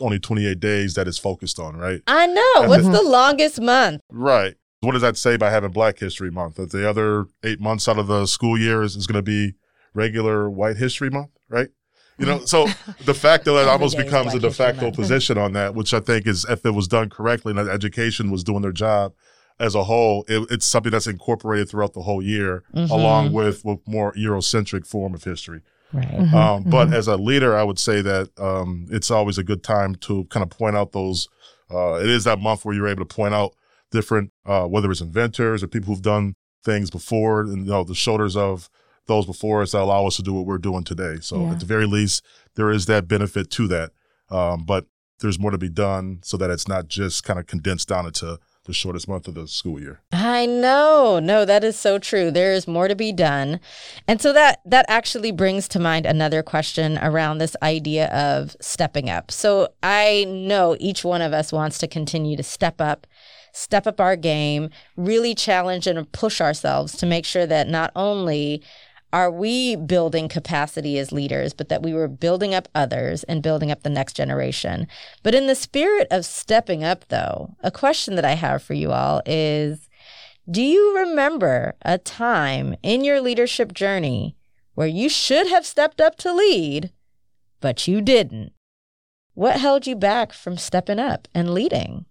only 0.00 0.18
28 0.18 0.60
days 0.60 0.94
that 0.94 1.08
it's 1.08 1.16
focused 1.18 1.58
on, 1.58 1.76
right? 1.76 2.02
I 2.06 2.26
know. 2.26 2.68
What's 2.68 2.84
Mhm. 2.84 2.92
the 2.92 3.02
longest 3.02 3.60
month? 3.60 4.02
Right. 4.10 4.54
What 4.80 4.92
does 4.92 5.00
that 5.02 5.16
say 5.16 5.38
by 5.38 5.48
having 5.50 5.70
Black 5.72 5.98
History 5.98 6.30
Month? 6.30 6.56
That 6.56 6.70
the 6.70 6.88
other 6.88 7.24
eight 7.42 7.60
months 7.60 7.88
out 7.88 7.98
of 7.98 8.06
the 8.06 8.26
school 8.26 8.58
year 8.58 8.82
is, 8.82 8.94
is 8.94 9.06
going 9.06 9.16
to 9.18 9.22
be 9.22 9.54
regular 9.94 10.50
White 10.50 10.76
History 10.76 11.08
Month, 11.08 11.30
right? 11.48 11.68
You 12.18 12.26
know, 12.26 12.38
so 12.44 12.66
the 13.04 13.14
fact 13.14 13.44
that 13.44 13.54
it 13.56 13.68
almost 13.68 13.96
becomes 13.96 14.34
a 14.34 14.38
de 14.38 14.50
facto 14.50 14.90
position 15.00 15.38
on 15.38 15.52
that, 15.52 15.74
which 15.74 15.92
I 15.94 16.00
think 16.00 16.26
is 16.26 16.44
if 16.48 16.64
it 16.64 16.70
was 16.74 16.88
done 16.88 17.10
correctly 17.10 17.50
and 17.56 17.60
education 17.68 18.30
was 18.30 18.42
doing 18.44 18.62
their 18.62 18.72
job 18.72 19.12
as 19.58 19.74
a 19.74 19.84
whole, 19.84 20.24
it, 20.28 20.46
it's 20.50 20.66
something 20.66 20.92
that's 20.92 21.06
incorporated 21.06 21.68
throughout 21.68 21.94
the 21.94 22.02
whole 22.02 22.22
year, 22.22 22.62
Mhm. 22.74 22.90
along 22.90 23.32
with 23.32 23.64
with 23.64 23.80
more 23.86 24.12
Eurocentric 24.14 24.86
form 24.86 25.14
of 25.14 25.24
history. 25.24 25.60
Right. 25.92 26.08
Mhm. 26.08 26.34
Um, 26.34 26.62
but 26.64 26.88
Mhm. 26.88 26.94
as 26.94 27.06
a 27.08 27.16
leader, 27.16 27.56
I 27.56 27.62
would 27.62 27.78
say 27.78 28.02
that 28.02 28.28
um, 28.38 28.86
it's 28.90 29.10
always 29.10 29.38
a 29.38 29.44
good 29.44 29.62
time 29.62 29.94
to 29.96 30.24
kind 30.30 30.42
of 30.42 30.50
point 30.50 30.76
out 30.76 30.92
those. 30.92 31.28
Uh, 31.72 31.94
it 31.94 32.08
is 32.08 32.24
that 32.24 32.38
month 32.40 32.64
where 32.64 32.74
you're 32.74 32.88
able 32.88 33.04
to 33.04 33.14
point 33.14 33.34
out 33.34 33.54
different, 33.92 34.30
uh, 34.44 34.64
whether 34.66 34.90
it's 34.90 35.00
inventors 35.00 35.62
or 35.62 35.68
people 35.68 35.92
who've 35.94 36.02
done 36.02 36.34
things 36.64 36.90
before, 36.90 37.40
and 37.42 37.66
you 37.66 37.72
know 37.72 37.84
the 37.84 37.94
shoulders 37.94 38.36
of 38.36 38.68
those 39.06 39.26
before 39.26 39.62
us 39.62 39.72
that 39.72 39.80
allow 39.82 40.06
us 40.06 40.16
to 40.16 40.22
do 40.22 40.32
what 40.32 40.46
we're 40.46 40.58
doing 40.58 40.84
today. 40.84 41.16
So 41.20 41.42
Yeah. 41.44 41.52
at 41.52 41.60
the 41.60 41.66
very 41.66 41.86
least, 41.86 42.24
there 42.54 42.70
is 42.70 42.86
that 42.86 43.06
benefit 43.08 43.50
to 43.52 43.68
that. 43.68 43.90
Um, 44.30 44.64
but 44.64 44.86
there's 45.20 45.38
more 45.38 45.50
to 45.50 45.58
be 45.58 45.68
done 45.68 46.18
so 46.22 46.36
that 46.36 46.50
it's 46.50 46.68
not 46.68 46.88
just 46.88 47.24
kind 47.24 47.38
of 47.38 47.46
condensed 47.46 47.88
down 47.88 48.06
into 48.06 48.38
the 48.64 48.72
shortest 48.72 49.06
month 49.08 49.28
of 49.28 49.34
the 49.34 49.46
school 49.46 49.80
year. 49.80 50.00
I 50.12 50.44
know. 50.44 51.20
No, 51.20 51.44
that 51.44 51.62
is 51.62 51.78
so 51.78 51.98
true. 52.00 52.32
There 52.32 52.52
is 52.52 52.66
more 52.66 52.88
to 52.88 52.96
be 52.96 53.12
done. 53.12 53.60
And 54.08 54.20
so 54.20 54.32
that 54.32 54.60
that 54.66 54.84
actually 54.88 55.30
brings 55.30 55.68
to 55.68 55.78
mind 55.78 56.04
another 56.04 56.42
question 56.42 56.98
around 57.00 57.38
this 57.38 57.54
idea 57.62 58.08
of 58.08 58.56
stepping 58.60 59.08
up. 59.08 59.30
So 59.30 59.68
I 59.84 60.24
know 60.28 60.76
each 60.80 61.04
one 61.04 61.22
of 61.22 61.32
us 61.32 61.52
wants 61.52 61.78
to 61.78 61.86
continue 61.86 62.36
to 62.36 62.42
step 62.42 62.80
up, 62.80 63.06
step 63.52 63.86
up 63.86 64.00
our 64.00 64.16
game, 64.16 64.70
really 64.96 65.34
challenge 65.34 65.86
and 65.86 66.10
push 66.10 66.40
ourselves 66.40 66.96
to 66.96 67.06
make 67.06 67.24
sure 67.24 67.46
that 67.46 67.68
not 67.68 67.92
only 67.94 68.62
are 69.12 69.30
we 69.30 69.76
building 69.76 70.28
capacity 70.28 70.98
as 70.98 71.12
leaders, 71.12 71.54
but 71.54 71.68
that 71.68 71.82
we 71.82 71.94
were 71.94 72.08
building 72.08 72.54
up 72.54 72.68
others 72.74 73.22
and 73.24 73.42
building 73.42 73.70
up 73.70 73.82
the 73.82 73.90
next 73.90 74.14
generation. 74.14 74.86
But 75.22 75.34
in 75.34 75.46
the 75.46 75.54
spirit 75.54 76.08
of 76.10 76.24
stepping 76.24 76.82
up, 76.84 77.06
though, 77.08 77.54
a 77.62 77.70
question 77.70 78.16
that 78.16 78.24
I 78.24 78.32
have 78.32 78.62
for 78.62 78.74
you 78.74 78.92
all 78.92 79.22
is 79.24 79.88
Do 80.50 80.62
you 80.62 80.98
remember 80.98 81.74
a 81.82 81.98
time 81.98 82.74
in 82.82 83.04
your 83.04 83.20
leadership 83.20 83.72
journey 83.72 84.36
where 84.74 84.86
you 84.86 85.08
should 85.08 85.46
have 85.46 85.64
stepped 85.64 86.00
up 86.00 86.16
to 86.16 86.34
lead, 86.34 86.90
but 87.60 87.88
you 87.88 88.00
didn't? 88.00 88.52
What 89.34 89.60
held 89.60 89.86
you 89.86 89.96
back 89.96 90.32
from 90.32 90.56
stepping 90.56 90.98
up 90.98 91.28
and 91.34 91.54
leading? 91.54 92.06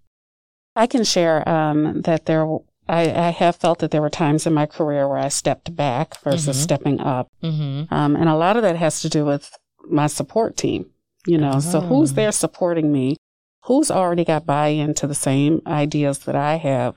I 0.75 0.87
can 0.87 1.03
share 1.03 1.47
um, 1.47 2.01
that 2.01 2.25
there. 2.25 2.45
I, 2.87 3.01
I 3.09 3.29
have 3.31 3.55
felt 3.55 3.79
that 3.79 3.91
there 3.91 4.01
were 4.01 4.09
times 4.09 4.45
in 4.45 4.53
my 4.53 4.65
career 4.65 5.07
where 5.07 5.17
I 5.17 5.29
stepped 5.29 5.75
back 5.75 6.19
versus 6.23 6.57
Mhm. 6.57 6.61
stepping 6.61 6.99
up, 7.01 7.27
Mm-hmm. 7.43 7.93
um, 7.93 8.15
and 8.15 8.29
a 8.29 8.35
lot 8.35 8.55
of 8.57 8.61
that 8.63 8.75
has 8.75 9.01
to 9.01 9.09
do 9.09 9.25
with 9.25 9.51
my 9.89 10.07
support 10.07 10.55
team. 10.57 10.87
You 11.27 11.39
know, 11.39 11.59
so 11.59 11.81
who's 11.81 12.11
Oh. 12.11 12.15
there 12.15 12.31
supporting 12.31 12.91
me? 12.91 13.17
Who's 13.63 13.89
already 13.89 14.23
got 14.23 14.45
buy-in 14.45 14.93
to 14.95 15.07
the 15.07 15.15
same 15.15 15.61
ideas 15.65 16.19
that 16.19 16.35
I 16.35 16.57
have? 16.57 16.93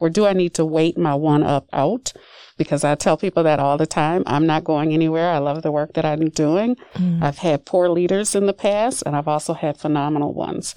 Or 0.00 0.10
do 0.10 0.26
I 0.26 0.32
need 0.32 0.54
to 0.54 0.64
wait 0.64 0.98
my 0.98 1.14
one 1.14 1.44
up 1.44 1.66
out? 1.72 2.12
Because 2.56 2.82
I 2.82 2.96
tell 2.96 3.16
people 3.16 3.44
that 3.44 3.60
all 3.60 3.76
the 3.76 3.86
time. 3.86 4.24
I'm 4.26 4.46
not 4.46 4.64
going 4.64 4.92
anywhere. 4.92 5.30
I 5.30 5.38
love 5.38 5.62
the 5.62 5.70
work 5.70 5.94
that 5.94 6.04
I'm 6.04 6.28
doing. 6.30 6.76
Mm. 6.94 7.22
I've 7.22 7.38
had 7.38 7.64
poor 7.66 7.88
leaders 7.88 8.34
in 8.34 8.46
the 8.46 8.52
past, 8.52 9.04
and 9.06 9.14
I've 9.14 9.28
also 9.28 9.54
had 9.54 9.76
phenomenal 9.76 10.32
ones. 10.34 10.74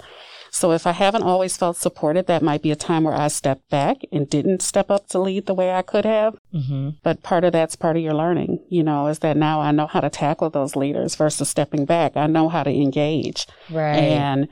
So 0.54 0.70
if 0.72 0.86
I 0.86 0.92
haven't 0.92 1.22
always 1.22 1.56
felt 1.56 1.78
supported, 1.78 2.26
that 2.26 2.42
might 2.42 2.60
be 2.60 2.70
a 2.70 2.76
time 2.76 3.04
where 3.04 3.14
I 3.14 3.28
stepped 3.28 3.70
back 3.70 4.02
and 4.12 4.28
didn't 4.28 4.60
step 4.60 4.90
up 4.90 5.08
to 5.08 5.18
lead 5.18 5.46
the 5.46 5.54
way 5.54 5.72
I 5.72 5.80
could 5.80 6.04
have. 6.04 6.36
Mm-hmm. 6.54 6.90
But 7.02 7.22
part 7.22 7.44
of 7.44 7.52
that's 7.52 7.74
part 7.74 7.96
of 7.96 8.02
your 8.02 8.12
learning, 8.12 8.60
you 8.68 8.82
know, 8.82 9.06
is 9.06 9.20
that 9.20 9.38
now 9.38 9.62
I 9.62 9.72
know 9.72 9.86
how 9.86 10.00
to 10.00 10.10
tackle 10.10 10.50
those 10.50 10.76
leaders 10.76 11.14
versus 11.14 11.48
stepping 11.48 11.86
back. 11.86 12.18
I 12.18 12.26
know 12.26 12.50
how 12.50 12.62
to 12.64 12.70
engage 12.70 13.46
Right. 13.70 13.96
and 13.96 14.48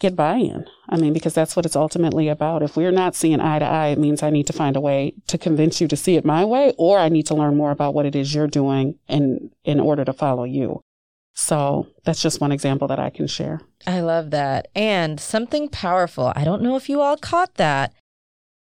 get 0.00 0.16
buy-in. 0.16 0.66
I 0.88 0.96
mean, 0.96 1.12
because 1.12 1.32
that's 1.34 1.54
what 1.54 1.64
it's 1.64 1.76
ultimately 1.76 2.28
about. 2.28 2.64
If 2.64 2.76
we're 2.76 2.90
not 2.90 3.14
seeing 3.14 3.40
eye 3.40 3.60
to 3.60 3.64
eye, 3.64 3.88
it 3.88 3.98
means 4.00 4.24
I 4.24 4.30
need 4.30 4.48
to 4.48 4.52
find 4.52 4.74
a 4.76 4.80
way 4.80 5.14
to 5.28 5.38
convince 5.38 5.80
you 5.80 5.86
to 5.86 5.96
see 5.96 6.16
it 6.16 6.24
my 6.24 6.44
way, 6.44 6.72
or 6.76 6.98
I 6.98 7.08
need 7.08 7.26
to 7.28 7.34
learn 7.36 7.56
more 7.56 7.70
about 7.70 7.94
what 7.94 8.04
it 8.06 8.16
is 8.16 8.34
you're 8.34 8.46
doing 8.48 8.96
in 9.08 9.50
in 9.64 9.78
order 9.78 10.04
to 10.04 10.12
follow 10.12 10.42
you. 10.42 10.82
So 11.40 11.86
that's 12.04 12.20
just 12.20 12.40
one 12.40 12.50
example 12.50 12.88
that 12.88 12.98
I 12.98 13.10
can 13.10 13.28
share. 13.28 13.60
I 13.86 14.00
love 14.00 14.32
that. 14.32 14.66
And 14.74 15.20
something 15.20 15.68
powerful. 15.68 16.32
I 16.34 16.42
don't 16.42 16.62
know 16.62 16.74
if 16.74 16.88
you 16.88 17.00
all 17.00 17.16
caught 17.16 17.54
that, 17.54 17.94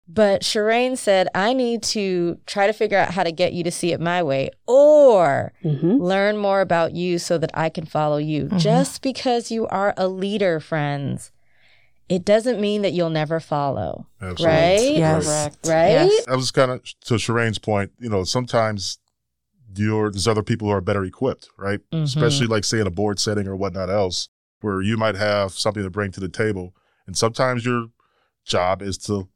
but 0.08 0.42
Shireen 0.42 0.98
said, 0.98 1.28
I 1.36 1.54
need 1.54 1.84
to 1.84 2.40
try 2.48 2.66
to 2.66 2.74
figure 2.74 2.98
out 2.98 3.12
how 3.12 3.22
to 3.22 3.32
get 3.32 3.54
you 3.54 3.64
to 3.64 3.70
see 3.72 3.92
it 3.94 4.02
my 4.02 4.24
way 4.24 4.50
or 4.66 5.54
hmm 5.62 5.98
learn 6.02 6.36
more 6.36 6.62
about 6.62 6.94
you 6.96 7.20
so 7.20 7.38
that 7.38 7.52
I 7.54 7.70
can 7.70 7.86
follow 7.86 8.18
you. 8.18 8.46
Mhm. 8.46 8.58
Just 8.60 9.04
because 9.04 9.52
you 9.52 9.68
are 9.68 9.94
a 9.96 10.08
leader, 10.08 10.60
friends, 10.60 11.32
it 12.10 12.26
doesn't 12.26 12.60
mean 12.60 12.82
that 12.82 12.94
you'll 12.94 13.12
never 13.12 13.40
follow. 13.40 14.08
Right? 14.20 14.96
Yes. 14.98 15.26
Correct. 15.26 15.58
Right? 15.68 16.10
Yes. 16.10 16.26
I 16.28 16.36
was 16.36 16.50
kind 16.50 16.72
of 16.72 16.84
to 17.06 17.14
Shireen's 17.16 17.60
point. 17.60 17.92
You 18.00 18.10
know, 18.10 18.24
sometimes 18.24 18.98
you're, 19.76 20.12
there's 20.12 20.28
other 20.28 20.44
people 20.44 20.68
who 20.68 20.74
are 20.74 20.82
better 20.82 21.04
equipped, 21.04 21.50
right? 21.58 21.80
Mhm. 21.92 22.04
Especially 22.04 22.48
like 22.48 22.64
say 22.64 22.80
in 22.80 22.88
a 22.88 22.92
board 22.92 23.20
setting 23.20 23.48
or 23.48 23.56
whatnot 23.56 23.90
else, 23.90 24.30
where 24.62 24.82
you 24.82 24.98
might 24.98 25.16
have 25.16 25.52
something 25.54 25.84
to 25.84 25.90
bring 25.90 26.12
to 26.12 26.20
the 26.20 26.30
table, 26.30 26.74
and 27.08 27.18
sometimes 27.18 27.66
your 27.66 27.88
job 28.46 28.82
is 28.82 28.98
to 28.98 29.28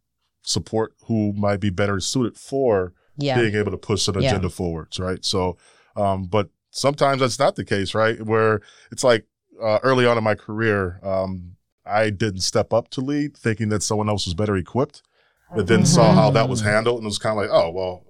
support 0.41 0.93
who 1.05 1.33
might 1.33 1.59
be 1.59 1.69
better 1.69 1.99
suited 1.99 2.37
for 2.37 2.93
Yeah. 3.17 3.39
being 3.41 3.55
able 3.55 3.71
to 3.71 3.77
push 3.77 4.07
an 4.07 4.15
Yeah. 4.15 4.29
agenda 4.29 4.49
forwards, 4.49 4.99
right? 4.99 5.23
So, 5.25 5.57
um, 5.95 6.25
but 6.25 6.49
sometimes 6.71 7.21
that's 7.21 7.39
not 7.39 7.55
the 7.55 7.65
case, 7.65 7.93
right? 7.95 8.21
Where 8.21 8.61
it's 8.91 9.03
like 9.03 9.25
uh, 9.61 9.79
early 9.81 10.05
on 10.05 10.19
in 10.19 10.23
my 10.23 10.35
career, 10.35 10.99
um, 11.03 11.55
I 11.83 12.11
didn't 12.11 12.41
step 12.41 12.71
up 12.73 12.89
to 12.91 13.01
lead, 13.01 13.35
thinking 13.35 13.69
that 13.69 13.81
someone 13.81 14.07
else 14.07 14.25
was 14.27 14.35
better 14.35 14.55
equipped. 14.55 15.01
But 15.55 15.65
then 15.67 15.83
saw 15.85 16.13
how 16.13 16.29
that 16.31 16.47
was 16.49 16.61
handled, 16.61 16.97
and 16.97 17.05
was 17.05 17.17
kind 17.17 17.39
of 17.39 17.41
like, 17.41 17.49
oh 17.51 17.71
well, 17.71 18.03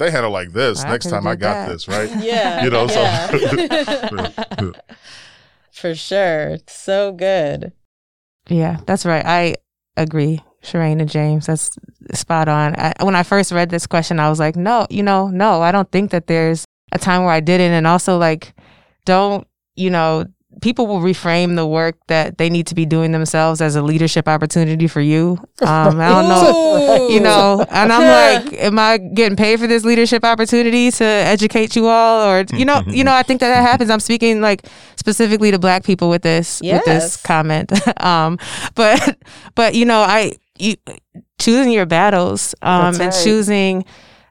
they 0.00 0.10
handle 0.10 0.32
like 0.32 0.52
this, 0.52 0.84
I 0.84 0.90
next 0.90 1.08
time 1.08 1.26
I 1.26 1.36
got 1.36 1.66
that. 1.66 1.68
this, 1.72 1.86
right? 1.86 2.10
Yeah. 2.22 2.64
You 2.64 2.70
know, 2.70 2.88
so- 2.88 4.72
For 5.72 5.94
sure. 5.94 6.58
So 6.66 7.12
good. 7.12 7.72
Yeah, 8.48 8.80
that's 8.86 9.06
right. 9.06 9.24
I 9.24 9.54
agree, 9.96 10.40
Shireen 10.62 11.00
and 11.00 11.08
James. 11.08 11.46
That's 11.46 11.70
spot 12.12 12.48
on. 12.48 12.74
I, 12.78 12.92
when 13.02 13.14
I 13.14 13.22
first 13.22 13.52
read 13.52 13.70
this 13.70 13.86
question, 13.86 14.18
I 14.18 14.28
was 14.28 14.38
like, 14.40 14.56
no, 14.56 14.86
you 14.90 15.02
know, 15.02 15.28
no, 15.28 15.62
I 15.62 15.70
don't 15.72 15.90
think 15.92 16.10
that 16.10 16.26
there's 16.26 16.64
a 16.92 16.98
time 16.98 17.22
where 17.22 17.32
I 17.32 17.40
didn't. 17.40 17.72
And 17.72 17.86
also, 17.86 18.18
like, 18.18 18.52
don't, 19.04 19.46
you 19.76 19.90
know, 19.90 20.24
people 20.60 20.86
will 20.86 21.00
reframe 21.00 21.56
the 21.56 21.66
work 21.66 21.96
that 22.06 22.38
they 22.38 22.50
need 22.50 22.66
to 22.68 22.74
be 22.74 22.86
doing 22.86 23.12
themselves 23.12 23.60
as 23.60 23.76
a 23.76 23.82
leadership 23.82 24.28
opportunity 24.28 24.86
for 24.86 25.00
you. 25.00 25.38
Um, 25.62 26.00
I 26.00 26.08
don't 26.08 26.28
know. 26.28 27.08
You 27.08 27.20
know, 27.20 27.64
and 27.70 27.92
I'm 27.92 28.42
like, 28.42 28.52
am 28.54 28.78
I 28.78 28.98
getting 28.98 29.36
paid 29.36 29.58
for 29.60 29.66
this 29.66 29.84
leadership 29.84 30.24
opportunity 30.24 30.90
to 30.90 31.04
educate 31.04 31.76
you 31.76 31.88
all, 31.88 32.28
or 32.28 32.44
you 32.54 32.64
know, 32.64 32.82
you 32.86 33.04
know, 33.04 33.14
I 33.14 33.22
think 33.22 33.40
that 33.40 33.48
that 33.48 33.62
happens. 33.62 33.90
I'm 33.90 34.00
speaking 34.00 34.40
like 34.40 34.66
specifically 34.96 35.50
to 35.50 35.58
Black 35.58 35.84
people 35.84 36.08
with 36.08 36.22
this 36.22 36.60
with 36.62 36.84
this 36.84 37.16
comment. 37.16 37.72
um, 38.02 38.38
but 38.74 39.18
but 39.54 39.74
you 39.74 39.84
know, 39.84 40.00
I 40.00 40.32
you 40.58 40.76
choosing 41.38 41.72
your 41.72 41.86
battles 41.86 42.54
um, 42.62 42.94
That's 42.94 43.16
and 43.16 43.24
choosing 43.24 43.84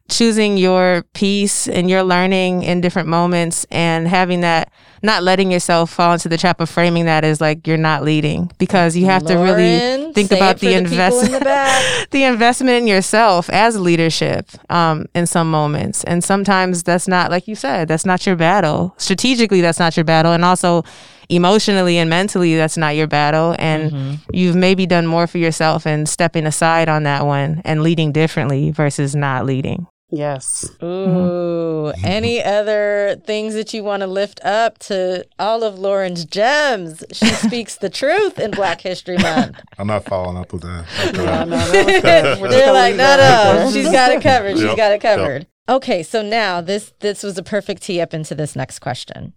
choosing 0.10 0.58
your 0.58 1.04
peace 1.14 1.68
and 1.68 1.90
your 1.90 2.04
learning 2.04 2.64
in 2.64 2.82
different 2.82 3.08
moments 3.08 3.66
and 3.72 4.08
having 4.08 4.42
that 4.42 4.72
not 5.02 5.24
letting 5.24 5.50
yourself 5.52 5.90
fall 5.92 6.12
into 6.14 6.28
the 6.28 6.38
trap 6.38 6.60
of 6.60 6.70
framing 6.70 7.06
that 7.06 7.24
as 7.24 7.40
like 7.40 7.66
you're 7.66 7.78
not 7.78 8.04
leading 8.04 8.52
because 8.58 8.98
you 8.98 9.06
have 9.06 9.24
to 9.26 9.36
really 9.36 10.12
think 10.14 10.32
about 10.32 10.56
it 10.56 10.60
for 10.60 10.66
the 10.66 10.72
people 10.72 10.78
in 10.78 10.86
investment 10.86 11.44
the 11.44 12.08
the 12.12 12.24
investment 12.24 12.78
in 12.82 12.88
yourself 12.88 13.50
as 13.50 13.80
leadership 13.80 14.50
um, 14.70 15.06
in 15.16 15.26
some 15.26 15.50
moments. 15.50 16.04
And 16.04 16.22
sometimes 16.24 16.84
that's 16.84 17.08
not, 17.08 17.32
like 17.32 17.48
you 17.48 17.56
said, 17.56 17.88
that's 17.88 18.06
not 18.06 18.26
your 18.26 18.36
battle. 18.36 18.94
Strategically, 18.98 19.62
that's 19.62 19.80
not 19.80 19.96
your 19.96 20.04
battle. 20.04 20.34
And 20.34 20.44
also 20.44 20.84
emotionally 21.30 21.98
and 21.98 22.10
mentally, 22.10 22.56
that's 22.58 22.76
not 22.78 22.96
your 22.96 23.08
battle. 23.08 23.56
And 23.60 23.92
Mm-hmm. 23.92 24.16
you've 24.34 24.56
maybe 24.56 24.86
done 24.86 25.08
more 25.08 25.28
for 25.28 25.38
yourself 25.38 25.86
and 25.88 26.10
stepping 26.10 26.46
aside 26.46 26.90
on 26.90 27.04
that 27.04 27.26
one 27.26 27.62
and 27.64 27.82
leading 27.84 28.12
differently 28.12 28.72
versus 28.72 29.16
not 29.16 29.46
leading. 29.46 29.88
Yes. 30.12 30.68
Ooh, 30.82 31.94
any 32.04 32.44
other 32.44 33.22
things 33.26 33.54
that 33.54 33.74
you 33.76 33.84
want 33.84 34.02
to 34.02 34.08
lift 34.08 34.44
up 34.44 34.80
to 34.80 35.24
all 35.38 35.64
of 35.64 35.78
Lauren's 35.78 36.26
gems? 36.26 37.04
She 37.12 37.28
speaks 37.48 37.76
the 37.78 37.90
truth 37.92 38.40
in 38.40 38.50
Black 38.52 38.82
History 38.82 39.18
Month. 39.18 39.60
I'm 39.78 39.86
not 39.88 40.06
following 40.06 40.38
up 40.38 40.52
with 40.52 40.64
that. 40.64 40.86
After 40.98 41.22
Yeah, 41.22 41.46
that. 41.46 41.48
no, 41.48 41.58
that 41.58 41.86
was 41.86 42.02
good. 42.02 42.42
We're 42.42 42.48
just 42.48 42.58
They're 42.58 42.74
like, 42.74 42.90
leave 42.92 42.98
no, 42.98 43.18
that 43.18 43.54
no, 43.56 43.64
right 43.66 43.74
she's 43.74 43.84
there. 43.84 43.94
got 43.94 44.12
it 44.12 44.22
covered. 44.24 44.54
She's 44.56 44.64
Yep, 44.64 44.78
got 44.78 44.92
it 44.94 45.04
yep. 45.04 45.18
covered. 45.18 45.48
Okay, 45.70 46.02
so 46.02 46.24
now 46.24 46.62
this 46.62 46.94
this 47.02 47.22
was 47.22 47.38
a 47.38 47.44
perfect 47.44 47.84
tee 47.84 48.02
up 48.02 48.12
into 48.14 48.34
this 48.34 48.56
next 48.56 48.80
question 48.80 49.34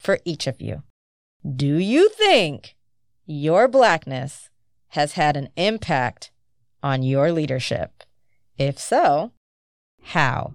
for 0.00 0.18
each 0.24 0.46
of 0.46 0.60
you. 0.62 0.82
Do 1.54 1.76
you 1.76 2.08
think 2.08 2.74
your 3.26 3.68
blackness 3.68 4.48
has 4.88 5.12
had 5.12 5.36
an 5.36 5.50
impact 5.56 6.30
on 6.82 7.02
your 7.02 7.30
leadership? 7.32 8.02
If 8.56 8.78
so, 8.78 9.32
how? 10.06 10.52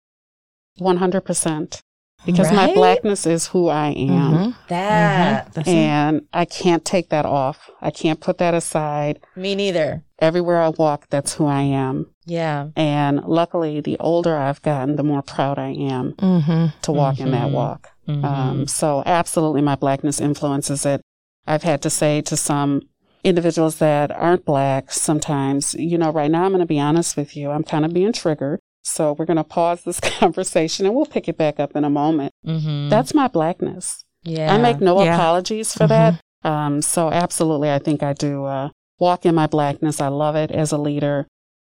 100%. 0.79 1.81
Because 2.23 2.51
my 2.51 2.71
blackness 2.75 3.25
is 3.25 3.47
who 3.47 3.67
I 3.67 3.87
am. 3.89 4.33
Mhm. 4.33 4.55
That 4.67 5.51
That's 5.53 5.67
it. 5.67 5.71
And 5.73 6.21
I 6.31 6.45
can't 6.45 6.85
take 6.85 7.09
that 7.09 7.25
off. 7.25 7.67
I 7.81 7.89
can't 7.89 8.19
put 8.19 8.37
that 8.37 8.53
aside. 8.53 9.19
me 9.35 9.55
neither. 9.55 10.03
Everywhere 10.19 10.61
I 10.61 10.69
walk, 10.69 11.07
that's 11.09 11.33
who 11.33 11.47
I 11.47 11.61
am. 11.61 12.05
Yeah. 12.27 12.67
And 12.75 13.21
luckily, 13.25 13.81
the 13.81 13.97
older 13.99 14.37
I've 14.37 14.61
gotten, 14.61 14.97
the 14.97 15.03
more 15.03 15.23
proud 15.23 15.57
I 15.57 15.69
am 15.69 16.13
Mhm. 16.13 16.73
to 16.83 16.91
walk 16.91 17.19
in 17.19 17.31
that 17.31 17.47
Mhm. 17.49 17.53
walk. 17.53 17.89
Mhm. 18.07 18.23
Um, 18.23 18.67
so, 18.67 19.01
absolutely, 19.07 19.61
my 19.63 19.73
blackness 19.75 20.21
influences 20.21 20.85
it. 20.85 21.01
I've 21.47 21.63
had 21.63 21.81
to 21.81 21.89
say 21.89 22.21
to 22.21 22.37
some 22.37 22.83
individuals 23.23 23.77
that 23.77 24.11
aren't 24.11 24.45
black 24.45 24.91
sometimes, 24.91 25.73
you 25.73 25.97
know, 25.97 26.11
right 26.11 26.29
now, 26.29 26.43
I'm 26.43 26.51
going 26.51 26.59
to 26.59 26.67
be 26.67 26.79
honest 26.79 27.17
with 27.17 27.35
you, 27.35 27.49
I'm 27.49 27.63
kind 27.63 27.83
of 27.83 27.93
being 27.93 28.13
triggered. 28.13 28.59
So, 28.83 29.13
we're 29.17 29.25
going 29.25 29.37
to 29.37 29.43
pause 29.43 29.83
this 29.83 29.99
conversation 30.19 30.85
and 30.85 30.95
we'll 30.95 31.05
pick 31.05 31.27
it 31.27 31.37
back 31.37 31.59
up 31.59 31.75
in 31.75 31.83
a 31.83 31.89
moment. 31.89 32.33
Mhm. 32.45 32.89
That's 32.89 33.13
my 33.13 33.27
blackness. 33.27 34.03
yeah. 34.23 34.53
I 34.53 34.57
make 34.59 34.79
no 34.81 35.01
Yeah. 35.01 35.15
apologies 35.15 35.73
for 35.73 35.85
Mhm. 35.85 35.89
that. 35.89 36.21
Um, 36.43 36.81
so, 36.81 37.09
absolutely, 37.11 37.71
I 37.71 37.79
think 37.79 38.03
I 38.03 38.13
do 38.13 38.45
uh, 38.45 38.69
walk 38.99 39.25
in 39.25 39.33
my 39.35 39.47
blackness. 39.47 39.99
I 40.01 40.07
love 40.09 40.35
it 40.35 40.51
as 40.51 40.71
a 40.71 40.77
leader. 40.77 41.27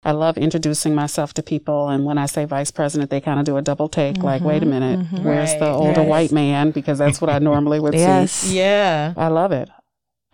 I 0.04 0.10
love 0.10 0.36
introducing 0.36 0.94
myself 0.96 1.32
to 1.34 1.42
people. 1.44 1.88
And 1.88 2.04
when 2.04 2.18
I 2.18 2.26
say 2.26 2.44
vice 2.44 2.72
president, 2.72 3.10
they 3.10 3.20
kind 3.20 3.38
of 3.38 3.46
do 3.46 3.56
a 3.56 3.62
double 3.62 3.88
take 3.88 4.20
like, 4.24 4.42
Mhm, 4.42 4.46
wait 4.46 4.62
a 4.64 4.66
minute, 4.66 4.98
mhm. 5.00 5.22
where's 5.22 5.54
the 5.54 5.70
older 5.70 6.00
right. 6.00 6.08
white 6.08 6.32
man? 6.32 6.72
Because 6.72 6.98
that's 6.98 7.20
what 7.20 7.30
I 7.30 7.38
normally 7.38 7.78
would 7.78 7.94
see. 7.94 7.98
Yes. 8.00 8.50
Yeah. 8.52 9.14
I 9.16 9.28
love 9.28 9.52
it. 9.52 9.68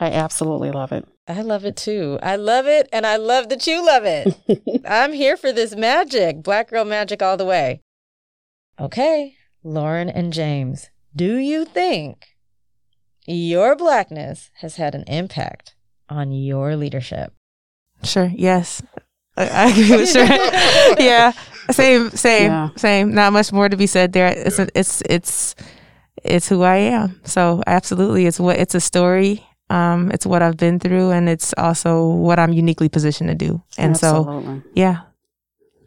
I 0.00 0.10
absolutely 0.10 0.70
love 0.70 0.92
it. 0.92 1.06
I 1.28 1.42
love 1.42 1.66
it 1.66 1.76
too. 1.76 2.18
I 2.22 2.36
love 2.36 2.66
it 2.66 2.88
and 2.90 3.04
I 3.04 3.16
love 3.16 3.50
that 3.50 3.66
you 3.66 3.84
love 3.84 4.04
it. 4.06 4.82
I'm 4.88 5.12
here 5.12 5.36
for 5.36 5.52
this 5.52 5.76
magic. 5.76 6.42
Black 6.42 6.70
girl 6.70 6.86
magic 6.86 7.22
all 7.22 7.36
the 7.36 7.44
way. 7.44 7.82
Okay, 8.80 9.34
Lauren 9.62 10.08
and 10.08 10.32
James, 10.32 10.88
do 11.14 11.36
you 11.36 11.64
think 11.64 12.28
your 13.26 13.76
blackness 13.76 14.50
has 14.60 14.76
had 14.76 14.94
an 14.94 15.04
impact 15.06 15.74
on 16.08 16.32
your 16.32 16.76
leadership? 16.76 17.34
Sure. 18.04 18.30
Yes. 18.34 18.80
I, 19.36 19.48
I 19.48 19.70
agree 19.70 19.96
with 19.96 20.08
sure. 20.12 20.24
yeah. 21.04 21.32
Same. 21.70 22.10
Same. 22.10 22.50
Yeah. 22.50 22.68
Same. 22.76 23.12
Not 23.14 23.32
much 23.32 23.52
more 23.52 23.68
to 23.68 23.76
be 23.76 23.86
said 23.86 24.12
there. 24.12 24.28
It's 24.28 24.58
a, 24.58 24.68
it's 24.74 25.02
it's 25.08 25.54
it's 26.24 26.48
who 26.48 26.62
I 26.62 26.76
am. 26.76 27.20
So 27.24 27.62
absolutely, 27.66 28.26
it's 28.26 28.40
what 28.40 28.58
it's 28.58 28.74
a 28.74 28.80
story. 28.80 29.44
Um, 29.70 30.10
it's 30.12 30.24
what 30.26 30.42
I've 30.42 30.56
been 30.56 30.78
through, 30.80 31.10
and 31.10 31.28
it's 31.28 31.52
also 31.58 32.06
what 32.08 32.38
I'm 32.38 32.52
uniquely 32.52 32.88
positioned 32.88 33.28
to 33.28 33.34
do. 33.34 33.62
And 33.76 33.96
so, 33.96 34.62
yeah, 34.74 35.02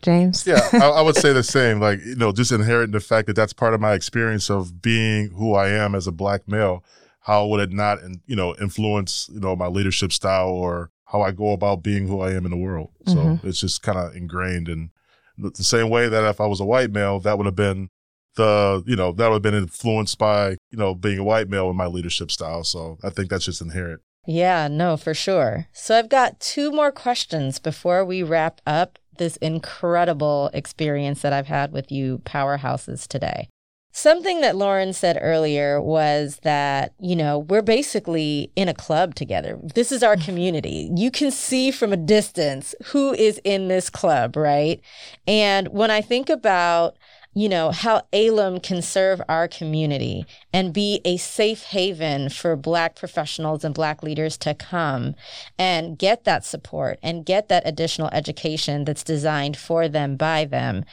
James. 0.01 0.47
yeah, 0.47 0.67
I, 0.73 0.89
I 0.89 1.01
would 1.01 1.15
say 1.15 1.33
the 1.33 1.43
same. 1.57 1.79
Like, 1.79 1.99
you 2.05 2.15
know, 2.15 2.31
just 2.31 2.51
inheriting 2.51 2.91
the 2.91 2.99
fact 2.99 3.27
that 3.27 3.35
that's 3.35 3.53
part 3.53 3.73
of 3.73 3.81
my 3.81 3.93
experience 3.93 4.49
of 4.49 4.81
being 4.81 5.29
who 5.31 5.53
I 5.53 5.69
am 5.69 5.93
as 5.95 6.07
a 6.07 6.11
black 6.11 6.47
male. 6.47 6.83
How 7.21 7.45
would 7.47 7.59
it 7.59 7.71
not, 7.71 7.99
in- 8.01 8.21
you 8.25 8.35
know, 8.35 8.55
influence, 8.59 9.29
you 9.31 9.39
know, 9.39 9.55
my 9.55 9.67
leadership 9.67 10.11
style 10.11 10.49
or 10.49 10.89
how 11.05 11.21
I 11.21 11.31
go 11.31 11.51
about 11.51 11.83
being 11.83 12.07
who 12.07 12.19
I 12.21 12.31
am 12.31 12.45
in 12.45 12.51
the 12.51 12.57
world? 12.57 12.89
So 13.05 13.15
Mhm. 13.17 13.43
it's 13.45 13.59
just 13.59 13.83
kind 13.83 13.97
of 13.99 14.15
ingrained. 14.15 14.67
And 14.67 14.89
the 15.37 15.51
the 15.51 15.63
same 15.63 15.89
way 15.89 16.07
that 16.09 16.23
if 16.29 16.41
I 16.41 16.47
was 16.47 16.59
a 16.59 16.65
white 16.65 16.91
male, 16.91 17.19
that 17.19 17.37
would 17.37 17.45
have 17.45 17.55
been 17.55 17.89
the, 18.35 18.83
you 18.85 18.95
know, 18.95 19.11
that 19.11 19.27
would 19.27 19.35
have 19.35 19.41
been 19.41 19.53
influenced 19.53 20.17
by, 20.17 20.51
you 20.69 20.77
know, 20.77 20.95
being 20.95 21.19
a 21.19 21.23
white 21.23 21.49
male 21.49 21.69
in 21.69 21.75
my 21.75 21.87
leadership 21.87 22.31
style. 22.31 22.63
So 22.63 22.97
I 23.03 23.09
think 23.09 23.29
that's 23.29 23.45
just 23.45 23.61
inherent. 23.61 24.01
Yeah, 24.27 24.67
no, 24.67 24.97
for 24.97 25.13
sure. 25.13 25.67
So 25.73 25.97
I've 25.97 26.09
got 26.09 26.39
two 26.39 26.71
more 26.71 26.91
questions 26.91 27.59
before 27.59 28.05
we 28.05 28.21
wrap 28.21 28.61
up 28.67 28.99
this 29.17 29.35
incredible 29.37 30.49
experience 30.53 31.21
that 31.21 31.33
I've 31.33 31.47
had 31.47 31.71
with 31.71 31.91
you 31.91 32.21
powerhouses 32.23 33.07
today. 33.07 33.49
Something 33.93 34.39
that 34.39 34.55
Lauren 34.55 34.93
said 34.93 35.19
earlier 35.19 35.81
was 35.81 36.39
that, 36.43 36.93
you 36.97 37.15
know, 37.15 37.39
we're 37.39 37.61
basically 37.61 38.49
in 38.55 38.69
a 38.69 38.73
club 38.73 39.15
together. 39.15 39.59
This 39.75 39.91
is 39.91 40.01
our 40.01 40.15
community. 40.27 40.89
You 40.95 41.11
can 41.11 41.29
see 41.29 41.71
from 41.71 41.91
a 41.91 41.97
distance 41.97 42.73
who 42.85 43.13
is 43.13 43.41
in 43.43 43.67
this 43.67 43.89
club, 43.89 44.37
right? 44.37 44.79
And 45.27 45.67
when 45.69 45.91
I 45.91 46.01
think 46.01 46.29
about 46.29 46.95
you 47.33 47.47
know, 47.47 47.71
how 47.71 48.01
Alum 48.11 48.59
can 48.59 48.81
serve 48.81 49.21
our 49.29 49.47
community 49.47 50.25
and 50.51 50.73
be 50.73 50.99
a 51.05 51.15
safe 51.15 51.63
haven 51.63 52.29
for 52.29 52.57
Black 52.57 52.95
professionals 52.95 53.63
and 53.63 53.73
Black 53.73 54.03
leaders 54.03 54.37
to 54.39 54.53
come 54.53 55.15
and 55.57 55.97
get 55.97 56.25
that 56.25 56.43
support 56.43 56.99
and 57.01 57.25
get 57.25 57.47
that 57.47 57.63
additional 57.65 58.09
education 58.11 58.83
that's 58.83 59.03
designed 59.03 59.55
for 59.55 59.87
them 59.87 60.17
by 60.17 60.43
them. 60.43 60.83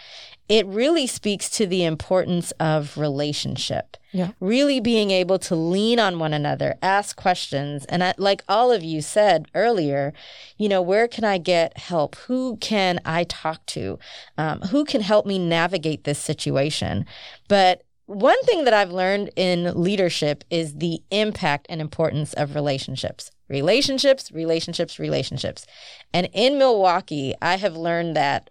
It 0.49 0.67
really 0.67 1.07
speaks 1.07 1.51
to 1.51 1.67
the 1.67 1.85
importance 1.85 2.53
of 2.53 2.97
relationship. 2.97 3.97
Yeah. 4.13 4.31
Really 4.41 4.81
being 4.81 5.11
able 5.11 5.39
to 5.41 5.55
lean 5.55 5.99
on 6.01 6.19
one 6.19 6.33
another, 6.33 6.77
ask 6.81 7.15
questions. 7.17 7.85
And 7.87 8.03
I, 8.03 8.15
like 8.17 8.43
all 8.49 8.73
of 8.73 8.83
you 8.83 9.03
said 9.03 9.47
earlier, 9.55 10.15
you 10.57 10.69
know, 10.69 10.81
where 10.81 11.07
can 11.07 11.25
I 11.25 11.37
get 11.37 11.77
help? 11.77 12.17
Who 12.17 12.57
can 12.57 13.01
I 13.05 13.25
talk 13.25 13.65
to? 13.67 13.99
Um, 14.39 14.61
who 14.63 14.87
can 14.87 15.03
help 15.03 15.27
me 15.27 15.39
navigate 15.39 16.05
this 16.05 16.19
situation? 16.19 17.05
But 17.49 17.83
one 18.07 18.43
thing 18.45 18.65
that 18.65 18.73
I've 18.73 18.91
learned 18.91 19.31
in 19.37 19.79
leadership 19.79 20.43
is 20.49 20.77
the 20.77 21.03
impact 21.11 21.67
and 21.69 21.79
importance 21.79 22.33
of 22.33 22.55
relationships. 22.55 23.31
Relationships, 23.49 24.33
relationships, 24.33 24.99
relationships. 24.99 25.67
And 26.15 26.31
in 26.33 26.57
Milwaukee, 26.57 27.35
I 27.43 27.57
have 27.57 27.77
learned 27.77 28.17
that, 28.17 28.49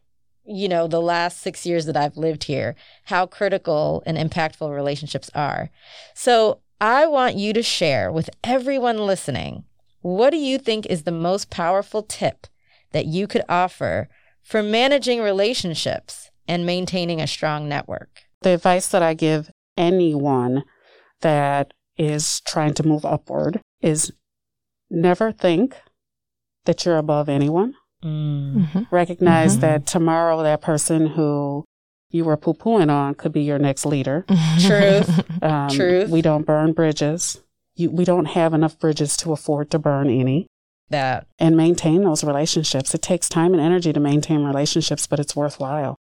you 0.47 0.69
know, 0.69 0.87
the 0.87 1.01
last 1.01 1.41
six 1.41 1.65
years 1.65 1.85
that 1.85 1.97
I've 1.97 2.17
lived 2.17 2.45
here, 2.45 2.75
how 3.05 3.25
critical 3.25 4.01
and 4.05 4.17
impactful 4.17 4.73
relationships 4.73 5.29
are. 5.35 5.69
So 6.13 6.61
I 6.79 7.05
want 7.05 7.35
you 7.35 7.53
to 7.53 7.63
share 7.63 8.11
with 8.11 8.29
everyone 8.43 9.05
listening 9.05 9.65
what 10.01 10.29
do 10.29 10.37
you 10.37 10.57
think 10.57 10.85
is 10.85 11.03
the 11.03 11.11
most 11.11 11.49
powerful 11.49 12.01
tip 12.03 12.47
that 12.91 13.05
you 13.05 13.27
could 13.27 13.43
offer 13.49 14.07
for 14.41 14.63
managing 14.63 15.21
relationships 15.21 16.29
and 16.47 16.65
maintaining 16.65 17.19
a 17.19 17.27
strong 17.27 17.67
network? 17.67 18.21
The 18.41 18.51
advice 18.51 18.87
that 18.89 19.03
I 19.03 19.15
give 19.15 19.49
anyone 19.75 20.63
that 21.21 21.73
is 21.97 22.41
trying 22.47 22.73
to 22.75 22.87
move 22.87 23.03
upward 23.03 23.59
is 23.81 24.11
never 24.89 25.31
think 25.31 25.75
that 26.65 26.85
you're 26.85 26.97
above 26.97 27.27
anyone. 27.27 27.73
Mm-hmm. 28.07 28.83
Recognize 28.91 29.53
mm-hmm. 29.53 29.61
that 29.61 29.85
tomorrow 29.85 30.41
that 30.43 30.61
person 30.61 31.07
who 31.07 31.65
you 32.09 32.23
were 32.23 32.37
poo 32.37 32.53
pooing 32.53 32.91
on 32.91 33.15
could 33.15 33.33
be 33.33 33.41
your 33.41 33.59
next 33.59 33.85
leader. 33.85 34.25
Truth. 34.59 35.23
Um, 35.39 35.69
Truth. 35.69 36.09
We 36.09 36.23
don't 36.23 36.47
burn 36.47 36.73
bridges. 36.73 37.39
You, 37.75 37.91
we 37.91 38.05
don't 38.05 38.25
have 38.25 38.55
enough 38.55 38.79
bridges 38.79 39.15
to 39.17 39.33
afford 39.33 39.69
to 39.69 39.77
burn 39.77 40.09
any. 40.09 40.47
That. 40.89 41.27
And 41.37 41.55
maintain 41.55 42.03
those 42.03 42.23
relationships. 42.23 42.95
It 42.95 43.03
takes 43.03 43.29
time 43.29 43.53
and 43.53 43.61
energy 43.61 43.93
to 43.93 43.99
maintain 43.99 44.43
relationships, 44.43 45.05
but 45.05 45.19
it's 45.19 45.35
worthwhile. 45.35 45.95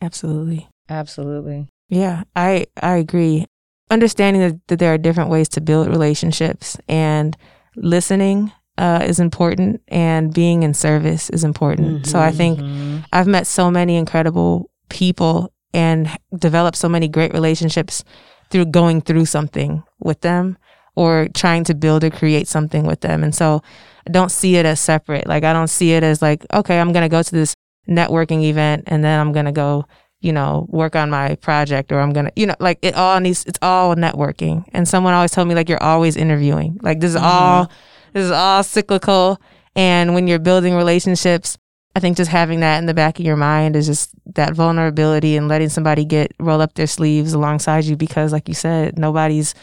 Absolutely. 0.00 0.68
Absolutely. 0.88 1.68
Yeah, 1.88 2.22
I, 2.36 2.66
I 2.80 2.96
agree. 2.96 3.46
Understanding 3.90 4.42
that, 4.42 4.60
that 4.68 4.78
there 4.78 4.94
are 4.94 4.98
different 4.98 5.30
ways 5.30 5.48
to 5.50 5.60
build 5.60 5.88
relationships 5.88 6.76
and 6.88 7.36
listening 7.74 8.52
uh, 8.80 9.04
is 9.04 9.20
important 9.20 9.82
and 9.88 10.32
being 10.32 10.62
in 10.62 10.72
service 10.72 11.28
is 11.30 11.44
important. 11.44 11.88
Mm-hmm, 11.88 12.04
so 12.04 12.18
I 12.18 12.30
think 12.30 12.58
mm-hmm. 12.58 13.00
I've 13.12 13.26
met 13.26 13.46
so 13.46 13.70
many 13.70 13.96
incredible 13.96 14.70
people 14.88 15.52
and 15.74 16.08
developed 16.34 16.78
so 16.78 16.88
many 16.88 17.06
great 17.06 17.34
relationships 17.34 18.02
through 18.50 18.64
going 18.64 19.02
through 19.02 19.26
something 19.26 19.82
with 19.98 20.22
them 20.22 20.56
or 20.96 21.28
trying 21.34 21.62
to 21.64 21.74
build 21.74 22.02
or 22.04 22.10
create 22.10 22.48
something 22.48 22.86
with 22.86 23.02
them. 23.02 23.22
And 23.22 23.34
so 23.34 23.62
I 24.08 24.10
don't 24.10 24.32
see 24.32 24.56
it 24.56 24.64
as 24.64 24.80
separate. 24.80 25.26
Like 25.26 25.44
I 25.44 25.52
don't 25.52 25.68
see 25.68 25.92
it 25.92 26.02
as 26.02 26.22
like, 26.22 26.46
okay, 26.52 26.80
I'm 26.80 26.92
going 26.92 27.02
to 27.02 27.08
go 27.08 27.22
to 27.22 27.30
this 27.30 27.54
networking 27.86 28.42
event 28.44 28.84
and 28.86 29.04
then 29.04 29.20
I'm 29.20 29.32
going 29.32 29.44
to 29.44 29.52
go, 29.52 29.84
you 30.20 30.32
know, 30.32 30.66
work 30.70 30.96
on 30.96 31.10
my 31.10 31.36
project 31.36 31.92
or 31.92 32.00
I'm 32.00 32.14
going 32.14 32.26
to, 32.26 32.32
you 32.34 32.46
know, 32.46 32.56
like 32.60 32.78
it 32.80 32.94
all 32.94 33.20
needs, 33.20 33.44
it's 33.44 33.58
all 33.60 33.94
networking. 33.94 34.64
And 34.72 34.88
someone 34.88 35.12
always 35.12 35.32
told 35.32 35.48
me 35.48 35.54
like, 35.54 35.68
you're 35.68 35.82
always 35.82 36.16
interviewing. 36.16 36.80
Like 36.82 37.00
this 37.00 37.10
is 37.10 37.16
mm-hmm. 37.16 37.26
all, 37.26 37.70
this 38.12 38.24
is 38.24 38.30
all 38.30 38.62
cyclical. 38.62 39.40
And 39.76 40.14
when 40.14 40.26
you're 40.26 40.38
building 40.38 40.74
relationships, 40.74 41.56
I 41.94 42.00
think 42.00 42.16
just 42.16 42.30
having 42.30 42.60
that 42.60 42.78
in 42.78 42.86
the 42.86 42.94
back 42.94 43.18
of 43.18 43.24
your 43.24 43.36
mind 43.36 43.74
is 43.74 43.86
just 43.86 44.10
that 44.34 44.54
vulnerability 44.54 45.36
and 45.36 45.48
letting 45.48 45.68
somebody 45.68 46.04
get 46.04 46.32
roll 46.38 46.60
up 46.60 46.74
their 46.74 46.86
sleeves 46.86 47.32
alongside 47.32 47.84
you 47.84 47.96
because, 47.96 48.32
like 48.32 48.48
you 48.48 48.54
said, 48.54 48.98
nobody's 48.98 49.54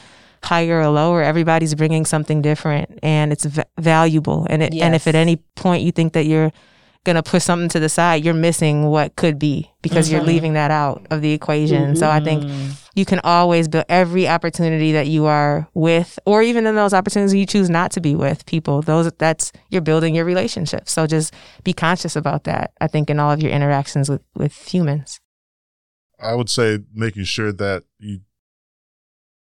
higher 0.44 0.82
or 0.82 0.90
lower. 0.90 1.24
Everybody's 1.24 1.74
bringing 1.76 2.06
something 2.06 2.42
different, 2.42 3.00
and 3.02 3.32
it's 3.32 3.46
v- 3.46 3.64
valuable. 3.80 4.46
And 4.50 4.62
it, 4.62 4.74
yes. 4.74 4.84
and 4.84 4.96
if 4.96 5.08
at 5.08 5.16
any 5.16 5.38
point 5.56 5.84
you 5.84 5.92
think 5.92 6.14
that 6.14 6.26
you're 6.26 6.52
gonna 7.08 7.24
push 7.24 7.44
something 7.44 7.70
to 7.70 7.80
the 7.80 7.88
side, 7.88 8.24
you're 8.26 8.34
missing 8.34 8.88
what 8.88 9.16
could 9.16 9.40
be 9.40 9.72
because 9.82 10.08
mm-hmm. 10.08 10.18
you're 10.18 10.26
leaving 10.26 10.54
that 10.54 10.72
out 10.72 11.08
of 11.10 11.22
the 11.22 11.32
equation. 11.32 11.82
Mm-hmm. 11.82 11.96
So 11.96 12.10
I 12.10 12.20
think 12.20 12.44
mm-hmm. 12.44 12.72
you 12.96 13.06
can 13.06 13.22
always 13.24 13.70
build 13.70 13.86
every 13.88 14.28
opportunity 14.28 14.92
that 14.92 15.08
you 15.08 15.26
are 15.26 15.70
with, 15.74 16.20
or 16.26 16.42
even 16.44 16.68
in 16.68 16.76
those 16.76 16.94
opportunities 16.94 17.34
you 17.34 17.46
choose 17.46 17.70
not 17.70 17.92
to 17.92 18.02
be 18.02 18.14
with 18.14 18.46
people. 18.46 18.82
Those 18.82 19.10
that's 19.18 19.54
you're 19.70 19.82
building 19.82 20.16
your 20.16 20.26
relationship. 20.26 20.90
So 20.90 21.08
just 21.08 21.34
be 21.64 21.72
conscious 21.72 22.18
about 22.18 22.44
that. 22.44 22.74
I 22.82 22.88
think 22.88 23.10
in 23.10 23.20
all 23.20 23.32
of 23.32 23.42
your 23.42 23.52
interactions 23.52 24.10
with 24.10 24.22
with 24.36 24.54
humans. 24.72 25.20
I 26.20 26.36
would 26.36 26.50
say 26.50 26.80
making 26.94 27.24
sure 27.24 27.54
that 27.54 27.86
you 28.00 28.20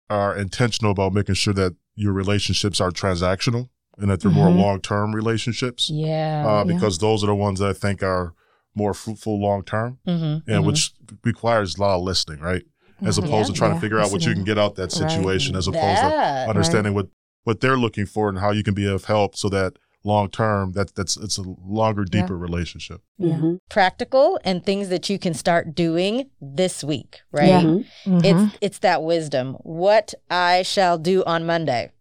are 0.07 0.37
intentional 0.37 0.91
about 0.91 1.13
making 1.13 1.35
sure 1.35 1.53
that 1.55 1.75
your 1.95 2.13
relationships 2.13 2.79
are 2.79 2.91
transactional 2.91 3.69
and 3.97 4.09
that 4.09 4.21
they're 4.21 4.31
mm-hmm. 4.31 4.39
more 4.39 4.49
long 4.49 4.81
term 4.81 5.13
relationships. 5.13 5.89
Yeah. 5.89 6.45
Uh, 6.47 6.63
because 6.63 6.97
yeah. 6.97 7.07
those 7.07 7.23
are 7.23 7.27
the 7.27 7.35
ones 7.35 7.59
that 7.59 7.69
I 7.69 7.73
think 7.73 8.03
are 8.03 8.33
more 8.75 8.93
fruitful 8.93 9.39
long 9.39 9.63
term 9.63 9.99
mm-hmm. 10.07 10.23
and 10.23 10.43
mm-hmm. 10.47 10.65
which 10.65 10.91
requires 11.23 11.77
a 11.77 11.81
lot 11.81 11.95
of 11.95 12.03
listening, 12.03 12.39
right? 12.39 12.63
As 13.01 13.17
mm-hmm. 13.17 13.27
opposed 13.27 13.49
yeah, 13.49 13.53
to 13.53 13.59
trying 13.59 13.71
yeah. 13.71 13.75
to 13.75 13.81
figure 13.81 13.99
out 13.99 14.11
what 14.11 14.25
you 14.25 14.33
can 14.33 14.43
get 14.43 14.57
out 14.57 14.75
that 14.75 14.91
situation, 14.91 15.53
right. 15.53 15.59
as 15.59 15.67
opposed 15.67 15.83
that, 15.83 16.45
to 16.45 16.49
understanding 16.49 16.93
right. 16.93 17.03
what, 17.03 17.09
what 17.43 17.61
they're 17.61 17.77
looking 17.77 18.05
for 18.05 18.29
and 18.29 18.39
how 18.39 18.51
you 18.51 18.63
can 18.63 18.73
be 18.73 18.87
of 18.87 19.05
help 19.05 19.35
so 19.35 19.49
that 19.49 19.73
long 20.05 20.29
term 20.29 20.71
that 20.73 20.93
that's 20.95 21.17
it's 21.17 21.37
a 21.37 21.43
longer 21.65 22.05
deeper 22.05 22.35
yeah. 22.35 22.41
relationship 22.41 23.01
mm-hmm. 23.19 23.55
practical 23.69 24.39
and 24.43 24.63
things 24.63 24.89
that 24.89 25.09
you 25.09 25.17
can 25.17 25.33
start 25.33 25.73
doing 25.73 26.29
this 26.39 26.83
week 26.83 27.21
right 27.31 27.47
yeah. 27.47 27.61
mm-hmm. 27.61 28.19
it's 28.23 28.57
it's 28.61 28.79
that 28.79 29.01
wisdom 29.01 29.53
what 29.63 30.13
i 30.29 30.61
shall 30.61 30.99
do 30.99 31.23
on 31.25 31.43
monday 31.45 31.91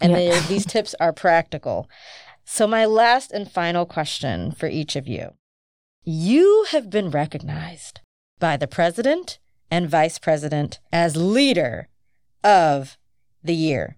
and 0.00 0.12
yeah. 0.12 0.40
these 0.48 0.66
tips 0.66 0.94
are 1.00 1.12
practical. 1.12 1.88
So, 2.44 2.66
my 2.66 2.84
last 2.84 3.30
and 3.30 3.50
final 3.50 3.86
question 3.86 4.52
for 4.52 4.66
each 4.66 4.96
of 4.96 5.06
you 5.06 5.34
you 6.02 6.66
have 6.70 6.88
been 6.88 7.10
recognized 7.10 8.00
by 8.38 8.56
the 8.56 8.66
president 8.66 9.38
and 9.70 9.88
vice 9.88 10.18
president 10.18 10.80
as 10.92 11.14
leader 11.14 11.88
of 12.42 12.96
the 13.44 13.54
year. 13.54 13.96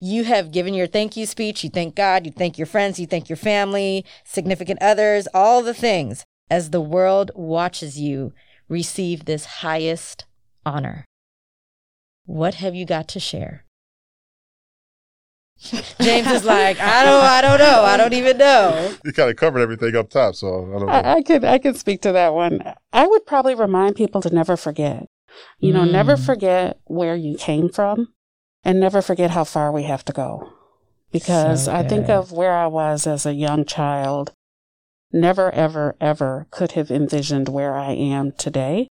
You 0.00 0.24
have 0.24 0.52
given 0.52 0.74
your 0.74 0.86
thank 0.86 1.16
you 1.16 1.26
speech. 1.26 1.64
You 1.64 1.70
thank 1.70 1.94
God, 1.94 2.26
you 2.26 2.32
thank 2.32 2.58
your 2.58 2.66
friends, 2.66 2.98
you 2.98 3.06
thank 3.06 3.28
your 3.28 3.36
family, 3.36 4.04
significant 4.24 4.80
others, 4.82 5.28
all 5.34 5.62
the 5.62 5.74
things 5.74 6.24
as 6.50 6.70
the 6.70 6.80
world 6.80 7.30
watches 7.34 7.98
you 7.98 8.32
receive 8.68 9.24
this 9.24 9.44
highest 9.46 10.26
honor. 10.64 11.04
What 12.24 12.54
have 12.56 12.74
you 12.74 12.84
got 12.84 13.08
to 13.08 13.20
share? 13.20 13.64
James 16.00 16.26
is 16.28 16.44
like, 16.44 16.80
I 16.80 17.04
don't, 17.04 17.22
I 17.22 17.40
don't 17.42 17.58
know, 17.58 17.82
I 17.82 17.96
don't 17.96 18.14
even 18.14 18.38
know. 18.38 18.94
You 19.04 19.12
kind 19.12 19.30
of 19.30 19.36
covered 19.36 19.60
everything 19.60 19.94
up 19.94 20.08
top, 20.08 20.34
so 20.34 20.48
I 20.48 20.78
don't 20.78 20.86
know. 20.86 20.92
I, 20.92 21.14
I 21.16 21.22
could, 21.22 21.44
I 21.44 21.58
could 21.58 21.76
speak 21.76 22.00
to 22.02 22.12
that 22.12 22.32
one. 22.32 22.62
I 22.92 23.06
would 23.06 23.26
probably 23.26 23.54
remind 23.54 23.96
people 23.96 24.22
to 24.22 24.34
never 24.34 24.56
forget. 24.56 25.06
You 25.58 25.72
know, 25.72 25.82
mm. 25.82 25.92
never 25.92 26.16
forget 26.16 26.80
where 26.84 27.14
you 27.14 27.36
came 27.36 27.68
from, 27.68 28.12
and 28.64 28.80
never 28.80 29.02
forget 29.02 29.32
how 29.32 29.44
far 29.44 29.70
we 29.70 29.82
have 29.84 30.04
to 30.06 30.12
go. 30.12 30.50
Because 31.12 31.64
so 31.64 31.74
I 31.74 31.86
think 31.86 32.08
of 32.08 32.32
where 32.32 32.56
I 32.56 32.66
was 32.66 33.06
as 33.06 33.26
a 33.26 33.34
young 33.34 33.64
child. 33.64 34.32
Never, 35.12 35.50
ever, 35.52 35.96
ever 36.00 36.46
could 36.50 36.72
have 36.72 36.90
envisioned 36.90 37.48
where 37.48 37.74
I 37.74 37.92
am 37.92 38.32
today. 38.32 38.88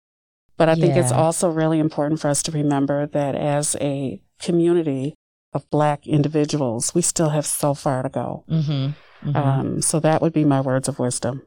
But 0.57 0.67
I 0.67 0.73
yeah. 0.73 0.85
think 0.85 0.97
it's 0.97 1.11
also 1.11 1.49
really 1.49 1.79
important 1.79 2.19
for 2.19 2.27
us 2.27 2.41
to 2.43 2.51
remember 2.51 3.05
that 3.05 3.35
as 3.35 3.75
a 3.79 4.21
community, 4.39 5.13
of 5.53 5.69
Black 5.69 6.05
individuals, 6.07 6.93
we 6.93 7.01
still 7.01 7.29
have 7.29 7.45
so 7.45 7.73
far 7.73 8.03
to 8.03 8.09
go. 8.09 8.43
Mm-hmm. 8.49 9.29
Mm-hmm. 9.29 9.35
Um, 9.35 9.81
so 9.81 9.99
that 9.99 10.21
would 10.21 10.33
be 10.33 10.45
my 10.45 10.61
words 10.61 10.87
of 10.87 10.99
wisdom. 10.99 11.41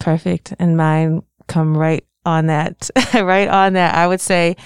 Perfect. 0.00 0.54
And 0.58 0.76
mine 0.76 1.22
come 1.46 1.76
right 1.76 2.04
on 2.24 2.46
that, 2.46 2.90
right 3.14 3.48
on 3.48 3.74
that. 3.74 3.94
I 3.94 4.06
would 4.06 4.20
say 4.20 4.56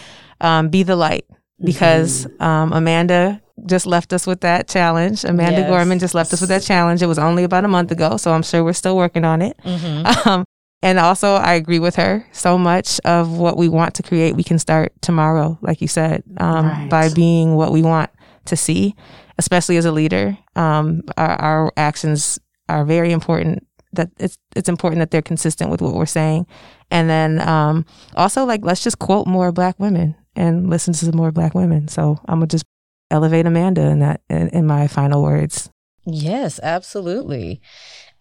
um, 0.41 0.69
be 0.69 0.83
the 0.83 0.97
light 0.97 1.27
because 1.63 2.27
mm-hmm. 2.27 2.43
um, 2.43 2.73
Amanda 2.73 3.43
just 3.67 3.87
left 3.87 4.13
us 4.13 4.27
with 4.27 4.43
that 4.43 4.69
challenge. 4.69 5.25
Amanda 5.25 5.61
yes. 5.61 5.69
Gorman 5.69 5.99
just 5.99 6.15
left 6.15 6.33
us 6.33 6.41
with 6.41 6.51
that 6.51 6.63
challenge. 6.63 7.03
It 7.03 7.07
was 7.07 7.19
only 7.19 7.45
about 7.45 7.65
a 7.65 7.69
month 7.69 7.91
ago, 7.91 8.17
so 8.17 8.33
I'm 8.33 8.43
sure 8.43 8.63
we're 8.63 8.73
still 8.73 8.97
working 8.97 9.25
on 9.25 9.43
it. 9.43 9.57
Mm-hmm. 9.65 10.29
Um, 10.29 10.45
and 10.81 11.01
also, 11.01 11.35
I 11.35 11.55
agree 11.55 11.81
with 11.81 11.97
her. 11.97 12.25
So 12.31 12.57
much 12.57 13.01
of 13.01 13.37
what 13.37 13.57
we 13.57 13.69
want 13.69 13.95
to 13.95 14.03
create, 14.05 14.37
we 14.37 14.45
can 14.45 14.61
start 14.61 14.93
tomorrow, 15.01 15.59
like 15.61 15.81
you 15.81 15.89
said, 15.89 16.23
um, 16.37 16.67
right. 16.67 16.89
by 16.89 17.13
being 17.13 17.57
what 17.57 17.73
we 17.73 17.83
want 17.83 18.11
to 18.49 18.57
see, 18.57 18.95
especially 19.39 19.77
as 19.77 19.85
a 19.85 19.93
leader. 19.93 20.37
Um, 20.57 21.03
our, 21.17 21.41
our 21.41 21.73
actions 21.77 22.39
are 22.69 22.85
very 22.85 23.13
important. 23.13 23.67
That 23.93 24.11
it's 24.19 24.37
it's 24.55 24.69
important 24.69 25.01
that 25.01 25.11
they're 25.11 25.23
consistent 25.23 25.71
with 25.71 25.81
what 25.81 25.95
we're 25.95 26.07
saying, 26.07 26.47
and 26.91 27.09
then 27.09 27.41
um, 27.41 27.87
also 28.17 28.45
like 28.45 28.61
let's 28.63 28.85
just 28.85 28.99
quote 28.99 29.27
more 29.27 29.51
Black 29.51 29.79
women 29.81 30.15
and 30.37 30.69
listen 30.69 30.93
to 30.93 31.05
some 31.07 31.17
more 31.17 31.33
Black 31.33 31.55
women. 31.55 31.89
So 31.89 32.19
I'm 32.27 32.41
gonna 32.41 32.49
just 32.49 32.67
elevate 33.11 33.47
Amanda 33.47 33.83
in 33.83 34.01
that 34.01 34.21
in, 34.29 34.49
in 34.49 34.67
my 34.67 34.89
final 34.89 35.23
words. 35.23 35.71
Yes, 36.05 36.61
absolutely. 36.63 37.61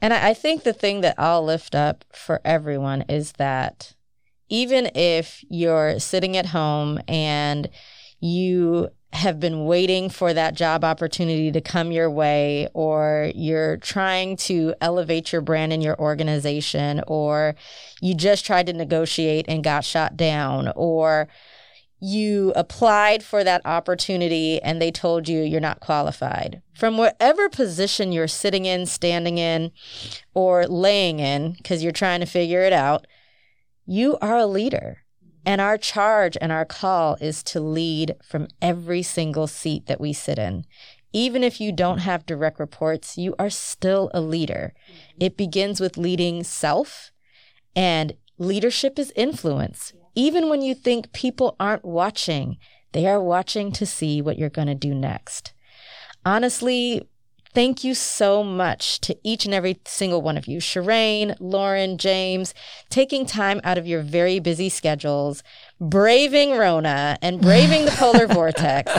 And 0.02 0.14
I, 0.14 0.30
I 0.30 0.34
think 0.34 0.64
the 0.64 0.74
thing 0.74 1.02
that 1.02 1.16
I'll 1.18 1.44
lift 1.44 1.76
up 1.76 2.06
for 2.14 2.42
everyone 2.46 3.04
is 3.10 3.34
that 3.34 3.94
even 4.50 4.90
if 4.96 5.44
you're 5.50 6.00
sitting 6.00 6.38
at 6.38 6.48
home 6.48 7.00
and 7.08 7.70
you 8.20 8.90
have 9.14 9.40
been 9.40 9.66
waiting 9.66 10.10
for 10.10 10.34
that 10.34 10.54
job 10.54 10.84
opportunity 10.84 11.52
to 11.52 11.62
come 11.62 11.92
your 11.92 12.12
way, 12.12 12.68
or 12.74 13.32
you're 13.34 13.78
trying 13.78 14.36
to 14.36 14.76
elevate 14.82 15.32
your 15.32 15.42
brand 15.42 15.72
in 15.72 15.82
your 15.82 16.00
organization, 16.00 17.02
or 17.08 17.56
you 18.02 18.14
just 18.14 18.46
tried 18.46 18.68
to 18.68 18.74
negotiate 18.74 19.46
and 19.48 19.64
got 19.64 19.86
shot 19.86 20.18
down, 20.18 20.72
or 20.76 21.28
you 22.00 22.54
applied 22.56 23.24
for 23.24 23.44
that 23.44 23.62
opportunity 23.66 24.62
and 24.62 24.80
they 24.80 24.92
told 24.92 25.28
you 25.28 25.42
you're 25.42 25.60
not 25.60 25.80
qualified. 25.80 26.62
From 26.76 26.98
whatever 26.98 27.50
position 27.50 28.12
you're 28.12 28.28
sitting 28.28 28.66
in, 28.66 28.86
standing 28.86 29.40
in, 29.40 29.72
or 30.36 30.68
laying 30.68 31.20
in, 31.20 31.54
because 31.54 31.82
you're 31.82 31.92
trying 31.92 32.20
to 32.20 32.28
figure 32.28 32.62
it 32.62 32.74
out, 32.74 33.08
you 33.88 34.18
are 34.22 34.38
a 34.38 34.46
leader. 34.46 35.00
And 35.48 35.62
our 35.62 35.78
charge 35.78 36.38
and 36.42 36.52
our 36.52 36.66
call 36.66 37.16
is 37.22 37.42
to 37.44 37.62
lead 37.62 38.16
from 38.22 38.50
every 38.62 39.02
single 39.02 39.48
seat 39.48 39.86
that 39.86 40.02
we 40.02 40.12
sit 40.12 40.38
in. 40.38 40.66
Even 41.14 41.42
if 41.42 41.62
you 41.62 41.72
don't 41.72 42.00
have 42.00 42.26
direct 42.26 42.60
reports, 42.60 43.18
you 43.18 43.34
are 43.40 43.50
still 43.50 44.12
a 44.14 44.20
leader. 44.20 44.74
Mm-hmm. 44.92 45.24
It 45.24 45.38
begins 45.38 45.80
with 45.80 45.96
leading 45.96 46.44
self, 46.44 47.14
and 47.78 48.12
leadership 48.38 49.00
is 49.00 49.14
influence. 49.16 49.94
Even 50.16 50.50
when 50.50 50.62
you 50.62 50.76
think 50.76 51.14
people 51.14 51.56
aren't 51.62 51.86
watching, 51.86 52.58
they 52.92 53.08
are 53.08 53.22
watching 53.22 53.72
to 53.72 53.86
see 53.86 54.22
what 54.22 54.38
you're 54.38 54.50
going 54.50 54.68
to 54.68 54.76
do 54.76 54.94
next. 54.94 55.54
Honestly, 56.26 57.08
thank 57.54 57.84
you 57.84 57.94
so 57.94 58.44
much 58.44 59.00
to 59.02 59.16
each 59.24 59.46
and 59.46 59.54
every 59.54 59.80
single 59.86 60.22
one 60.22 60.38
of 60.38 60.48
you 60.48 60.60
Shireen, 60.60 61.36
Lauren, 61.40 61.98
James, 61.98 62.54
taking 62.90 63.26
time 63.26 63.62
out 63.64 63.78
of 63.78 63.88
your 63.88 64.02
very 64.02 64.40
busy 64.40 64.70
schedules, 64.70 65.44
braving 65.80 66.58
Rona 66.58 67.18
and 67.22 67.42
braving 67.42 67.86
the 67.86 67.92
polar 67.92 68.28
vortex 68.34 68.92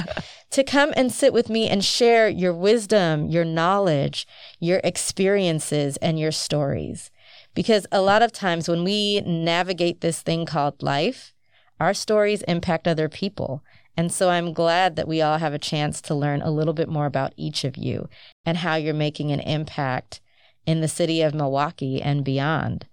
to 0.50 0.64
come 0.64 0.92
and 0.96 1.12
sit 1.12 1.32
with 1.32 1.50
me 1.50 1.68
and 1.68 1.84
share 1.84 2.28
your 2.28 2.54
wisdom, 2.54 3.28
your 3.28 3.44
knowledge, 3.44 4.26
your 4.60 4.80
experiences, 4.82 5.96
and 5.98 6.18
your 6.18 6.32
stories. 6.32 7.10
Because 7.54 7.86
a 7.92 8.00
lot 8.00 8.22
of 8.22 8.32
times 8.32 8.68
when 8.68 8.84
we 8.84 9.20
navigate 9.22 10.00
this 10.00 10.22
thing 10.22 10.46
called 10.46 10.82
life, 10.82 11.34
our 11.80 11.94
stories 11.94 12.42
impact 12.42 12.88
other 12.88 13.08
people. 13.08 13.62
And 13.98 14.12
so 14.12 14.30
I'm 14.30 14.52
glad 14.52 14.94
that 14.94 15.08
we 15.08 15.20
all 15.20 15.38
have 15.38 15.52
a 15.52 15.58
chance 15.58 16.00
to 16.02 16.14
learn 16.14 16.40
a 16.40 16.52
little 16.52 16.72
bit 16.72 16.88
more 16.88 17.04
about 17.04 17.34
each 17.36 17.64
of 17.64 17.76
you 17.76 18.08
and 18.46 18.58
how 18.58 18.76
you're 18.76 18.94
making 18.94 19.32
an 19.32 19.40
impact 19.40 20.20
in 20.66 20.80
the 20.80 20.86
city 20.86 21.20
of 21.20 21.34
Milwaukee 21.34 22.00
and 22.00 22.24
beyond. 22.24 22.86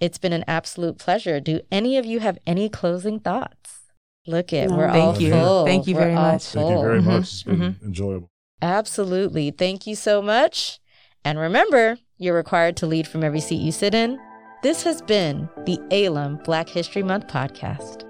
It's 0.00 0.18
been 0.18 0.32
an 0.32 0.44
absolute 0.48 0.98
pleasure. 0.98 1.38
Do 1.38 1.60
any 1.70 1.96
of 1.96 2.04
you 2.04 2.18
have 2.18 2.38
any 2.44 2.68
closing 2.68 3.20
thoughts? 3.20 3.82
Look 4.26 4.52
at, 4.52 4.68
no, 4.70 4.76
we're 4.76 4.90
thank 4.90 5.04
all 5.04 5.22
you. 5.22 5.30
full. 5.30 5.64
Thank 5.64 5.86
you 5.86 5.94
we're 5.94 6.00
very 6.00 6.14
much. 6.14 6.46
Full. 6.46 6.62
Thank 6.62 6.76
you 6.76 6.82
very 6.82 6.98
mm-hmm. 6.98 7.08
much. 7.08 7.20
It's 7.20 7.42
been 7.44 7.56
mm-hmm. 7.56 7.86
enjoyable. 7.86 8.30
Absolutely. 8.60 9.52
Thank 9.52 9.86
you 9.86 9.94
so 9.94 10.20
much. 10.20 10.80
And 11.24 11.38
remember, 11.38 11.98
you're 12.16 12.34
required 12.34 12.76
to 12.78 12.86
lead 12.86 13.06
from 13.06 13.22
every 13.22 13.40
seat 13.40 13.60
you 13.60 13.70
sit 13.70 13.94
in. 13.94 14.18
This 14.64 14.82
has 14.82 15.02
been 15.02 15.48
the 15.66 15.78
ALUM 15.92 16.42
Black 16.42 16.68
History 16.68 17.04
Month 17.04 17.28
podcast. 17.28 18.07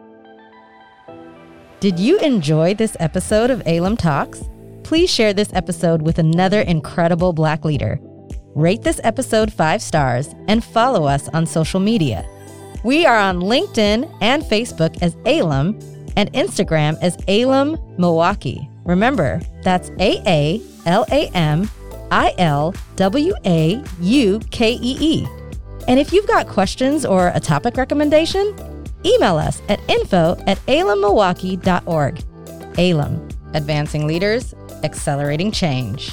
Did 1.80 2.00
you 2.00 2.18
enjoy 2.18 2.74
this 2.74 2.96
episode 2.98 3.50
of 3.50 3.62
ALUM 3.64 3.96
Talks? 3.96 4.42
Please 4.82 5.08
share 5.08 5.32
this 5.32 5.52
episode 5.52 6.02
with 6.02 6.18
another 6.18 6.62
incredible 6.62 7.32
Black 7.32 7.64
leader. 7.64 8.00
Rate 8.56 8.82
this 8.82 9.00
episode 9.04 9.52
five 9.52 9.80
stars 9.80 10.34
and 10.48 10.64
follow 10.64 11.04
us 11.04 11.28
on 11.28 11.46
social 11.46 11.78
media. 11.78 12.26
We 12.82 13.06
are 13.06 13.16
on 13.16 13.38
LinkedIn 13.38 14.12
and 14.20 14.42
Facebook 14.42 15.00
as 15.02 15.14
ALUM 15.24 15.80
and 16.16 16.32
Instagram 16.32 16.98
as 17.00 17.16
ALUM 17.28 17.78
Milwaukee. 17.96 18.68
Remember, 18.84 19.40
that's 19.62 19.90
A 20.00 20.20
A 20.26 20.60
L 20.84 21.06
A 21.12 21.28
M 21.28 21.70
I 22.10 22.34
L 22.38 22.74
W 22.96 23.34
A 23.46 23.80
U 24.00 24.40
K 24.50 24.72
E 24.72 24.96
E. 24.98 25.26
And 25.86 26.00
if 26.00 26.12
you've 26.12 26.26
got 26.26 26.48
questions 26.48 27.06
or 27.06 27.28
a 27.36 27.40
topic 27.40 27.76
recommendation, 27.76 28.52
email 29.04 29.36
us 29.36 29.60
at 29.68 29.80
info 29.88 30.36
at 30.46 30.58
alummilwaukee.org. 30.66 32.22
ALUM, 32.78 33.28
advancing 33.54 34.06
leaders, 34.06 34.54
accelerating 34.84 35.50
change. 35.50 36.12